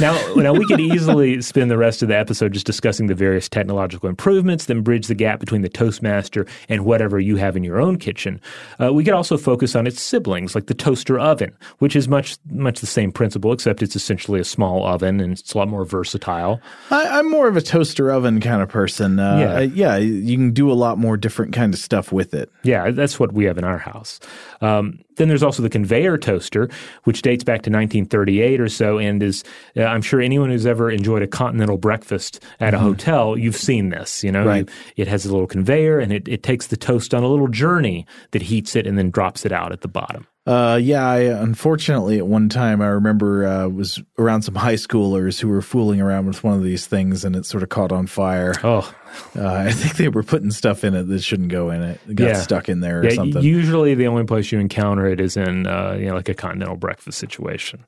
Now, 0.00 0.34
now 0.34 0.52
we 0.52 0.66
could 0.66 0.80
easily 0.80 1.40
spend 1.42 1.70
the 1.70 1.76
rest 1.76 2.02
of 2.02 2.08
the 2.08 2.16
episode 2.16 2.52
just 2.52 2.66
discussing 2.66 3.06
the 3.06 3.14
various 3.14 3.48
technological 3.48 4.08
improvements, 4.08 4.66
then 4.66 4.82
bridge 4.82 5.08
the 5.08 5.14
gap 5.14 5.40
between 5.40 5.62
the 5.62 5.68
Toastmaster 5.68 6.46
and 6.68 6.84
whatever 6.84 7.18
you 7.18 7.36
have 7.36 7.56
in 7.56 7.64
your 7.64 7.80
own 7.80 7.98
kitchen. 7.98 8.40
Uh, 8.80 8.92
we 8.92 9.04
could 9.04 9.14
also 9.14 9.36
focus 9.36 9.74
on 9.74 9.86
its 9.86 10.00
siblings, 10.00 10.54
like 10.54 10.66
the 10.66 10.74
toaster 10.74 11.18
oven, 11.18 11.56
which 11.78 11.96
is 11.96 12.08
much 12.08 12.36
much 12.50 12.80
the 12.80 12.86
same 12.86 13.12
principle, 13.12 13.52
except 13.52 13.82
it's 13.82 13.96
essentially 13.96 14.40
a 14.40 14.44
small 14.44 14.86
oven 14.86 15.20
and 15.20 15.32
it's 15.32 15.54
a 15.54 15.58
lot 15.58 15.68
more 15.68 15.84
versatile. 15.84 16.60
I, 16.90 17.18
am 17.18 17.30
more 17.30 17.48
of 17.48 17.56
a 17.56 17.62
toaster 17.62 18.10
oven 18.10 18.40
kind 18.40 18.62
of 18.62 18.68
person. 18.68 19.18
Uh, 19.18 19.36
yeah, 19.38 19.54
I, 19.56 19.60
yeah 19.62 19.93
you 19.96 20.36
can 20.36 20.52
do 20.52 20.70
a 20.70 20.74
lot 20.74 20.98
more 20.98 21.16
different 21.16 21.52
kind 21.52 21.74
of 21.74 21.80
stuff 21.80 22.12
with 22.12 22.34
it. 22.34 22.50
Yeah, 22.62 22.90
that's 22.90 23.18
what 23.18 23.32
we 23.32 23.44
have 23.44 23.58
in 23.58 23.64
our 23.64 23.78
house. 23.78 24.20
Um, 24.60 25.00
then 25.16 25.28
there's 25.28 25.42
also 25.42 25.62
the 25.62 25.70
conveyor 25.70 26.18
toaster, 26.18 26.68
which 27.04 27.22
dates 27.22 27.44
back 27.44 27.62
to 27.62 27.70
1938 27.70 28.60
or 28.60 28.68
so, 28.68 28.98
and 28.98 29.22
is 29.22 29.44
uh, 29.76 29.84
I'm 29.84 30.02
sure 30.02 30.20
anyone 30.20 30.50
who's 30.50 30.66
ever 30.66 30.90
enjoyed 30.90 31.22
a 31.22 31.26
continental 31.26 31.78
breakfast 31.78 32.42
at 32.60 32.74
mm-hmm. 32.74 32.76
a 32.76 32.78
hotel, 32.78 33.38
you've 33.38 33.56
seen 33.56 33.90
this. 33.90 34.24
You 34.24 34.32
know, 34.32 34.44
right. 34.44 34.68
you, 34.96 35.02
it 35.02 35.08
has 35.08 35.24
a 35.24 35.32
little 35.32 35.46
conveyor, 35.46 35.98
and 36.00 36.12
it, 36.12 36.28
it 36.28 36.42
takes 36.42 36.68
the 36.68 36.76
toast 36.76 37.14
on 37.14 37.22
a 37.22 37.28
little 37.28 37.48
journey 37.48 38.06
that 38.32 38.42
heats 38.42 38.76
it 38.76 38.86
and 38.86 38.98
then 38.98 39.10
drops 39.10 39.44
it 39.44 39.52
out 39.52 39.72
at 39.72 39.82
the 39.82 39.88
bottom. 39.88 40.26
Uh, 40.46 40.78
yeah, 40.80 41.08
I 41.08 41.20
unfortunately 41.20 42.18
at 42.18 42.26
one 42.26 42.50
time 42.50 42.82
I 42.82 42.88
remember 42.88 43.46
uh, 43.46 43.68
was 43.68 44.02
around 44.18 44.42
some 44.42 44.54
high 44.54 44.74
schoolers 44.74 45.40
who 45.40 45.48
were 45.48 45.62
fooling 45.62 46.02
around 46.02 46.26
with 46.26 46.44
one 46.44 46.54
of 46.54 46.62
these 46.62 46.86
things 46.86 47.24
and 47.24 47.34
it 47.34 47.46
sort 47.46 47.62
of 47.62 47.70
caught 47.70 47.92
on 47.92 48.06
fire. 48.06 48.54
Oh, 48.62 48.94
uh, 49.36 49.48
I 49.66 49.72
think 49.72 49.96
they 49.96 50.08
were 50.08 50.22
putting 50.22 50.50
stuff 50.50 50.84
in 50.84 50.94
it 50.94 51.04
that 51.04 51.22
shouldn't 51.22 51.48
go 51.48 51.70
in 51.70 51.82
it. 51.82 52.00
It 52.08 52.14
got 52.16 52.26
yeah. 52.26 52.40
stuck 52.40 52.68
in 52.68 52.80
there 52.80 53.00
or 53.00 53.04
yeah, 53.04 53.14
something. 53.14 53.42
Usually, 53.42 53.94
the 53.94 54.06
only 54.06 54.24
place 54.24 54.52
you 54.52 54.58
encounter 54.58 55.06
it 55.06 55.20
is 55.20 55.36
in 55.36 55.66
uh, 55.66 55.96
you 55.98 56.06
know 56.06 56.14
like 56.14 56.28
a 56.28 56.34
continental 56.34 56.76
breakfast 56.76 57.18
situation. 57.18 57.84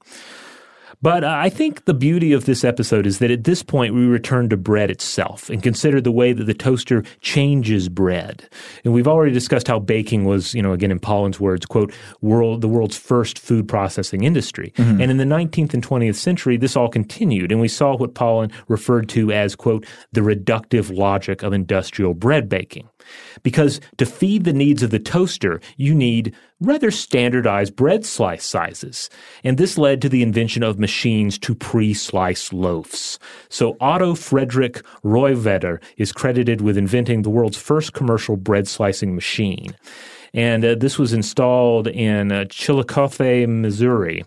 But 1.02 1.24
uh, 1.24 1.34
I 1.36 1.48
think 1.48 1.84
the 1.84 1.94
beauty 1.94 2.32
of 2.32 2.46
this 2.46 2.64
episode 2.64 3.06
is 3.06 3.18
that 3.18 3.30
at 3.30 3.44
this 3.44 3.62
point 3.62 3.94
we 3.94 4.06
return 4.06 4.48
to 4.48 4.56
bread 4.56 4.90
itself 4.90 5.50
and 5.50 5.62
consider 5.62 6.00
the 6.00 6.12
way 6.12 6.32
that 6.32 6.44
the 6.44 6.54
toaster 6.54 7.02
changes 7.20 7.88
bread. 7.88 8.48
And 8.84 8.92
we've 8.92 9.08
already 9.08 9.32
discussed 9.32 9.68
how 9.68 9.78
baking 9.78 10.24
was, 10.24 10.54
you 10.54 10.62
know, 10.62 10.72
again 10.72 10.90
in 10.90 10.98
Pollan's 10.98 11.38
words, 11.38 11.66
quote, 11.66 11.92
world 12.20 12.60
the 12.60 12.68
world's 12.68 12.96
first 12.96 13.38
food 13.38 13.68
processing 13.68 14.24
industry. 14.24 14.72
Mm-hmm. 14.76 15.00
And 15.00 15.10
in 15.10 15.16
the 15.18 15.24
19th 15.24 15.74
and 15.74 15.86
20th 15.86 16.16
century, 16.16 16.56
this 16.56 16.76
all 16.76 16.88
continued, 16.88 17.52
and 17.52 17.60
we 17.60 17.68
saw 17.68 17.96
what 17.96 18.14
Paulin 18.14 18.50
referred 18.68 19.08
to 19.10 19.32
as, 19.32 19.54
quote, 19.54 19.86
the 20.12 20.22
reductive 20.22 20.96
logic 20.96 21.42
of 21.42 21.52
industrial 21.52 22.14
bread 22.14 22.48
baking. 22.48 22.88
Because 23.42 23.80
to 23.98 24.06
feed 24.06 24.44
the 24.44 24.52
needs 24.52 24.82
of 24.82 24.90
the 24.90 24.98
toaster, 24.98 25.60
you 25.76 25.94
need 25.94 26.34
rather 26.60 26.90
standardized 26.90 27.76
bread 27.76 28.04
slice 28.04 28.44
sizes. 28.44 29.10
And 29.44 29.58
this 29.58 29.76
led 29.76 30.00
to 30.02 30.08
the 30.08 30.22
invention 30.22 30.62
of 30.62 30.78
machines 30.78 31.38
to 31.40 31.54
pre-slice 31.54 32.52
loaves. 32.52 33.18
So 33.48 33.76
Otto 33.80 34.14
Friedrich 34.14 34.82
Rohwedder 35.04 35.82
is 35.96 36.12
credited 36.12 36.60
with 36.60 36.78
inventing 36.78 37.22
the 37.22 37.30
world's 37.30 37.58
first 37.58 37.92
commercial 37.92 38.36
bread 38.36 38.66
slicing 38.66 39.14
machine. 39.14 39.76
And 40.36 40.64
uh, 40.64 40.74
this 40.74 40.98
was 40.98 41.12
installed 41.12 41.88
in 41.88 42.30
uh, 42.30 42.44
Chillicothe, 42.44 43.48
Missouri, 43.48 44.24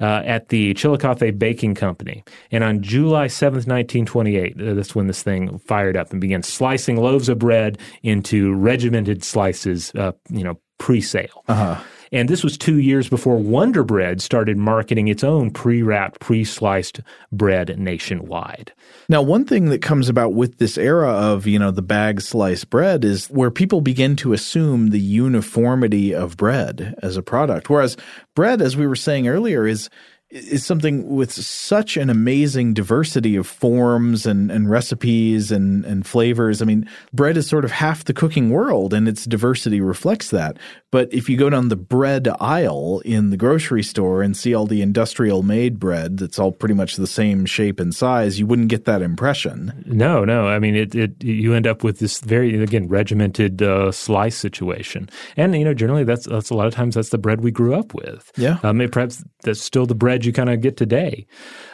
uh, 0.00 0.22
at 0.24 0.48
the 0.48 0.72
Chillicothe 0.74 1.36
Baking 1.36 1.74
Company. 1.74 2.24
And 2.52 2.62
on 2.62 2.80
July 2.80 3.26
7th, 3.26 3.66
1928, 3.66 4.54
uh, 4.60 4.74
that's 4.74 4.94
when 4.94 5.08
this 5.08 5.22
thing 5.22 5.58
fired 5.58 5.96
up 5.96 6.12
and 6.12 6.20
began 6.20 6.44
slicing 6.44 6.96
loaves 6.96 7.28
of 7.28 7.40
bread 7.40 7.76
into 8.04 8.54
regimented 8.54 9.24
slices, 9.24 9.92
uh, 9.96 10.12
you 10.30 10.44
know, 10.44 10.58
pre-sale. 10.78 11.44
Uh-huh. 11.48 11.82
And 12.12 12.28
this 12.28 12.42
was 12.42 12.56
two 12.56 12.78
years 12.78 13.08
before 13.08 13.36
Wonder 13.36 13.84
Bread 13.84 14.20
started 14.22 14.56
marketing 14.56 15.08
its 15.08 15.24
own 15.24 15.50
pre 15.50 15.82
wrapped, 15.82 16.20
pre 16.20 16.44
sliced 16.44 17.00
bread 17.32 17.78
nationwide. 17.78 18.72
Now, 19.08 19.22
one 19.22 19.44
thing 19.44 19.66
that 19.66 19.82
comes 19.82 20.08
about 20.08 20.34
with 20.34 20.58
this 20.58 20.78
era 20.78 21.10
of, 21.10 21.46
you 21.46 21.58
know, 21.58 21.70
the 21.70 21.82
bag 21.82 22.20
sliced 22.20 22.70
bread 22.70 23.04
is 23.04 23.26
where 23.26 23.50
people 23.50 23.80
begin 23.80 24.16
to 24.16 24.32
assume 24.32 24.90
the 24.90 25.00
uniformity 25.00 26.14
of 26.14 26.36
bread 26.36 26.94
as 27.02 27.16
a 27.16 27.22
product. 27.22 27.68
Whereas 27.70 27.96
bread, 28.34 28.62
as 28.62 28.76
we 28.76 28.86
were 28.86 28.96
saying 28.96 29.28
earlier, 29.28 29.66
is 29.66 29.90
is 30.30 30.64
something 30.64 31.08
with 31.08 31.32
such 31.32 31.96
an 31.96 32.10
amazing 32.10 32.74
diversity 32.74 33.34
of 33.34 33.46
forms 33.46 34.26
and, 34.26 34.50
and 34.50 34.70
recipes 34.70 35.50
and, 35.50 35.86
and 35.86 36.06
flavors. 36.06 36.60
I 36.60 36.66
mean, 36.66 36.88
bread 37.14 37.38
is 37.38 37.46
sort 37.46 37.64
of 37.64 37.70
half 37.70 38.04
the 38.04 38.12
cooking 38.12 38.50
world 38.50 38.92
and 38.92 39.08
its 39.08 39.24
diversity 39.24 39.80
reflects 39.80 40.30
that. 40.30 40.58
But 40.90 41.12
if 41.14 41.30
you 41.30 41.38
go 41.38 41.48
down 41.48 41.68
the 41.68 41.76
bread 41.76 42.28
aisle 42.40 43.00
in 43.06 43.30
the 43.30 43.38
grocery 43.38 43.82
store 43.82 44.22
and 44.22 44.36
see 44.36 44.54
all 44.54 44.66
the 44.66 44.82
industrial 44.82 45.42
made 45.42 45.78
bread 45.78 46.18
that's 46.18 46.38
all 46.38 46.52
pretty 46.52 46.74
much 46.74 46.96
the 46.96 47.06
same 47.06 47.46
shape 47.46 47.80
and 47.80 47.94
size, 47.94 48.38
you 48.38 48.46
wouldn't 48.46 48.68
get 48.68 48.84
that 48.84 49.00
impression. 49.00 49.82
No, 49.86 50.26
no. 50.26 50.46
I 50.46 50.58
mean, 50.58 50.76
it, 50.76 50.94
it 50.94 51.24
you 51.24 51.54
end 51.54 51.66
up 51.66 51.82
with 51.82 52.00
this 52.00 52.20
very, 52.20 52.62
again, 52.62 52.86
regimented 52.88 53.62
uh, 53.62 53.92
slice 53.92 54.36
situation. 54.36 55.08
And, 55.38 55.56
you 55.56 55.64
know, 55.64 55.74
generally 55.74 56.04
that's, 56.04 56.26
that's 56.26 56.50
a 56.50 56.54
lot 56.54 56.66
of 56.66 56.74
times 56.74 56.96
that's 56.96 57.10
the 57.10 57.18
bread 57.18 57.40
we 57.40 57.50
grew 57.50 57.74
up 57.74 57.94
with. 57.94 58.30
Yeah. 58.36 58.58
Um, 58.62 58.86
perhaps 58.90 59.24
that's 59.42 59.62
still 59.62 59.86
the 59.86 59.94
bread 59.94 60.17
you 60.24 60.32
kind 60.32 60.50
of 60.50 60.60
get 60.60 60.76
today. 60.76 61.26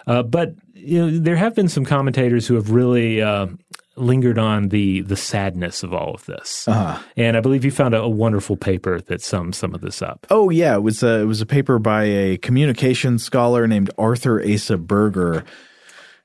Uh, 0.07 0.23
but 0.23 0.55
you 0.75 0.99
know, 0.99 1.19
there 1.19 1.37
have 1.37 1.55
been 1.55 1.69
some 1.69 1.85
commentators 1.85 2.47
who 2.47 2.55
have 2.55 2.71
really 2.71 3.23
uh, 3.23 3.47
lingered 3.97 4.39
on 4.39 4.69
the 4.69 5.01
the 5.03 5.17
sadness 5.17 5.83
of 5.83 5.95
all 5.95 6.15
of 6.15 6.25
this. 6.27 6.69
Uh-huh. 6.69 7.01
And 7.17 7.37
I 7.37 7.41
believe 7.41 7.65
you 7.65 7.71
found 7.71 7.95
a, 7.95 8.03
a, 8.03 8.09
wonderful 8.09 8.57
paper 8.57 9.01
that 9.01 9.23
sums 9.23 9.57
some 9.57 9.75
of 9.75 9.81
this 9.81 10.03
up. 10.03 10.27
Oh 10.31 10.51
yeah, 10.51 10.75
it 10.75 10.83
was 10.83 11.03
a, 11.03 11.21
it 11.21 11.25
was 11.25 11.41
a 11.41 11.47
paper 11.47 11.79
by 11.79 12.05
a 12.05 12.37
communication 12.39 13.19
scholar 13.19 13.67
named 13.67 13.91
Arthur 13.99 14.43
Asa 14.43 14.77
Berger 14.77 15.45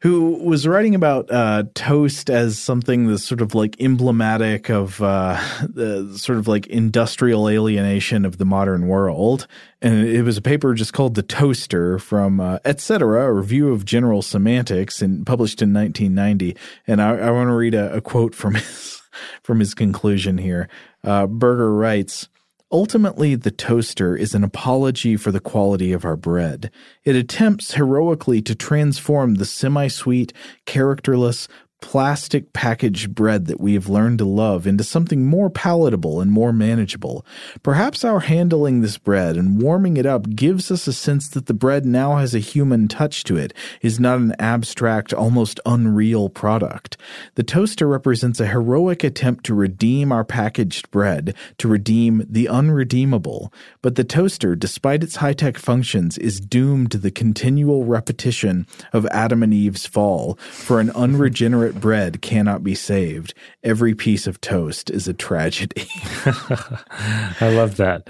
who 0.02 0.32
was 0.42 0.66
writing 0.66 0.96
about 0.96 1.30
uh, 1.30 1.64
toast 1.74 2.30
as 2.30 2.58
something 2.58 3.08
that's 3.08 3.24
sort 3.24 3.42
of 3.42 3.54
like 3.54 3.76
emblematic 3.82 4.70
of 4.70 5.02
uh, 5.02 5.38
the 5.70 6.18
sort 6.18 6.38
of 6.38 6.48
like 6.48 6.68
industrial 6.68 7.50
alienation 7.50 8.24
of 8.24 8.38
the 8.38 8.46
modern 8.46 8.88
world. 8.88 9.46
And 9.82 10.08
it 10.08 10.24
was 10.24 10.38
a 10.38 10.42
paper 10.42 10.74
just 10.74 10.94
called 10.94 11.16
The 11.16 11.24
Toaster 11.24 12.00
from 12.00 12.40
uh, 12.40 12.60
Etc., 12.66 13.26
a 13.26 13.34
review 13.34 13.72
of 13.72 13.86
general 13.86 14.22
semantics, 14.22 15.02
and 15.02 15.26
published 15.26 15.62
in 15.62 15.74
1990. 15.74 16.56
And 16.88 17.02
I, 17.02 17.18
I 17.18 17.32
want 17.32 17.50
to 17.50 17.54
read 17.54 17.74
a, 17.74 17.94
a, 17.96 18.02
quote 18.02 18.36
from 18.36 18.56
his 18.56 19.02
from 19.44 19.60
his 19.60 19.74
conclusion 19.74 20.38
here. 20.38 20.70
Uh, 21.04 21.28
Berger 21.28 21.74
writes. 21.74 22.30
Ultimately, 22.72 23.34
the 23.34 23.50
toaster 23.50 24.16
is 24.16 24.36
an 24.36 24.44
apology 24.44 25.16
for 25.16 25.32
the 25.32 25.40
quality 25.40 25.92
of 25.92 26.06
our 26.06 26.16
bread. 26.16 26.70
It 27.04 27.16
attempts 27.16 27.74
heroically 27.74 28.44
to 28.44 28.54
transform 28.54 29.36
the 29.36 29.46
semi 29.46 29.88
sweet, 29.88 30.34
characterless, 30.66 31.48
plastic 31.82 32.54
packaged 32.54 33.16
bread 33.16 33.46
that 33.46 33.60
we 33.60 33.74
have 33.74 33.90
learned 33.90 34.20
to 34.20 34.26
love 34.26 34.68
into 34.68 34.84
something 34.84 35.26
more 35.26 35.50
palatable 35.50 36.22
and 36.22 36.32
more 36.32 36.52
manageable. 36.52 37.26
Perhaps 37.64 38.04
our 38.04 38.22
handling 38.22 38.82
this 38.82 38.98
bread 38.98 39.38
and 39.38 39.62
warming 39.62 39.98
it 39.98 40.06
up 40.06 40.30
gives 40.36 40.72
us 40.72 40.88
a 40.88 40.94
sense 40.94 41.30
that 41.30 41.46
the 41.46 41.54
bread 41.54 41.86
now 41.86 42.18
has 42.18 42.36
a 42.36 42.40
human 42.40 42.88
touch 42.88 43.24
to 43.24 43.38
it, 43.38 43.54
is 43.82 44.00
not 44.00 44.20
an 44.20 44.36
abstract, 44.40 45.14
almost 45.14 45.60
unreal 45.66 46.30
product. 46.30 46.98
The 47.36 47.44
toaster 47.44 47.88
represents 47.88 48.40
a 48.40 48.48
heroic 48.48 49.04
attempt 49.04 49.46
to 49.46 49.54
redeem 49.54 50.12
our 50.12 50.24
packaged 50.24 50.92
bread, 50.92 51.36
to 51.58 51.68
redeem 51.68 52.26
the 52.30 52.48
unredeemable. 52.48 53.54
But 53.82 53.96
the 53.96 54.04
toaster, 54.04 54.56
despite 54.56 55.04
its 55.04 55.18
high 55.18 55.34
tech 55.34 55.58
functions, 55.58 56.18
is 56.18 56.40
doomed 56.40 56.92
to 56.92 56.98
the 56.98 57.12
continual 57.12 57.86
repetition 57.86 58.68
of 58.94 59.06
Adam 59.08 59.44
and 59.44 59.54
Eve's 59.54 59.86
fall, 59.86 60.36
for 60.52 60.80
an 60.80 60.90
unregenerate 60.92 61.69
bread 61.76 62.22
cannot 62.22 62.64
be 62.64 62.76
saved. 62.76 63.34
Every 63.64 63.96
piece 63.96 64.28
of 64.28 64.40
toast 64.42 64.90
is 64.90 65.08
a 65.08 65.14
tragedy. 65.14 65.88
I 66.26 67.52
love 67.54 67.78
that. 67.78 68.10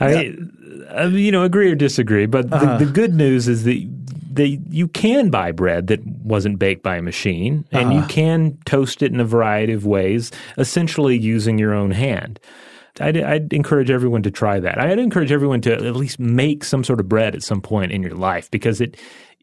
I, 0.00 0.12
yeah. 0.12 0.32
I, 0.90 1.04
you 1.06 1.32
know, 1.32 1.42
agree 1.42 1.70
or 1.70 1.74
disagree, 1.74 2.26
but 2.26 2.50
the, 2.50 2.56
uh, 2.56 2.78
the 2.78 2.86
good 2.86 3.14
news 3.14 3.48
is 3.48 3.64
that 3.64 3.88
they, 4.36 4.60
you 4.68 4.88
can 4.88 5.30
buy 5.30 5.50
bread 5.50 5.86
that 5.88 6.06
wasn't 6.06 6.58
baked 6.58 6.82
by 6.82 6.96
a 6.96 7.02
machine, 7.02 7.66
and 7.72 7.88
uh, 7.88 7.92
you 7.92 7.98
uh-huh. 8.00 8.08
can 8.08 8.58
toast 8.66 9.02
it 9.02 9.12
in 9.12 9.20
a 9.20 9.24
variety 9.24 9.72
of 9.72 9.86
ways, 9.86 10.30
essentially 10.58 11.18
using 11.18 11.58
your 11.58 11.74
own 11.74 11.90
hand. 11.90 12.38
I'd, 13.00 13.16
I'd, 13.16 13.52
encourage 13.52 13.90
everyone 13.90 14.22
to 14.22 14.30
try 14.30 14.60
that. 14.60 14.78
I'd 14.78 14.98
encourage 14.98 15.32
everyone 15.32 15.60
to 15.62 15.74
at 15.74 15.96
least 15.96 16.18
make 16.18 16.64
some 16.64 16.84
sort 16.84 17.00
of 17.00 17.08
bread 17.08 17.34
at 17.34 17.42
some 17.42 17.60
point 17.60 17.92
in 17.92 18.02
your 18.02 18.14
life 18.14 18.50
because 18.50 18.80
it 18.80 18.96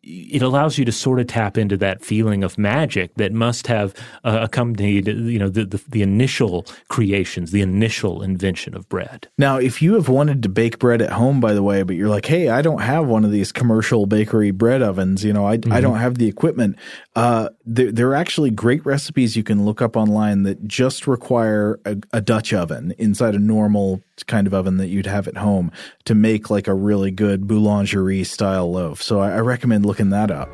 it 0.04 0.42
allows 0.42 0.78
you 0.78 0.84
to 0.84 0.92
sort 0.92 1.20
of 1.20 1.28
tap 1.28 1.58
into 1.58 1.78
that 1.78 2.04
feeling 2.04 2.44
of 2.44 2.58
magic 2.58 3.14
that 3.16 3.32
must 3.32 3.68
have 3.68 3.94
uh, 4.26 4.40
accompanied, 4.42 5.08
you 5.08 5.40
know, 5.40 5.48
the, 5.48 5.66
the, 5.66 5.82
the 5.88 6.02
initial 6.02 6.66
creations, 6.90 7.52
the 7.52 7.62
initial 7.62 8.22
invention 8.22 8.76
of 8.76 8.88
bread. 8.90 9.30
Now, 9.38 9.58
if 9.58 9.82
you 9.82 9.94
have 9.94 10.10
wanted 10.10 10.44
to 10.44 10.50
bake 10.50 10.78
bread 10.78 11.02
at 11.02 11.12
home, 11.12 11.40
by 11.40 11.54
the 11.54 11.64
way, 11.64 11.84
but 11.84 11.96
you're 11.96 12.10
like, 12.10 12.26
hey, 12.26 12.50
I 12.50 12.62
don't 12.62 12.82
have 12.82 13.08
one 13.08 13.24
of 13.24 13.32
these 13.32 13.52
commercial 13.54 14.06
bakery 14.06 14.52
bread 14.52 14.82
ovens, 14.82 15.24
you 15.24 15.32
know, 15.32 15.48
I, 15.48 15.58
mm-hmm. 15.58 15.72
I 15.72 15.80
don't 15.80 15.98
have 15.98 16.18
the 16.18 16.28
equipment. 16.28 16.78
Uh, 17.16 17.50
there, 17.64 17.92
there, 17.92 18.10
are 18.10 18.16
actually 18.16 18.50
great 18.50 18.84
recipes 18.88 19.36
you 19.38 19.44
can 19.44 19.66
look 19.66 19.84
up 19.84 19.96
online 19.96 20.42
that 20.44 20.68
just 20.68 21.06
require 21.06 21.80
a, 21.86 21.96
a 22.12 22.20
Dutch 22.20 22.52
oven 22.54 22.92
inside 22.98 23.36
a 23.36 23.40
normal 23.40 24.02
kind 24.26 24.48
of 24.48 24.54
oven 24.54 24.78
that 24.78 24.88
you'd 24.88 25.06
have 25.06 25.28
at 25.28 25.38
home 25.38 25.72
to 26.06 26.16
make 26.16 26.50
like 26.50 26.68
a 26.68 26.74
really 26.74 27.12
good 27.12 27.42
boulangerie 27.42 28.26
style 28.26 28.72
loaf. 28.72 29.00
So 29.00 29.20
I, 29.20 29.34
I 29.34 29.40
recommend 29.42 29.86
looking 29.86 30.10
that 30.10 30.32
up. 30.32 30.52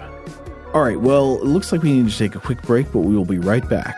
All 0.74 0.84
right, 0.84 1.00
well, 1.00 1.38
it 1.38 1.46
looks 1.46 1.72
like 1.72 1.82
we 1.82 1.94
need 1.94 2.12
to 2.12 2.18
take 2.18 2.36
a 2.36 2.40
quick 2.40 2.62
break, 2.64 2.92
but 2.92 3.00
we 3.00 3.16
will 3.16 3.24
be 3.24 3.40
right 3.40 3.68
back. 3.70 3.96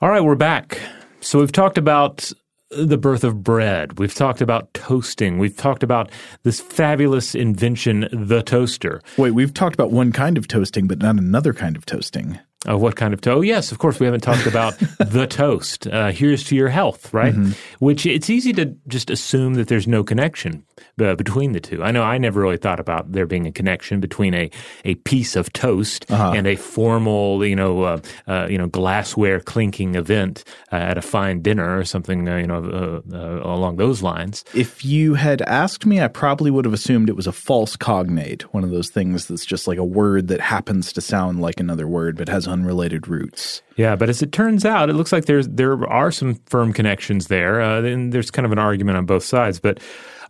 All 0.00 0.08
right, 0.08 0.24
we're 0.24 0.34
back. 0.34 0.80
So 1.20 1.38
we've 1.38 1.52
talked 1.52 1.78
about 1.78 2.32
the 2.76 2.98
birth 2.98 3.24
of 3.24 3.42
bread. 3.42 3.98
We've 3.98 4.14
talked 4.14 4.40
about 4.40 4.72
toasting. 4.74 5.38
We've 5.38 5.56
talked 5.56 5.82
about 5.82 6.10
this 6.42 6.60
fabulous 6.60 7.34
invention, 7.34 8.08
the 8.12 8.42
toaster. 8.42 9.00
Wait, 9.16 9.32
we've 9.32 9.54
talked 9.54 9.74
about 9.74 9.90
one 9.90 10.12
kind 10.12 10.38
of 10.38 10.48
toasting, 10.48 10.86
but 10.86 10.98
not 10.98 11.16
another 11.16 11.52
kind 11.52 11.76
of 11.76 11.86
toasting. 11.86 12.38
Oh, 12.66 12.76
what 12.76 12.94
kind 12.94 13.12
of 13.12 13.20
toast? 13.20 13.36
Oh, 13.36 13.40
yes, 13.40 13.72
of 13.72 13.78
course. 13.78 13.98
We 13.98 14.06
haven't 14.06 14.20
talked 14.20 14.46
about 14.46 14.78
the 15.00 15.26
toast. 15.26 15.88
Uh, 15.88 16.12
here's 16.12 16.44
to 16.44 16.54
your 16.54 16.68
health, 16.68 17.12
right? 17.12 17.34
Mm-hmm. 17.34 17.52
Which 17.84 18.06
it's 18.06 18.30
easy 18.30 18.52
to 18.52 18.66
just 18.86 19.10
assume 19.10 19.54
that 19.54 19.66
there's 19.66 19.88
no 19.88 20.04
connection 20.04 20.64
uh, 21.00 21.16
between 21.16 21.52
the 21.52 21.60
two. 21.60 21.82
I 21.82 21.90
know 21.90 22.02
I 22.04 22.18
never 22.18 22.40
really 22.40 22.56
thought 22.56 22.78
about 22.78 23.10
there 23.10 23.26
being 23.26 23.48
a 23.48 23.52
connection 23.52 23.98
between 23.98 24.32
a, 24.34 24.50
a 24.84 24.94
piece 24.96 25.34
of 25.34 25.52
toast 25.52 26.06
uh-huh. 26.08 26.34
and 26.36 26.46
a 26.46 26.54
formal, 26.54 27.44
you 27.44 27.56
know, 27.56 27.82
uh, 27.82 28.00
uh 28.28 28.46
you 28.48 28.58
know, 28.58 28.68
glassware 28.68 29.40
clinking 29.40 29.96
event 29.96 30.44
uh, 30.70 30.76
at 30.76 30.98
a 30.98 31.02
fine 31.02 31.42
dinner 31.42 31.76
or 31.76 31.84
something, 31.84 32.28
uh, 32.28 32.36
you 32.36 32.46
know, 32.46 33.02
along 33.44 33.76
those 33.76 34.02
lines. 34.02 34.44
If 34.54 34.84
you 34.84 35.14
had 35.14 35.42
asked 35.42 35.84
me, 35.84 36.00
I 36.00 36.06
probably 36.06 36.50
would 36.52 36.64
have 36.64 36.74
assumed 36.74 37.08
it 37.08 37.16
was 37.16 37.26
a 37.26 37.32
false 37.32 37.74
cognate, 37.74 38.42
one 38.54 38.62
of 38.62 38.70
those 38.70 38.88
things 38.88 39.26
that's 39.26 39.44
just 39.44 39.66
like 39.66 39.78
a 39.78 39.84
word 39.84 40.28
that 40.28 40.40
happens 40.40 40.92
to 40.92 41.00
sound 41.00 41.40
like 41.40 41.58
another 41.58 41.88
word 41.88 42.16
but 42.16 42.28
has 42.28 42.46
unrelated 42.52 43.08
roots. 43.08 43.62
Yeah, 43.76 43.96
but 43.96 44.08
as 44.08 44.22
it 44.22 44.32
turns 44.32 44.64
out, 44.64 44.90
it 44.90 44.92
looks 44.92 45.12
like 45.12 45.24
there's 45.24 45.48
there 45.48 45.84
are 45.88 46.12
some 46.12 46.34
firm 46.46 46.72
connections 46.72 47.28
there, 47.28 47.60
uh, 47.60 47.82
and 47.82 48.12
there's 48.12 48.30
kind 48.30 48.46
of 48.46 48.52
an 48.52 48.58
argument 48.58 48.98
on 48.98 49.06
both 49.06 49.24
sides. 49.24 49.58
But 49.58 49.80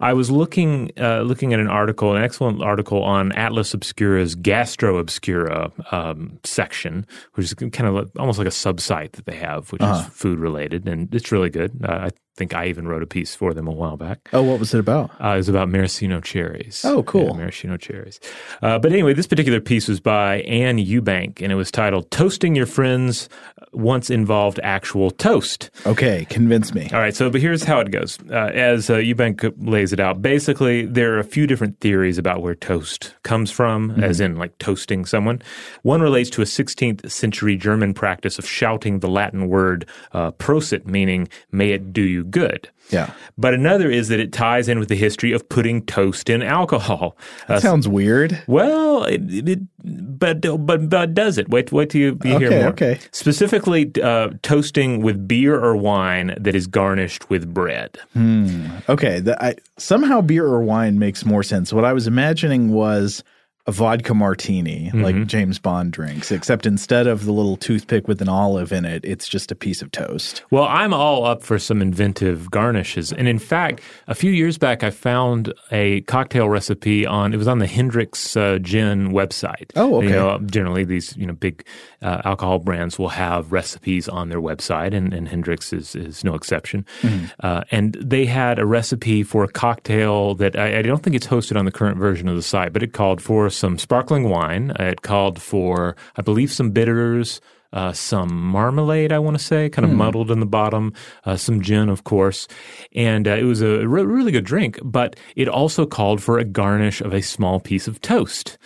I 0.00 0.12
was 0.12 0.30
looking 0.30 0.90
uh, 0.98 1.22
looking 1.22 1.52
at 1.52 1.60
an 1.60 1.68
article, 1.68 2.14
an 2.14 2.22
excellent 2.22 2.62
article 2.62 3.02
on 3.02 3.32
Atlas 3.32 3.74
Obscura's 3.74 4.34
Gastro 4.34 4.98
Obscura 4.98 5.72
um, 5.90 6.38
section, 6.44 7.06
which 7.34 7.46
is 7.46 7.54
kind 7.54 7.86
of 7.86 7.94
like, 7.94 8.08
almost 8.18 8.38
like 8.38 8.48
a 8.48 8.50
subsite 8.50 9.12
that 9.12 9.26
they 9.26 9.36
have, 9.36 9.72
which 9.72 9.82
uh-huh. 9.82 10.06
is 10.06 10.14
food 10.14 10.38
related, 10.38 10.88
and 10.88 11.14
it's 11.14 11.32
really 11.32 11.50
good. 11.50 11.72
Uh, 11.84 11.92
I 11.92 12.10
think 12.36 12.54
I 12.54 12.66
even 12.66 12.88
wrote 12.88 13.02
a 13.02 13.06
piece 13.06 13.34
for 13.34 13.52
them 13.52 13.68
a 13.68 13.72
while 13.72 13.96
back. 13.96 14.30
Oh, 14.32 14.42
what 14.42 14.58
was 14.58 14.72
it 14.72 14.80
about? 14.80 15.10
Uh, 15.22 15.34
it 15.34 15.36
was 15.36 15.48
about 15.48 15.68
maraschino 15.68 16.20
cherries. 16.20 16.82
Oh, 16.84 17.02
cool. 17.02 17.26
Yeah, 17.26 17.32
maraschino 17.32 17.76
cherries. 17.76 18.20
Uh, 18.62 18.78
but 18.78 18.92
anyway, 18.92 19.12
this 19.12 19.26
particular 19.26 19.60
piece 19.60 19.86
was 19.88 20.00
by 20.00 20.40
Anne 20.42 20.78
Ewbank, 20.78 21.42
and 21.42 21.52
it 21.52 21.56
was 21.56 21.70
titled 21.70 22.10
"Toasting 22.10 22.56
Your 22.56 22.66
Friends 22.66 23.28
Once 23.72 24.08
Involved 24.08 24.58
Actual 24.62 25.10
Toast." 25.10 25.70
Okay, 25.84 26.26
convince 26.30 26.72
me. 26.72 26.88
All 26.92 27.00
right, 27.00 27.14
so 27.14 27.28
but 27.28 27.40
here's 27.40 27.64
how 27.64 27.80
it 27.80 27.90
goes. 27.90 28.18
Uh, 28.30 28.50
as 28.54 28.88
uh, 28.88 28.94
Ewbank 28.94 29.52
lays 29.58 29.92
it 29.92 30.00
out, 30.00 30.22
basically 30.22 30.86
there 30.86 31.14
are 31.14 31.18
a 31.18 31.24
few 31.24 31.46
different 31.46 31.80
theories 31.80 32.16
about 32.16 32.40
where 32.40 32.54
toast 32.54 33.14
comes 33.24 33.50
from, 33.50 33.90
mm-hmm. 33.90 34.04
as 34.04 34.20
in 34.20 34.36
like 34.36 34.56
toasting 34.58 35.04
someone. 35.04 35.42
One 35.82 36.00
relates 36.00 36.30
to 36.30 36.42
a 36.42 36.46
16th 36.46 37.10
century 37.10 37.56
German 37.56 37.92
practice 37.92 38.38
of 38.38 38.48
shouting 38.48 39.00
the 39.00 39.08
Latin 39.08 39.48
word 39.48 39.86
uh, 40.12 40.30
"prosit," 40.32 40.86
meaning 40.86 41.28
"May 41.50 41.72
it 41.72 41.92
do 41.92 42.02
you." 42.02 42.21
Good. 42.22 42.70
Yeah. 42.90 43.12
But 43.38 43.54
another 43.54 43.90
is 43.90 44.08
that 44.08 44.20
it 44.20 44.32
ties 44.32 44.68
in 44.68 44.78
with 44.78 44.88
the 44.88 44.96
history 44.96 45.32
of 45.32 45.48
putting 45.48 45.84
toast 45.86 46.28
in 46.28 46.42
alcohol. 46.42 47.16
That 47.48 47.58
uh, 47.58 47.60
sounds 47.60 47.88
weird. 47.88 48.42
Well, 48.46 49.04
it, 49.04 49.48
it, 49.48 49.60
but 49.82 50.40
but 50.66 50.88
but 50.88 51.14
does 51.14 51.38
it? 51.38 51.48
Wait 51.48 51.72
wait 51.72 51.90
till 51.90 52.00
you, 52.00 52.18
you 52.24 52.34
okay, 52.34 52.38
hear 52.38 52.50
more. 52.50 52.68
Okay. 52.68 52.98
Specifically, 53.12 53.90
uh, 54.02 54.30
toasting 54.42 55.02
with 55.02 55.26
beer 55.26 55.58
or 55.58 55.76
wine 55.76 56.34
that 56.38 56.54
is 56.54 56.66
garnished 56.66 57.28
with 57.30 57.52
bread. 57.52 57.98
Hmm. 58.12 58.68
Okay. 58.88 59.20
The, 59.20 59.42
I, 59.42 59.54
somehow 59.78 60.20
beer 60.20 60.46
or 60.46 60.62
wine 60.62 60.98
makes 60.98 61.24
more 61.24 61.42
sense. 61.42 61.72
What 61.72 61.84
I 61.84 61.92
was 61.92 62.06
imagining 62.06 62.72
was 62.72 63.24
a 63.66 63.72
vodka 63.72 64.12
martini 64.12 64.90
like 64.92 65.14
Mm-hmm. 65.14 65.24
James 65.26 65.58
Bond 65.58 65.92
drinks, 65.92 66.32
except 66.32 66.66
instead 66.66 67.06
of 67.06 67.26
the 67.26 67.32
little 67.32 67.56
toothpick 67.56 68.08
with 68.08 68.20
an 68.20 68.28
olive 68.28 68.72
in 68.72 68.84
it, 68.84 69.04
it's 69.04 69.28
just 69.28 69.52
a 69.52 69.54
piece 69.54 69.82
of 69.82 69.90
toast. 69.92 70.42
Well, 70.50 70.64
I'm 70.64 70.92
all 70.92 71.24
up 71.24 71.42
for 71.42 71.58
some 71.58 71.80
inventive 71.80 72.50
garnishes. 72.50 73.12
And 73.12 73.28
in 73.28 73.38
fact, 73.38 73.80
a 74.08 74.14
few 74.14 74.32
years 74.32 74.58
back, 74.58 74.82
I 74.82 74.90
found 74.90 75.52
a 75.70 76.00
cocktail 76.02 76.48
recipe 76.48 77.06
on, 77.06 77.32
it 77.32 77.36
was 77.36 77.46
on 77.46 77.58
the 77.58 77.66
Hendrick's 77.66 78.36
uh, 78.36 78.58
Gin 78.58 79.10
website. 79.12 79.70
Oh, 79.76 79.96
okay. 79.96 80.08
You 80.08 80.12
know, 80.12 80.38
generally 80.46 80.84
these, 80.84 81.16
you 81.16 81.26
know, 81.26 81.34
big 81.34 81.64
uh, 82.02 82.22
alcohol 82.24 82.58
brands 82.58 82.98
will 82.98 83.08
have 83.10 83.52
recipes 83.52 84.08
on 84.08 84.28
their 84.28 84.40
website, 84.40 84.94
and, 84.94 85.14
and 85.14 85.28
Hendrick's 85.28 85.72
is, 85.72 85.94
is 85.94 86.24
no 86.24 86.34
exception. 86.34 86.84
Mm-hmm. 87.02 87.26
Uh, 87.40 87.62
and 87.70 87.94
they 87.94 88.26
had 88.26 88.58
a 88.58 88.66
recipe 88.66 89.22
for 89.22 89.44
a 89.44 89.48
cocktail 89.48 90.34
that 90.36 90.56
I, 90.56 90.78
I 90.78 90.82
don't 90.82 91.02
think 91.02 91.16
it's 91.16 91.26
hosted 91.26 91.56
on 91.56 91.64
the 91.64 91.72
current 91.72 91.98
version 91.98 92.28
of 92.28 92.36
the 92.36 92.42
site, 92.42 92.72
but 92.72 92.82
it 92.82 92.92
called 92.92 93.22
for 93.22 93.50
some 93.50 93.78
sparkling 93.78 94.28
wine. 94.28 94.72
It 94.78 95.02
called 95.02 95.40
for, 95.40 95.96
I 96.16 96.22
believe, 96.22 96.52
some 96.52 96.70
bitters, 96.70 97.40
uh, 97.72 97.92
some 97.92 98.34
marmalade, 98.34 99.12
I 99.12 99.18
want 99.18 99.38
to 99.38 99.42
say, 99.42 99.68
kind 99.68 99.84
of 99.84 99.90
muddled 99.92 100.30
in 100.30 100.40
the 100.40 100.46
bottom, 100.46 100.92
uh, 101.24 101.36
some 101.36 101.62
gin, 101.62 101.88
of 101.88 102.04
course. 102.04 102.48
And 102.94 103.26
uh, 103.26 103.32
it 103.32 103.44
was 103.44 103.62
a 103.62 103.86
re- 103.88 104.04
really 104.04 104.32
good 104.32 104.44
drink, 104.44 104.78
but 104.82 105.16
it 105.36 105.48
also 105.48 105.86
called 105.86 106.22
for 106.22 106.38
a 106.38 106.44
garnish 106.44 107.00
of 107.00 107.12
a 107.14 107.22
small 107.22 107.60
piece 107.60 107.88
of 107.88 108.00
toast, 108.00 108.58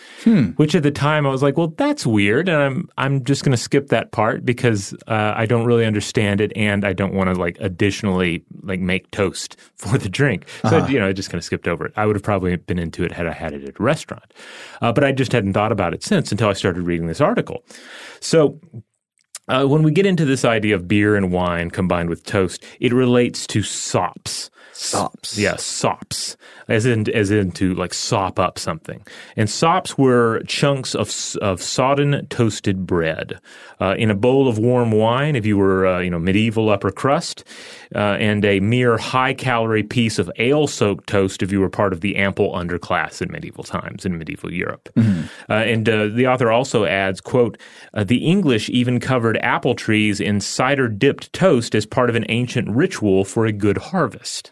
which 0.57 0.75
at 0.75 0.83
the 0.83 0.91
time 0.91 1.27
I 1.27 1.31
was 1.31 1.43
like, 1.43 1.57
well, 1.57 1.69
that's 1.77 2.07
weird. 2.07 2.49
And 2.49 2.59
I'm, 2.59 2.89
I'm 2.99 3.25
just 3.25 3.45
going 3.45 3.53
to 3.53 3.57
skip 3.63 3.89
that 3.89 4.11
part 4.11 4.45
because 4.45 4.93
uh, 5.07 5.33
I 5.37 5.47
don't 5.47 5.67
really 5.67 5.87
understand 5.87 6.41
it 6.41 6.53
and 6.57 6.85
I 6.85 6.93
don't 6.93 7.15
want 7.15 7.33
to 7.33 7.41
like 7.41 7.57
additionally 7.61 8.45
like 8.63 8.81
make 8.81 9.11
toast 9.11 9.57
for 9.77 9.99
the 9.99 10.09
drink. 10.09 10.49
So, 10.69 10.87
you 10.87 10.99
know, 10.99 11.09
I 11.09 11.13
just 11.13 11.31
kind 11.31 11.39
of 11.39 11.45
skipped 11.45 11.69
over 11.69 11.87
it. 11.87 11.93
I 11.97 12.07
would 12.07 12.17
have 12.17 12.23
probably 12.23 12.57
been 12.57 12.79
into 12.79 13.05
it 13.05 13.13
had 13.13 13.27
I 13.27 13.33
had 13.33 13.53
it 13.53 13.65
at 13.65 13.79
a 13.79 13.83
restaurant. 13.83 14.35
Uh, 14.83 14.93
but 14.93 15.05
I 15.05 15.13
just 15.13 15.33
hadn't 15.33 15.53
thought 15.53 15.73
about 15.73 15.95
it 15.95 16.03
since 16.03 16.33
until 16.33 16.49
I 16.49 16.53
started 16.55 16.83
reading 16.83 17.07
this 17.07 17.21
article. 17.21 17.65
So, 18.21 18.61
uh, 19.49 19.65
when 19.65 19.83
we 19.83 19.91
get 19.91 20.07
into 20.07 20.25
this 20.25 20.45
idea 20.45 20.75
of 20.75 20.89
beer 20.89 21.17
and 21.17 21.31
wine 21.31 21.71
combined 21.71 22.09
with 22.09 22.25
toast, 22.25 22.65
it 22.81 22.93
relates 22.93 23.47
to 23.49 23.63
sops. 23.63 24.51
Sops. 24.79 25.39
Yeah, 25.39 25.57
sops, 25.57 26.37
as 26.69 26.85
in 26.85 27.11
as 27.11 27.31
in 27.31 27.51
to 27.53 27.75
like 27.75 27.95
sop 27.95 28.39
up 28.39 28.59
something. 28.59 29.07
And 29.35 29.49
sops 29.49 29.97
were 29.97 30.43
chunks 30.47 30.95
of 30.95 31.11
of 31.41 31.63
sodden 31.63 32.27
toasted 32.27 32.87
bread 32.87 33.41
uh, 33.81 33.95
in 33.97 34.11
a 34.11 34.15
bowl 34.15 34.49
of 34.49 34.59
warm 34.59 34.93
wine. 34.93 35.35
If 35.35 35.47
you 35.47 35.57
were 35.57 35.87
uh, 35.87 36.01
you 36.01 36.11
know 36.11 36.19
medieval 36.19 36.69
upper 36.69 36.91
crust, 36.91 37.43
uh, 37.95 38.17
and 38.21 38.45
a 38.45 38.61
mere 38.61 38.99
high 38.99 39.33
calorie 39.33 39.83
piece 39.83 40.19
of 40.19 40.31
ale 40.37 40.67
soaked 40.67 41.09
toast 41.09 41.43
if 41.43 41.51
you 41.51 41.61
were 41.61 41.71
part 41.71 41.95
of 41.95 42.03
the 42.03 42.17
ample 42.17 42.53
underclass 42.53 43.23
in 43.23 43.33
medieval 43.33 43.65
times 43.65 44.05
in 44.05 44.19
medieval 44.19 44.53
Europe. 44.53 44.91
Uh, 45.49 45.55
and 45.55 45.89
uh, 45.89 46.09
the 46.09 46.27
author 46.27 46.51
also 46.51 46.85
adds, 46.85 47.23
"quote 47.23 47.57
uh, 47.95 48.05
The 48.05 48.27
English 48.27 48.69
even 48.69 49.01
covered 49.01 49.39
apple 49.39 49.75
trees 49.75 50.21
in 50.21 50.41
cider 50.41 50.87
dipped 50.87 51.33
toast 51.33 51.75
as 51.75 51.87
part 51.87 52.11
of 52.11 52.17
an 52.17 52.27
ancient 52.29 52.69
ritual 52.69 53.25
for 53.25 53.47
a 53.47 53.53
good 53.53 53.79
harvest." 53.79 54.51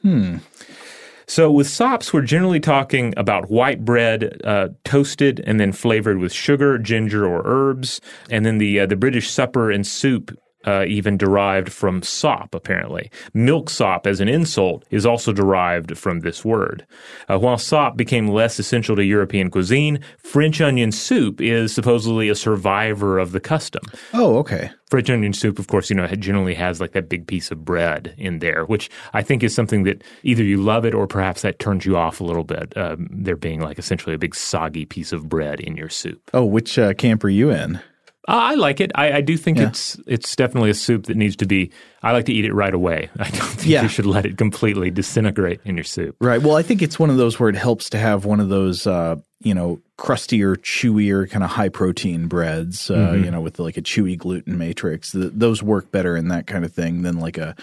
So 1.26 1.50
with 1.50 1.66
sops, 1.66 2.12
we're 2.12 2.22
generally 2.22 2.60
talking 2.60 3.14
about 3.16 3.50
white 3.50 3.84
bread 3.84 4.40
uh, 4.44 4.68
toasted 4.84 5.40
and 5.46 5.58
then 5.58 5.72
flavored 5.72 6.18
with 6.18 6.32
sugar, 6.32 6.78
ginger, 6.78 7.26
or 7.26 7.42
herbs, 7.44 8.00
and 8.30 8.44
then 8.44 8.58
the 8.58 8.80
uh, 8.80 8.86
the 8.86 8.96
British 8.96 9.30
supper 9.30 9.70
and 9.70 9.86
soup. 9.86 10.38
Uh, 10.66 10.84
even 10.86 11.16
derived 11.16 11.70
from 11.70 12.02
sop, 12.02 12.54
apparently. 12.54 13.10
Milk 13.34 13.68
sop, 13.68 14.06
as 14.06 14.20
an 14.20 14.28
insult, 14.28 14.84
is 14.90 15.04
also 15.04 15.32
derived 15.32 15.96
from 15.98 16.20
this 16.20 16.44
word. 16.44 16.86
Uh, 17.28 17.38
while 17.38 17.58
sop 17.58 17.96
became 17.96 18.28
less 18.28 18.58
essential 18.58 18.96
to 18.96 19.04
European 19.04 19.50
cuisine, 19.50 20.00
French 20.18 20.60
onion 20.60 20.90
soup 20.90 21.40
is 21.40 21.74
supposedly 21.74 22.28
a 22.28 22.34
survivor 22.34 23.18
of 23.18 23.32
the 23.32 23.40
custom. 23.40 23.82
Oh, 24.14 24.38
okay. 24.38 24.70
French 24.90 25.10
onion 25.10 25.32
soup, 25.32 25.58
of 25.58 25.66
course, 25.66 25.90
you 25.90 25.96
know, 25.96 26.04
it 26.04 26.20
generally 26.20 26.54
has 26.54 26.80
like 26.80 26.92
that 26.92 27.08
big 27.08 27.26
piece 27.26 27.50
of 27.50 27.64
bread 27.64 28.14
in 28.16 28.38
there, 28.38 28.64
which 28.64 28.88
I 29.12 29.22
think 29.22 29.42
is 29.42 29.54
something 29.54 29.82
that 29.84 30.02
either 30.22 30.44
you 30.44 30.62
love 30.62 30.84
it 30.84 30.94
or 30.94 31.06
perhaps 31.06 31.42
that 31.42 31.58
turns 31.58 31.84
you 31.84 31.96
off 31.96 32.20
a 32.20 32.24
little 32.24 32.44
bit. 32.44 32.76
Um, 32.76 33.08
there 33.10 33.36
being 33.36 33.60
like 33.60 33.78
essentially 33.78 34.14
a 34.14 34.18
big 34.18 34.34
soggy 34.34 34.84
piece 34.84 35.12
of 35.12 35.28
bread 35.28 35.60
in 35.60 35.76
your 35.76 35.88
soup. 35.88 36.30
Oh, 36.32 36.44
which 36.44 36.78
uh, 36.78 36.94
camp 36.94 37.24
are 37.24 37.28
you 37.28 37.50
in? 37.50 37.80
I 38.26 38.54
like 38.54 38.80
it. 38.80 38.90
I, 38.94 39.12
I 39.18 39.20
do 39.20 39.36
think 39.36 39.58
Yeah. 39.58 39.68
it's 39.68 39.98
it's 40.06 40.34
definitely 40.34 40.70
a 40.70 40.74
soup 40.74 41.06
that 41.06 41.16
needs 41.16 41.36
to 41.36 41.46
be. 41.46 41.70
I 42.02 42.12
like 42.12 42.24
to 42.26 42.32
eat 42.32 42.44
it 42.44 42.54
right 42.54 42.72
away. 42.72 43.10
I 43.18 43.28
don't 43.30 43.34
think 43.42 43.66
Yeah. 43.66 43.82
you 43.82 43.88
should 43.88 44.06
let 44.06 44.24
it 44.26 44.38
completely 44.38 44.90
disintegrate 44.90 45.60
in 45.64 45.76
your 45.76 45.84
soup. 45.84 46.16
Right. 46.20 46.40
Well, 46.42 46.56
I 46.56 46.62
think 46.62 46.80
it's 46.82 46.98
one 46.98 47.10
of 47.10 47.16
those 47.16 47.38
where 47.38 47.48
it 47.50 47.56
helps 47.56 47.90
to 47.90 47.98
have 47.98 48.24
one 48.24 48.40
of 48.40 48.48
those, 48.48 48.86
uh, 48.86 49.16
you 49.40 49.54
know, 49.54 49.80
crustier, 49.98 50.56
chewier, 50.56 51.28
kind 51.30 51.44
of 51.44 51.50
high 51.50 51.68
protein 51.68 52.26
breads, 52.26 52.90
uh, 52.90 52.94
Mm-hmm. 52.94 53.24
you 53.24 53.30
know, 53.30 53.40
with 53.42 53.58
like 53.58 53.76
a 53.76 53.82
chewy 53.82 54.16
gluten 54.16 54.56
matrix. 54.58 55.12
Th- 55.12 55.30
those 55.34 55.62
work 55.62 55.90
better 55.92 56.16
in 56.16 56.28
that 56.28 56.46
kind 56.46 56.64
of 56.64 56.72
thing 56.72 57.02
than 57.02 57.18
like 57.20 57.36
a, 57.38 57.54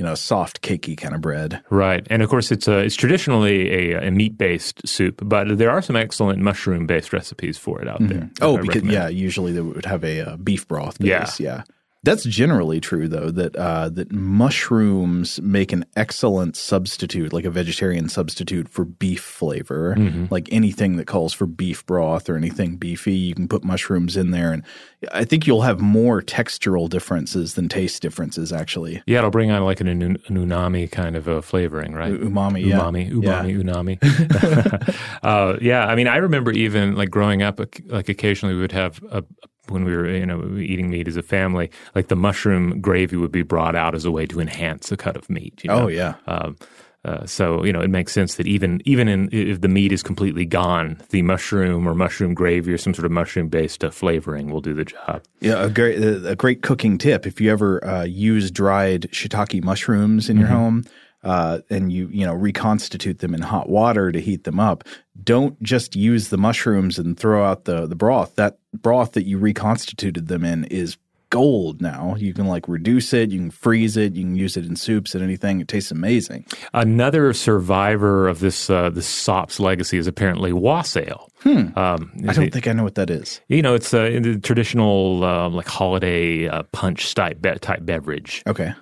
you 0.00 0.06
know, 0.06 0.14
soft, 0.14 0.62
cakey 0.62 0.96
kind 0.96 1.14
of 1.14 1.20
bread. 1.20 1.60
Right, 1.68 2.06
and 2.08 2.22
of 2.22 2.30
course 2.30 2.50
it's 2.50 2.66
a, 2.66 2.78
it's 2.78 2.96
traditionally 2.96 3.92
a, 3.92 4.08
a 4.08 4.10
meat 4.10 4.38
based 4.38 4.88
soup, 4.88 5.20
but 5.22 5.58
there 5.58 5.70
are 5.70 5.82
some 5.82 5.94
excellent 5.94 6.38
mushroom 6.40 6.86
based 6.86 7.12
recipes 7.12 7.58
for 7.58 7.82
it 7.82 7.86
out 7.86 7.98
there. 8.08 8.30
Oh, 8.40 8.56
because 8.56 8.82
yeah, 8.84 9.08
usually 9.08 9.52
they 9.52 9.60
would 9.60 9.84
have 9.84 10.02
a 10.02 10.22
uh, 10.22 10.36
beef 10.38 10.66
broth 10.66 10.96
Yeah. 11.00 11.20
base. 11.26 11.38
Yeah. 11.38 11.64
That's 12.02 12.24
generally 12.24 12.80
true, 12.80 13.08
though. 13.08 13.30
That 13.30 13.54
uh, 13.56 13.90
that 13.90 14.10
mushrooms 14.10 15.40
make 15.42 15.72
an 15.72 15.84
excellent 15.96 16.56
substitute, 16.56 17.32
like 17.32 17.44
a 17.44 17.50
vegetarian 17.50 18.08
substitute 18.08 18.68
for 18.68 18.84
beef 18.86 19.20
flavor. 19.20 19.94
Mm-hmm. 19.98 20.26
Like 20.30 20.48
anything 20.50 20.96
that 20.96 21.06
calls 21.06 21.34
for 21.34 21.46
beef 21.46 21.84
broth 21.84 22.30
or 22.30 22.36
anything 22.36 22.76
beefy, 22.76 23.12
you 23.12 23.34
can 23.34 23.48
put 23.48 23.64
mushrooms 23.64 24.16
in 24.16 24.30
there, 24.30 24.50
and 24.52 24.62
I 25.12 25.24
think 25.24 25.46
you'll 25.46 25.62
have 25.62 25.80
more 25.80 26.22
textural 26.22 26.88
differences 26.88 27.54
than 27.54 27.68
taste 27.68 28.00
differences. 28.00 28.50
Actually, 28.52 29.02
Yeah, 29.06 29.18
it'll 29.18 29.30
bring 29.30 29.50
on 29.50 29.62
like 29.64 29.80
an, 29.82 29.88
an 29.88 30.16
umami 30.30 30.90
kind 30.90 31.16
of 31.16 31.28
a 31.28 31.42
flavoring, 31.42 31.92
right? 31.92 32.12
umami, 32.12 32.64
yeah. 32.66 32.78
umami, 32.78 33.08
Yeah. 33.22 33.42
umami, 33.42 33.98
unami. 34.00 34.96
uh, 35.22 35.56
yeah, 35.60 35.86
I 35.86 35.94
mean, 35.96 36.08
I 36.08 36.16
remember 36.16 36.50
even 36.52 36.94
like 36.94 37.10
growing 37.10 37.42
up, 37.42 37.60
like 37.60 38.08
occasionally 38.08 38.54
we 38.54 38.60
would 38.62 38.72
have 38.72 39.00
a, 39.10 39.22
when 39.70 39.84
we 39.84 39.94
were 39.94 40.08
you 40.08 40.26
know 40.26 40.56
eating 40.56 40.90
meat 40.90 41.08
as 41.08 41.16
a 41.16 41.22
family, 41.22 41.70
like 41.94 42.08
the 42.08 42.16
mushroom 42.16 42.80
gravy 42.80 43.16
would 43.16 43.32
be 43.32 43.42
brought 43.42 43.74
out 43.74 43.94
as 43.94 44.04
a 44.04 44.10
way 44.10 44.26
to 44.26 44.40
enhance 44.40 44.92
a 44.92 44.96
cut 44.96 45.16
of 45.16 45.28
meat. 45.30 45.62
You 45.64 45.68
know? 45.68 45.84
Oh 45.84 45.88
yeah. 45.88 46.14
Um, 46.26 46.56
uh, 47.02 47.24
so 47.24 47.64
you 47.64 47.72
know, 47.72 47.80
it 47.80 47.88
makes 47.88 48.12
sense 48.12 48.34
that 48.34 48.46
even 48.46 48.82
even 48.84 49.08
in, 49.08 49.30
if 49.32 49.62
the 49.62 49.68
meat 49.68 49.90
is 49.90 50.02
completely 50.02 50.44
gone, 50.44 51.00
the 51.10 51.22
mushroom 51.22 51.88
or 51.88 51.94
mushroom 51.94 52.34
gravy 52.34 52.72
or 52.72 52.78
some 52.78 52.92
sort 52.92 53.06
of 53.06 53.10
mushroom 53.10 53.48
based 53.48 53.82
uh, 53.82 53.90
flavoring 53.90 54.50
will 54.50 54.60
do 54.60 54.74
the 54.74 54.84
job. 54.84 55.22
Yeah, 55.40 55.64
a 55.64 55.70
great 55.70 56.02
a 56.02 56.36
great 56.36 56.62
cooking 56.62 56.98
tip. 56.98 57.26
If 57.26 57.40
you 57.40 57.50
ever 57.50 57.82
uh, 57.84 58.04
use 58.04 58.50
dried 58.50 59.08
shiitake 59.12 59.64
mushrooms 59.64 60.28
in 60.28 60.36
your 60.36 60.48
home, 60.48 60.84
uh, 61.22 61.58
and 61.70 61.92
you 61.92 62.08
you 62.12 62.24
know 62.26 62.34
reconstitute 62.34 63.18
them 63.18 63.34
in 63.34 63.42
hot 63.42 63.68
water 63.68 64.10
to 64.12 64.20
heat 64.20 64.44
them 64.44 64.58
up, 64.60 64.84
don't 65.22 65.60
just 65.62 65.94
use 65.96 66.28
the 66.28 66.38
mushrooms 66.38 66.98
and 66.98 67.18
throw 67.18 67.44
out 67.44 67.64
the 67.64 67.86
the 67.86 67.96
broth. 67.96 68.36
That 68.36 68.58
broth 68.74 69.12
that 69.12 69.26
you 69.26 69.38
reconstituted 69.38 70.28
them 70.28 70.44
in 70.44 70.64
is 70.64 70.96
gold 71.30 71.80
now. 71.80 72.16
You 72.18 72.34
can 72.34 72.46
like 72.46 72.66
reduce 72.66 73.12
it, 73.12 73.30
you 73.30 73.38
can 73.38 73.50
freeze 73.52 73.96
it, 73.96 74.14
you 74.16 74.24
can 74.24 74.34
use 74.34 74.56
it 74.56 74.66
in 74.66 74.74
soups 74.74 75.14
and 75.14 75.22
anything. 75.22 75.60
It 75.60 75.68
tastes 75.68 75.92
amazing. 75.92 76.44
Another 76.74 77.32
survivor 77.32 78.26
of 78.26 78.40
this 78.40 78.68
uh, 78.68 78.90
this 78.90 79.06
SOP's 79.06 79.60
legacy 79.60 79.96
is 79.96 80.06
apparently 80.08 80.52
wassail. 80.52 81.28
Um, 81.44 81.72
I 82.28 82.32
don't 82.32 82.52
think 82.52 82.66
I 82.66 82.72
know 82.72 82.82
what 82.82 82.96
that 82.96 83.10
is. 83.10 83.40
you 83.48 83.62
know 83.62 83.74
it's 83.74 83.94
a 83.94 84.18
the 84.18 84.38
traditional 84.40 85.22
uh, 85.24 85.48
like 85.48 85.68
holiday 85.68 86.48
uh, 86.48 86.64
punch 86.72 87.14
type 87.14 87.40
be- 87.40 87.58
type 87.60 87.84
beverage. 87.86 88.42
Okay. 88.46 88.72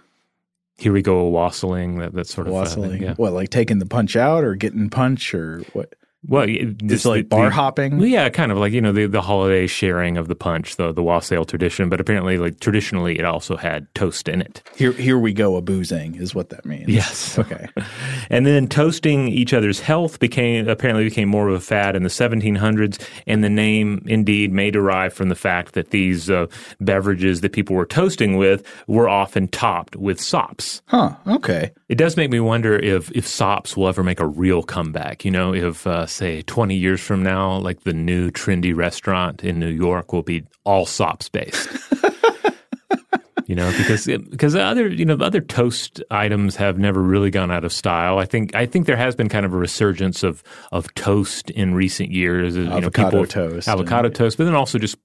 Here 0.78 0.92
we 0.92 1.02
go, 1.02 1.26
wassailing 1.28 1.98
that 1.98 2.12
that 2.14 2.28
sort 2.28 2.46
of 2.46 2.54
uh, 2.54 2.64
thing, 2.64 3.02
yeah. 3.02 3.14
What, 3.14 3.32
like 3.32 3.50
taking 3.50 3.80
the 3.80 3.86
punch 3.86 4.14
out 4.14 4.44
or 4.44 4.54
getting 4.54 4.88
punch 4.90 5.34
or 5.34 5.62
what? 5.72 5.94
Well, 6.26 6.46
this- 6.82 7.04
like 7.04 7.22
the- 7.24 7.28
bar 7.28 7.44
the- 7.46 7.54
hopping. 7.54 8.00
Yeah, 8.00 8.28
kind 8.28 8.50
of 8.50 8.58
like 8.58 8.72
you 8.72 8.80
know 8.80 8.92
the 8.92 9.06
the 9.06 9.20
holiday 9.22 9.66
sharing 9.66 10.16
of 10.16 10.26
the 10.28 10.34
punch, 10.34 10.76
the 10.76 10.92
the 10.92 11.02
wassail 11.02 11.44
tradition. 11.44 11.88
But 11.88 12.00
apparently, 12.00 12.38
like 12.38 12.60
traditionally, 12.60 13.18
it 13.18 13.24
also 13.24 13.56
had 13.56 13.86
toast 13.94 14.28
in 14.28 14.40
it. 14.42 14.62
Here, 14.76 14.92
here 14.92 15.18
we 15.18 15.32
go. 15.32 15.56
A 15.56 15.62
boozing 15.62 16.16
is 16.16 16.34
what 16.34 16.48
that 16.50 16.64
means. 16.66 16.88
Yes. 16.88 17.38
Okay. 17.48 17.66
And 18.30 18.44
then 18.44 18.68
toasting 18.68 19.28
each 19.28 19.54
other's 19.54 19.80
health 19.80 20.18
became 20.18 20.68
apparently 20.68 21.04
became 21.04 21.28
more 21.30 21.48
of 21.48 21.54
a 21.54 21.60
fad 21.60 21.96
in 21.96 22.02
the 22.02 22.10
1700s, 22.10 23.00
and 23.26 23.42
the 23.42 23.48
name 23.48 24.02
indeed 24.06 24.52
may 24.52 24.70
derive 24.70 25.14
from 25.14 25.30
the 25.30 25.34
fact 25.34 25.72
that 25.72 25.90
these 25.90 26.28
uh, 26.28 26.46
beverages 26.80 27.40
that 27.40 27.52
people 27.52 27.74
were 27.74 27.86
toasting 27.86 28.36
with 28.36 28.62
were 28.86 29.08
often 29.08 29.48
topped 29.48 29.96
with 29.96 30.20
sops. 30.20 30.82
Huh. 30.86 31.14
Okay. 31.26 31.70
It 31.88 31.96
does 31.96 32.16
make 32.18 32.30
me 32.30 32.40
wonder 32.40 32.76
if 32.78 33.10
if 33.12 33.26
sops 33.26 33.76
will 33.76 33.88
ever 33.88 34.02
make 34.04 34.20
a 34.20 34.26
real 34.26 34.62
comeback. 34.62 35.24
You 35.24 35.30
know, 35.30 35.54
if 35.54 35.86
uh, 35.86 36.04
say 36.08 36.42
20 36.42 36.74
years 36.74 37.00
from 37.00 37.22
now, 37.22 37.58
like 37.58 37.84
the 37.84 37.92
new 37.92 38.30
trendy 38.30 38.74
restaurant 38.74 39.44
in 39.44 39.58
New 39.58 39.68
York 39.68 40.12
will 40.12 40.22
be 40.22 40.44
all 40.64 40.86
sops 40.86 41.28
based. 41.28 41.68
you 43.46 43.54
know, 43.54 43.72
because 43.78 44.06
because 44.06 44.54
other 44.54 44.88
you 44.88 45.06
know 45.06 45.14
other 45.14 45.40
toast 45.40 46.02
items 46.10 46.54
have 46.56 46.78
never 46.78 47.00
really 47.00 47.30
gone 47.30 47.50
out 47.50 47.64
of 47.64 47.72
style. 47.72 48.18
I 48.18 48.26
think 48.26 48.54
I 48.54 48.66
think 48.66 48.86
there 48.86 48.96
has 48.96 49.16
been 49.16 49.30
kind 49.30 49.46
of 49.46 49.54
a 49.54 49.56
resurgence 49.56 50.22
of 50.22 50.42
of 50.70 50.92
toast 50.94 51.50
in 51.50 51.74
recent 51.74 52.10
years. 52.10 52.56
You 52.56 52.66
avocado 52.66 52.80
know, 52.80 53.24
people, 53.24 53.26
toast, 53.26 53.68
avocado 53.68 54.08
and, 54.08 54.14
toast, 54.14 54.36
but 54.36 54.44
then 54.44 54.54
also 54.54 54.78
just 54.78 54.96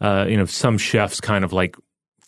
uh, 0.00 0.26
you 0.28 0.36
know 0.36 0.46
some 0.46 0.78
chefs 0.78 1.20
kind 1.20 1.44
of 1.44 1.52
like 1.52 1.76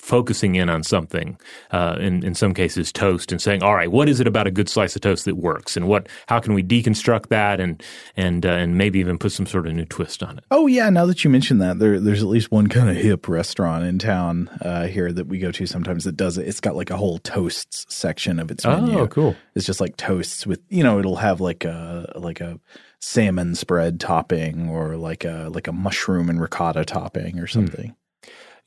focusing 0.09 0.55
in 0.55 0.71
on 0.71 0.83
something, 0.83 1.39
uh, 1.71 1.97
in 2.01 2.25
in 2.25 2.35
some 2.35 2.55
cases 2.55 2.91
toast, 2.91 3.31
and 3.31 3.41
saying, 3.41 3.63
"All 3.63 3.75
right, 3.75 3.93
what 3.93 4.09
is 4.09 4.21
it 4.21 4.27
about 4.27 4.47
a 4.47 4.51
good 4.51 4.69
slice 4.69 4.97
of 4.97 5.03
toast 5.03 5.27
that 5.27 5.37
works, 5.37 5.77
and 5.77 5.87
what 5.87 6.09
how 6.27 6.41
can 6.41 6.55
we 6.55 6.63
deconstruct 6.63 7.29
that, 7.29 7.61
and 7.61 7.83
and 8.17 8.47
uh, 8.47 8.51
and 8.51 8.77
maybe 8.77 8.99
even 8.99 9.19
put 9.19 9.33
some 9.33 9.47
sort 9.47 9.67
of 9.67 9.75
new 9.75 9.85
twist 9.85 10.23
on 10.23 10.39
it." 10.39 10.45
Oh 10.51 10.67
yeah, 10.67 10.89
now 10.89 11.05
that 11.07 11.23
you 11.23 11.31
mention 11.31 11.59
that, 11.59 11.79
there 11.79 12.01
there's 12.01 12.23
at 12.23 12.29
least 12.29 12.51
one 12.51 12.69
kind 12.69 12.89
of 12.89 12.97
hip 12.97 13.29
restaurant 13.29 13.85
in 13.85 13.99
town 13.99 14.49
uh, 14.63 14.87
here 14.87 15.13
that 15.13 15.27
we 15.27 15.39
go 15.39 15.53
to 15.53 15.67
sometimes 15.67 16.05
that 16.05 16.17
does 16.17 16.39
it. 16.39 16.49
It's 16.49 16.61
got 16.61 16.75
like 16.75 16.91
a 16.91 16.97
whole 16.97 17.19
toasts 17.19 17.87
section 17.95 18.41
of 18.41 18.51
its 18.51 18.65
menu. 18.65 18.99
Oh, 18.99 19.07
cool! 19.07 19.37
It's 19.55 19.67
just 19.67 19.81
like 19.81 19.97
toasts 19.99 20.47
with 20.47 20.61
you 20.71 20.83
know 20.83 20.99
it'll 20.99 21.17
have 21.17 21.41
like 21.41 21.65
a 21.67 22.11
like 22.17 22.41
a 22.41 22.59
salmon 23.01 23.55
spread 23.55 24.01
topping 24.01 24.69
or 24.69 24.97
like 24.97 25.25
a 25.25 25.51
like 25.53 25.69
a 25.69 25.73
mushroom 25.73 26.29
and 26.29 26.41
ricotta 26.41 26.85
topping 26.85 27.39
or 27.39 27.47
something. 27.47 27.95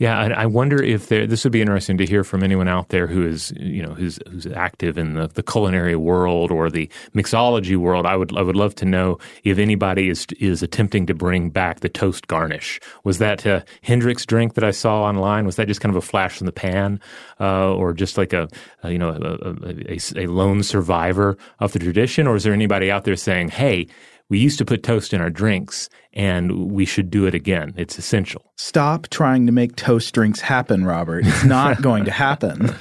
Yeah, 0.01 0.23
and 0.23 0.33
I 0.33 0.47
wonder 0.47 0.81
if 0.81 1.09
there. 1.09 1.27
This 1.27 1.43
would 1.43 1.53
be 1.53 1.61
interesting 1.61 1.95
to 1.99 2.07
hear 2.07 2.23
from 2.23 2.41
anyone 2.41 2.67
out 2.67 2.89
there 2.89 3.05
who 3.05 3.23
is, 3.23 3.53
you 3.55 3.83
know, 3.83 3.93
who's 3.93 4.17
who's 4.31 4.47
active 4.47 4.97
in 4.97 5.13
the, 5.13 5.27
the 5.27 5.43
culinary 5.43 5.95
world 5.95 6.49
or 6.49 6.71
the 6.71 6.89
mixology 7.13 7.77
world. 7.77 8.07
I 8.07 8.15
would 8.15 8.35
I 8.35 8.41
would 8.41 8.55
love 8.55 8.73
to 8.77 8.85
know 8.85 9.19
if 9.43 9.59
anybody 9.59 10.09
is 10.09 10.25
is 10.39 10.63
attempting 10.63 11.05
to 11.05 11.13
bring 11.13 11.51
back 11.51 11.81
the 11.81 11.87
toast 11.87 12.25
garnish. 12.25 12.79
Was 13.03 13.19
that 13.19 13.45
a 13.45 13.63
Hendrick's 13.83 14.25
drink 14.25 14.55
that 14.55 14.63
I 14.63 14.71
saw 14.71 15.03
online? 15.03 15.45
Was 15.45 15.57
that 15.57 15.67
just 15.67 15.81
kind 15.81 15.95
of 15.95 16.03
a 16.03 16.07
flash 16.07 16.41
in 16.41 16.47
the 16.47 16.51
pan, 16.51 16.99
uh, 17.39 17.71
or 17.71 17.93
just 17.93 18.17
like 18.17 18.33
a, 18.33 18.47
a 18.81 18.89
you 18.91 18.97
know 18.97 19.09
a, 19.09 19.93
a, 19.93 20.23
a 20.23 20.25
lone 20.25 20.63
survivor 20.63 21.37
of 21.59 21.73
the 21.73 21.79
tradition, 21.79 22.25
or 22.25 22.35
is 22.35 22.43
there 22.43 22.53
anybody 22.53 22.89
out 22.89 23.03
there 23.03 23.15
saying, 23.15 23.49
hey? 23.49 23.85
We 24.31 24.39
used 24.39 24.57
to 24.57 24.63
put 24.63 24.81
toast 24.81 25.13
in 25.13 25.19
our 25.19 25.29
drinks 25.29 25.89
and 26.13 26.71
we 26.71 26.85
should 26.85 27.09
do 27.09 27.25
it 27.25 27.35
again. 27.35 27.73
It's 27.75 27.99
essential. 27.99 28.41
Stop 28.55 29.09
trying 29.09 29.45
to 29.45 29.51
make 29.51 29.75
toast 29.75 30.13
drinks 30.15 30.39
happen, 30.39 30.85
Robert. 30.85 31.27
It's 31.27 31.43
not 31.43 31.81
going 31.81 32.05
to 32.05 32.11
happen. 32.11 32.73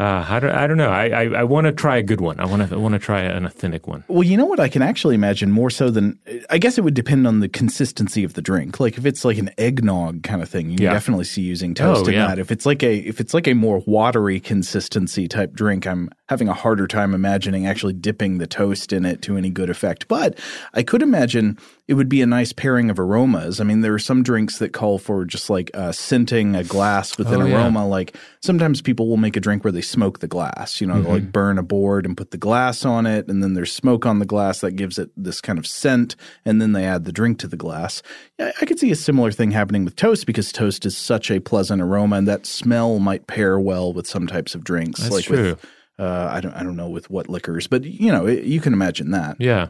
Uh, 0.00 0.24
I 0.28 0.40
don't, 0.40 0.50
I 0.52 0.66
don't 0.66 0.78
know. 0.78 0.88
I, 0.88 1.08
I, 1.08 1.22
I 1.40 1.44
want 1.44 1.66
to 1.66 1.72
try 1.72 1.98
a 1.98 2.02
good 2.02 2.22
one. 2.22 2.40
I 2.40 2.46
want 2.46 2.66
to 2.70 2.78
want 2.78 2.94
to 2.94 2.98
try 2.98 3.20
an 3.20 3.44
authentic 3.44 3.86
one. 3.86 4.02
Well, 4.08 4.22
you 4.22 4.36
know 4.38 4.46
what? 4.46 4.58
I 4.58 4.68
can 4.68 4.80
actually 4.80 5.14
imagine 5.14 5.50
more 5.52 5.68
so 5.68 5.90
than 5.90 6.18
I 6.48 6.56
guess 6.56 6.78
it 6.78 6.80
would 6.84 6.94
depend 6.94 7.26
on 7.26 7.40
the 7.40 7.48
consistency 7.50 8.24
of 8.24 8.32
the 8.32 8.40
drink. 8.40 8.80
Like 8.80 8.96
if 8.96 9.04
it's 9.04 9.26
like 9.26 9.36
an 9.36 9.50
eggnog 9.58 10.22
kind 10.22 10.40
of 10.42 10.48
thing, 10.48 10.70
you 10.70 10.78
Yeah. 10.80 10.94
definitely 10.94 11.24
see 11.26 11.42
using 11.42 11.74
toast 11.74 12.04
Oh, 12.06 12.08
in 12.08 12.14
yeah. 12.14 12.28
that. 12.28 12.38
If 12.38 12.50
it's 12.50 12.64
like 12.64 12.82
a 12.82 12.96
if 12.96 13.20
it's 13.20 13.34
like 13.34 13.46
a 13.46 13.52
more 13.54 13.82
watery 13.86 14.40
consistency 14.40 15.28
type 15.28 15.52
drink, 15.52 15.86
I'm 15.86 16.08
having 16.30 16.48
a 16.48 16.54
harder 16.54 16.86
time 16.86 17.12
imagining 17.12 17.66
actually 17.66 17.92
dipping 17.92 18.38
the 18.38 18.46
toast 18.46 18.94
in 18.94 19.04
it 19.04 19.20
to 19.22 19.36
any 19.36 19.50
good 19.50 19.68
effect. 19.68 20.08
But 20.08 20.38
I 20.72 20.82
could 20.82 21.02
imagine 21.02 21.58
it 21.90 21.94
would 21.94 22.08
be 22.08 22.22
a 22.22 22.26
nice 22.26 22.52
pairing 22.52 22.88
of 22.88 23.00
aromas. 23.00 23.60
I 23.60 23.64
mean, 23.64 23.80
there 23.80 23.92
are 23.92 23.98
some 23.98 24.22
drinks 24.22 24.58
that 24.58 24.72
call 24.72 24.98
for 24.98 25.24
just 25.24 25.50
like 25.50 25.72
uh, 25.74 25.90
scenting 25.90 26.54
a 26.54 26.62
glass 26.62 27.18
with 27.18 27.26
an 27.32 27.42
Oh, 27.42 27.46
yeah. 27.46 27.56
aroma. 27.64 27.88
Like 27.88 28.14
sometimes 28.40 28.80
people 28.80 29.08
will 29.08 29.16
make 29.16 29.36
a 29.36 29.40
drink 29.40 29.64
where 29.64 29.72
they 29.72 29.80
smoke 29.80 30.20
the 30.20 30.28
glass. 30.28 30.80
You 30.80 30.86
know, 30.86 30.94
Mm-hmm. 30.94 31.10
like 31.10 31.32
burn 31.32 31.58
a 31.58 31.62
board 31.64 32.06
and 32.06 32.16
put 32.16 32.30
the 32.30 32.36
glass 32.38 32.84
on 32.84 33.06
it, 33.06 33.26
and 33.28 33.42
then 33.42 33.54
there's 33.54 33.72
smoke 33.72 34.06
on 34.06 34.20
the 34.20 34.24
glass 34.24 34.60
that 34.60 34.72
gives 34.76 34.98
it 35.00 35.10
this 35.16 35.40
kind 35.40 35.58
of 35.58 35.66
scent, 35.66 36.14
and 36.44 36.62
then 36.62 36.72
they 36.72 36.84
add 36.84 37.04
the 37.06 37.12
drink 37.12 37.38
to 37.40 37.48
the 37.48 37.56
glass. 37.56 38.02
Yeah, 38.38 38.52
I 38.60 38.64
could 38.66 38.78
see 38.78 38.92
a 38.92 38.96
similar 38.96 39.32
thing 39.32 39.50
happening 39.50 39.84
with 39.84 39.96
toast 39.96 40.26
because 40.26 40.52
toast 40.52 40.86
is 40.86 40.96
such 40.96 41.30
a 41.30 41.40
pleasant 41.40 41.82
aroma, 41.82 42.16
and 42.16 42.28
that 42.28 42.46
smell 42.46 43.00
might 43.00 43.26
pair 43.26 43.58
well 43.58 43.92
with 43.92 44.06
some 44.06 44.26
types 44.28 44.54
of 44.54 44.62
drinks. 44.62 45.00
That's 45.00 45.12
like 45.14 45.24
true. 45.24 45.42
with 45.56 45.66
uh, 45.98 46.28
I 46.32 46.40
don't 46.40 46.54
I 46.54 46.62
don't 46.62 46.76
know 46.76 46.88
with 46.88 47.10
what 47.10 47.28
liquors, 47.28 47.66
but 47.66 47.82
you 47.84 48.12
know 48.12 48.26
it, 48.26 48.44
you 48.44 48.60
can 48.60 48.72
imagine 48.72 49.10
that. 49.10 49.36
Yeah. 49.40 49.68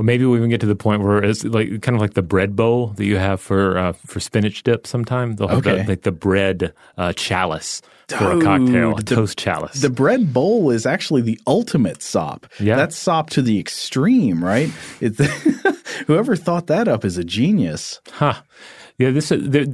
Or 0.00 0.02
maybe 0.02 0.24
we 0.24 0.38
even 0.38 0.48
get 0.48 0.60
to 0.62 0.66
the 0.66 0.74
point 0.74 1.02
where 1.02 1.22
it's 1.22 1.44
like 1.44 1.82
kind 1.82 1.94
of 1.94 2.00
like 2.00 2.14
the 2.14 2.22
bread 2.22 2.56
bowl 2.56 2.86
that 2.96 3.04
you 3.04 3.18
have 3.18 3.38
for 3.38 3.76
uh, 3.76 3.92
for 3.92 4.18
spinach 4.18 4.62
dip. 4.62 4.86
Sometime 4.86 5.36
they'll 5.36 5.48
have 5.48 5.58
Okay. 5.58 5.82
the, 5.82 5.88
like 5.88 6.02
the 6.04 6.10
bread 6.10 6.72
uh, 6.96 7.12
chalice 7.12 7.82
for 8.08 8.32
a 8.32 8.40
cocktail, 8.40 8.92
a 8.96 9.02
the- 9.02 9.14
toast 9.14 9.36
chalice. 9.38 9.82
The 9.82 9.90
bread 9.90 10.32
bowl 10.32 10.70
is 10.70 10.86
actually 10.86 11.20
the 11.20 11.38
ultimate 11.46 12.00
sop. 12.02 12.46
Yeah. 12.58 12.76
That's 12.76 12.96
sop 12.96 13.28
to 13.30 13.42
the 13.42 13.60
extreme, 13.60 14.42
right? 14.42 14.72
It, 15.02 15.16
whoever 16.06 16.34
thought 16.34 16.66
that 16.68 16.88
up 16.88 17.04
is 17.04 17.18
a 17.18 17.24
genius. 17.24 18.00
Huh. 18.10 18.40
Yeah, 19.00 19.12
this 19.12 19.32
uh, 19.32 19.64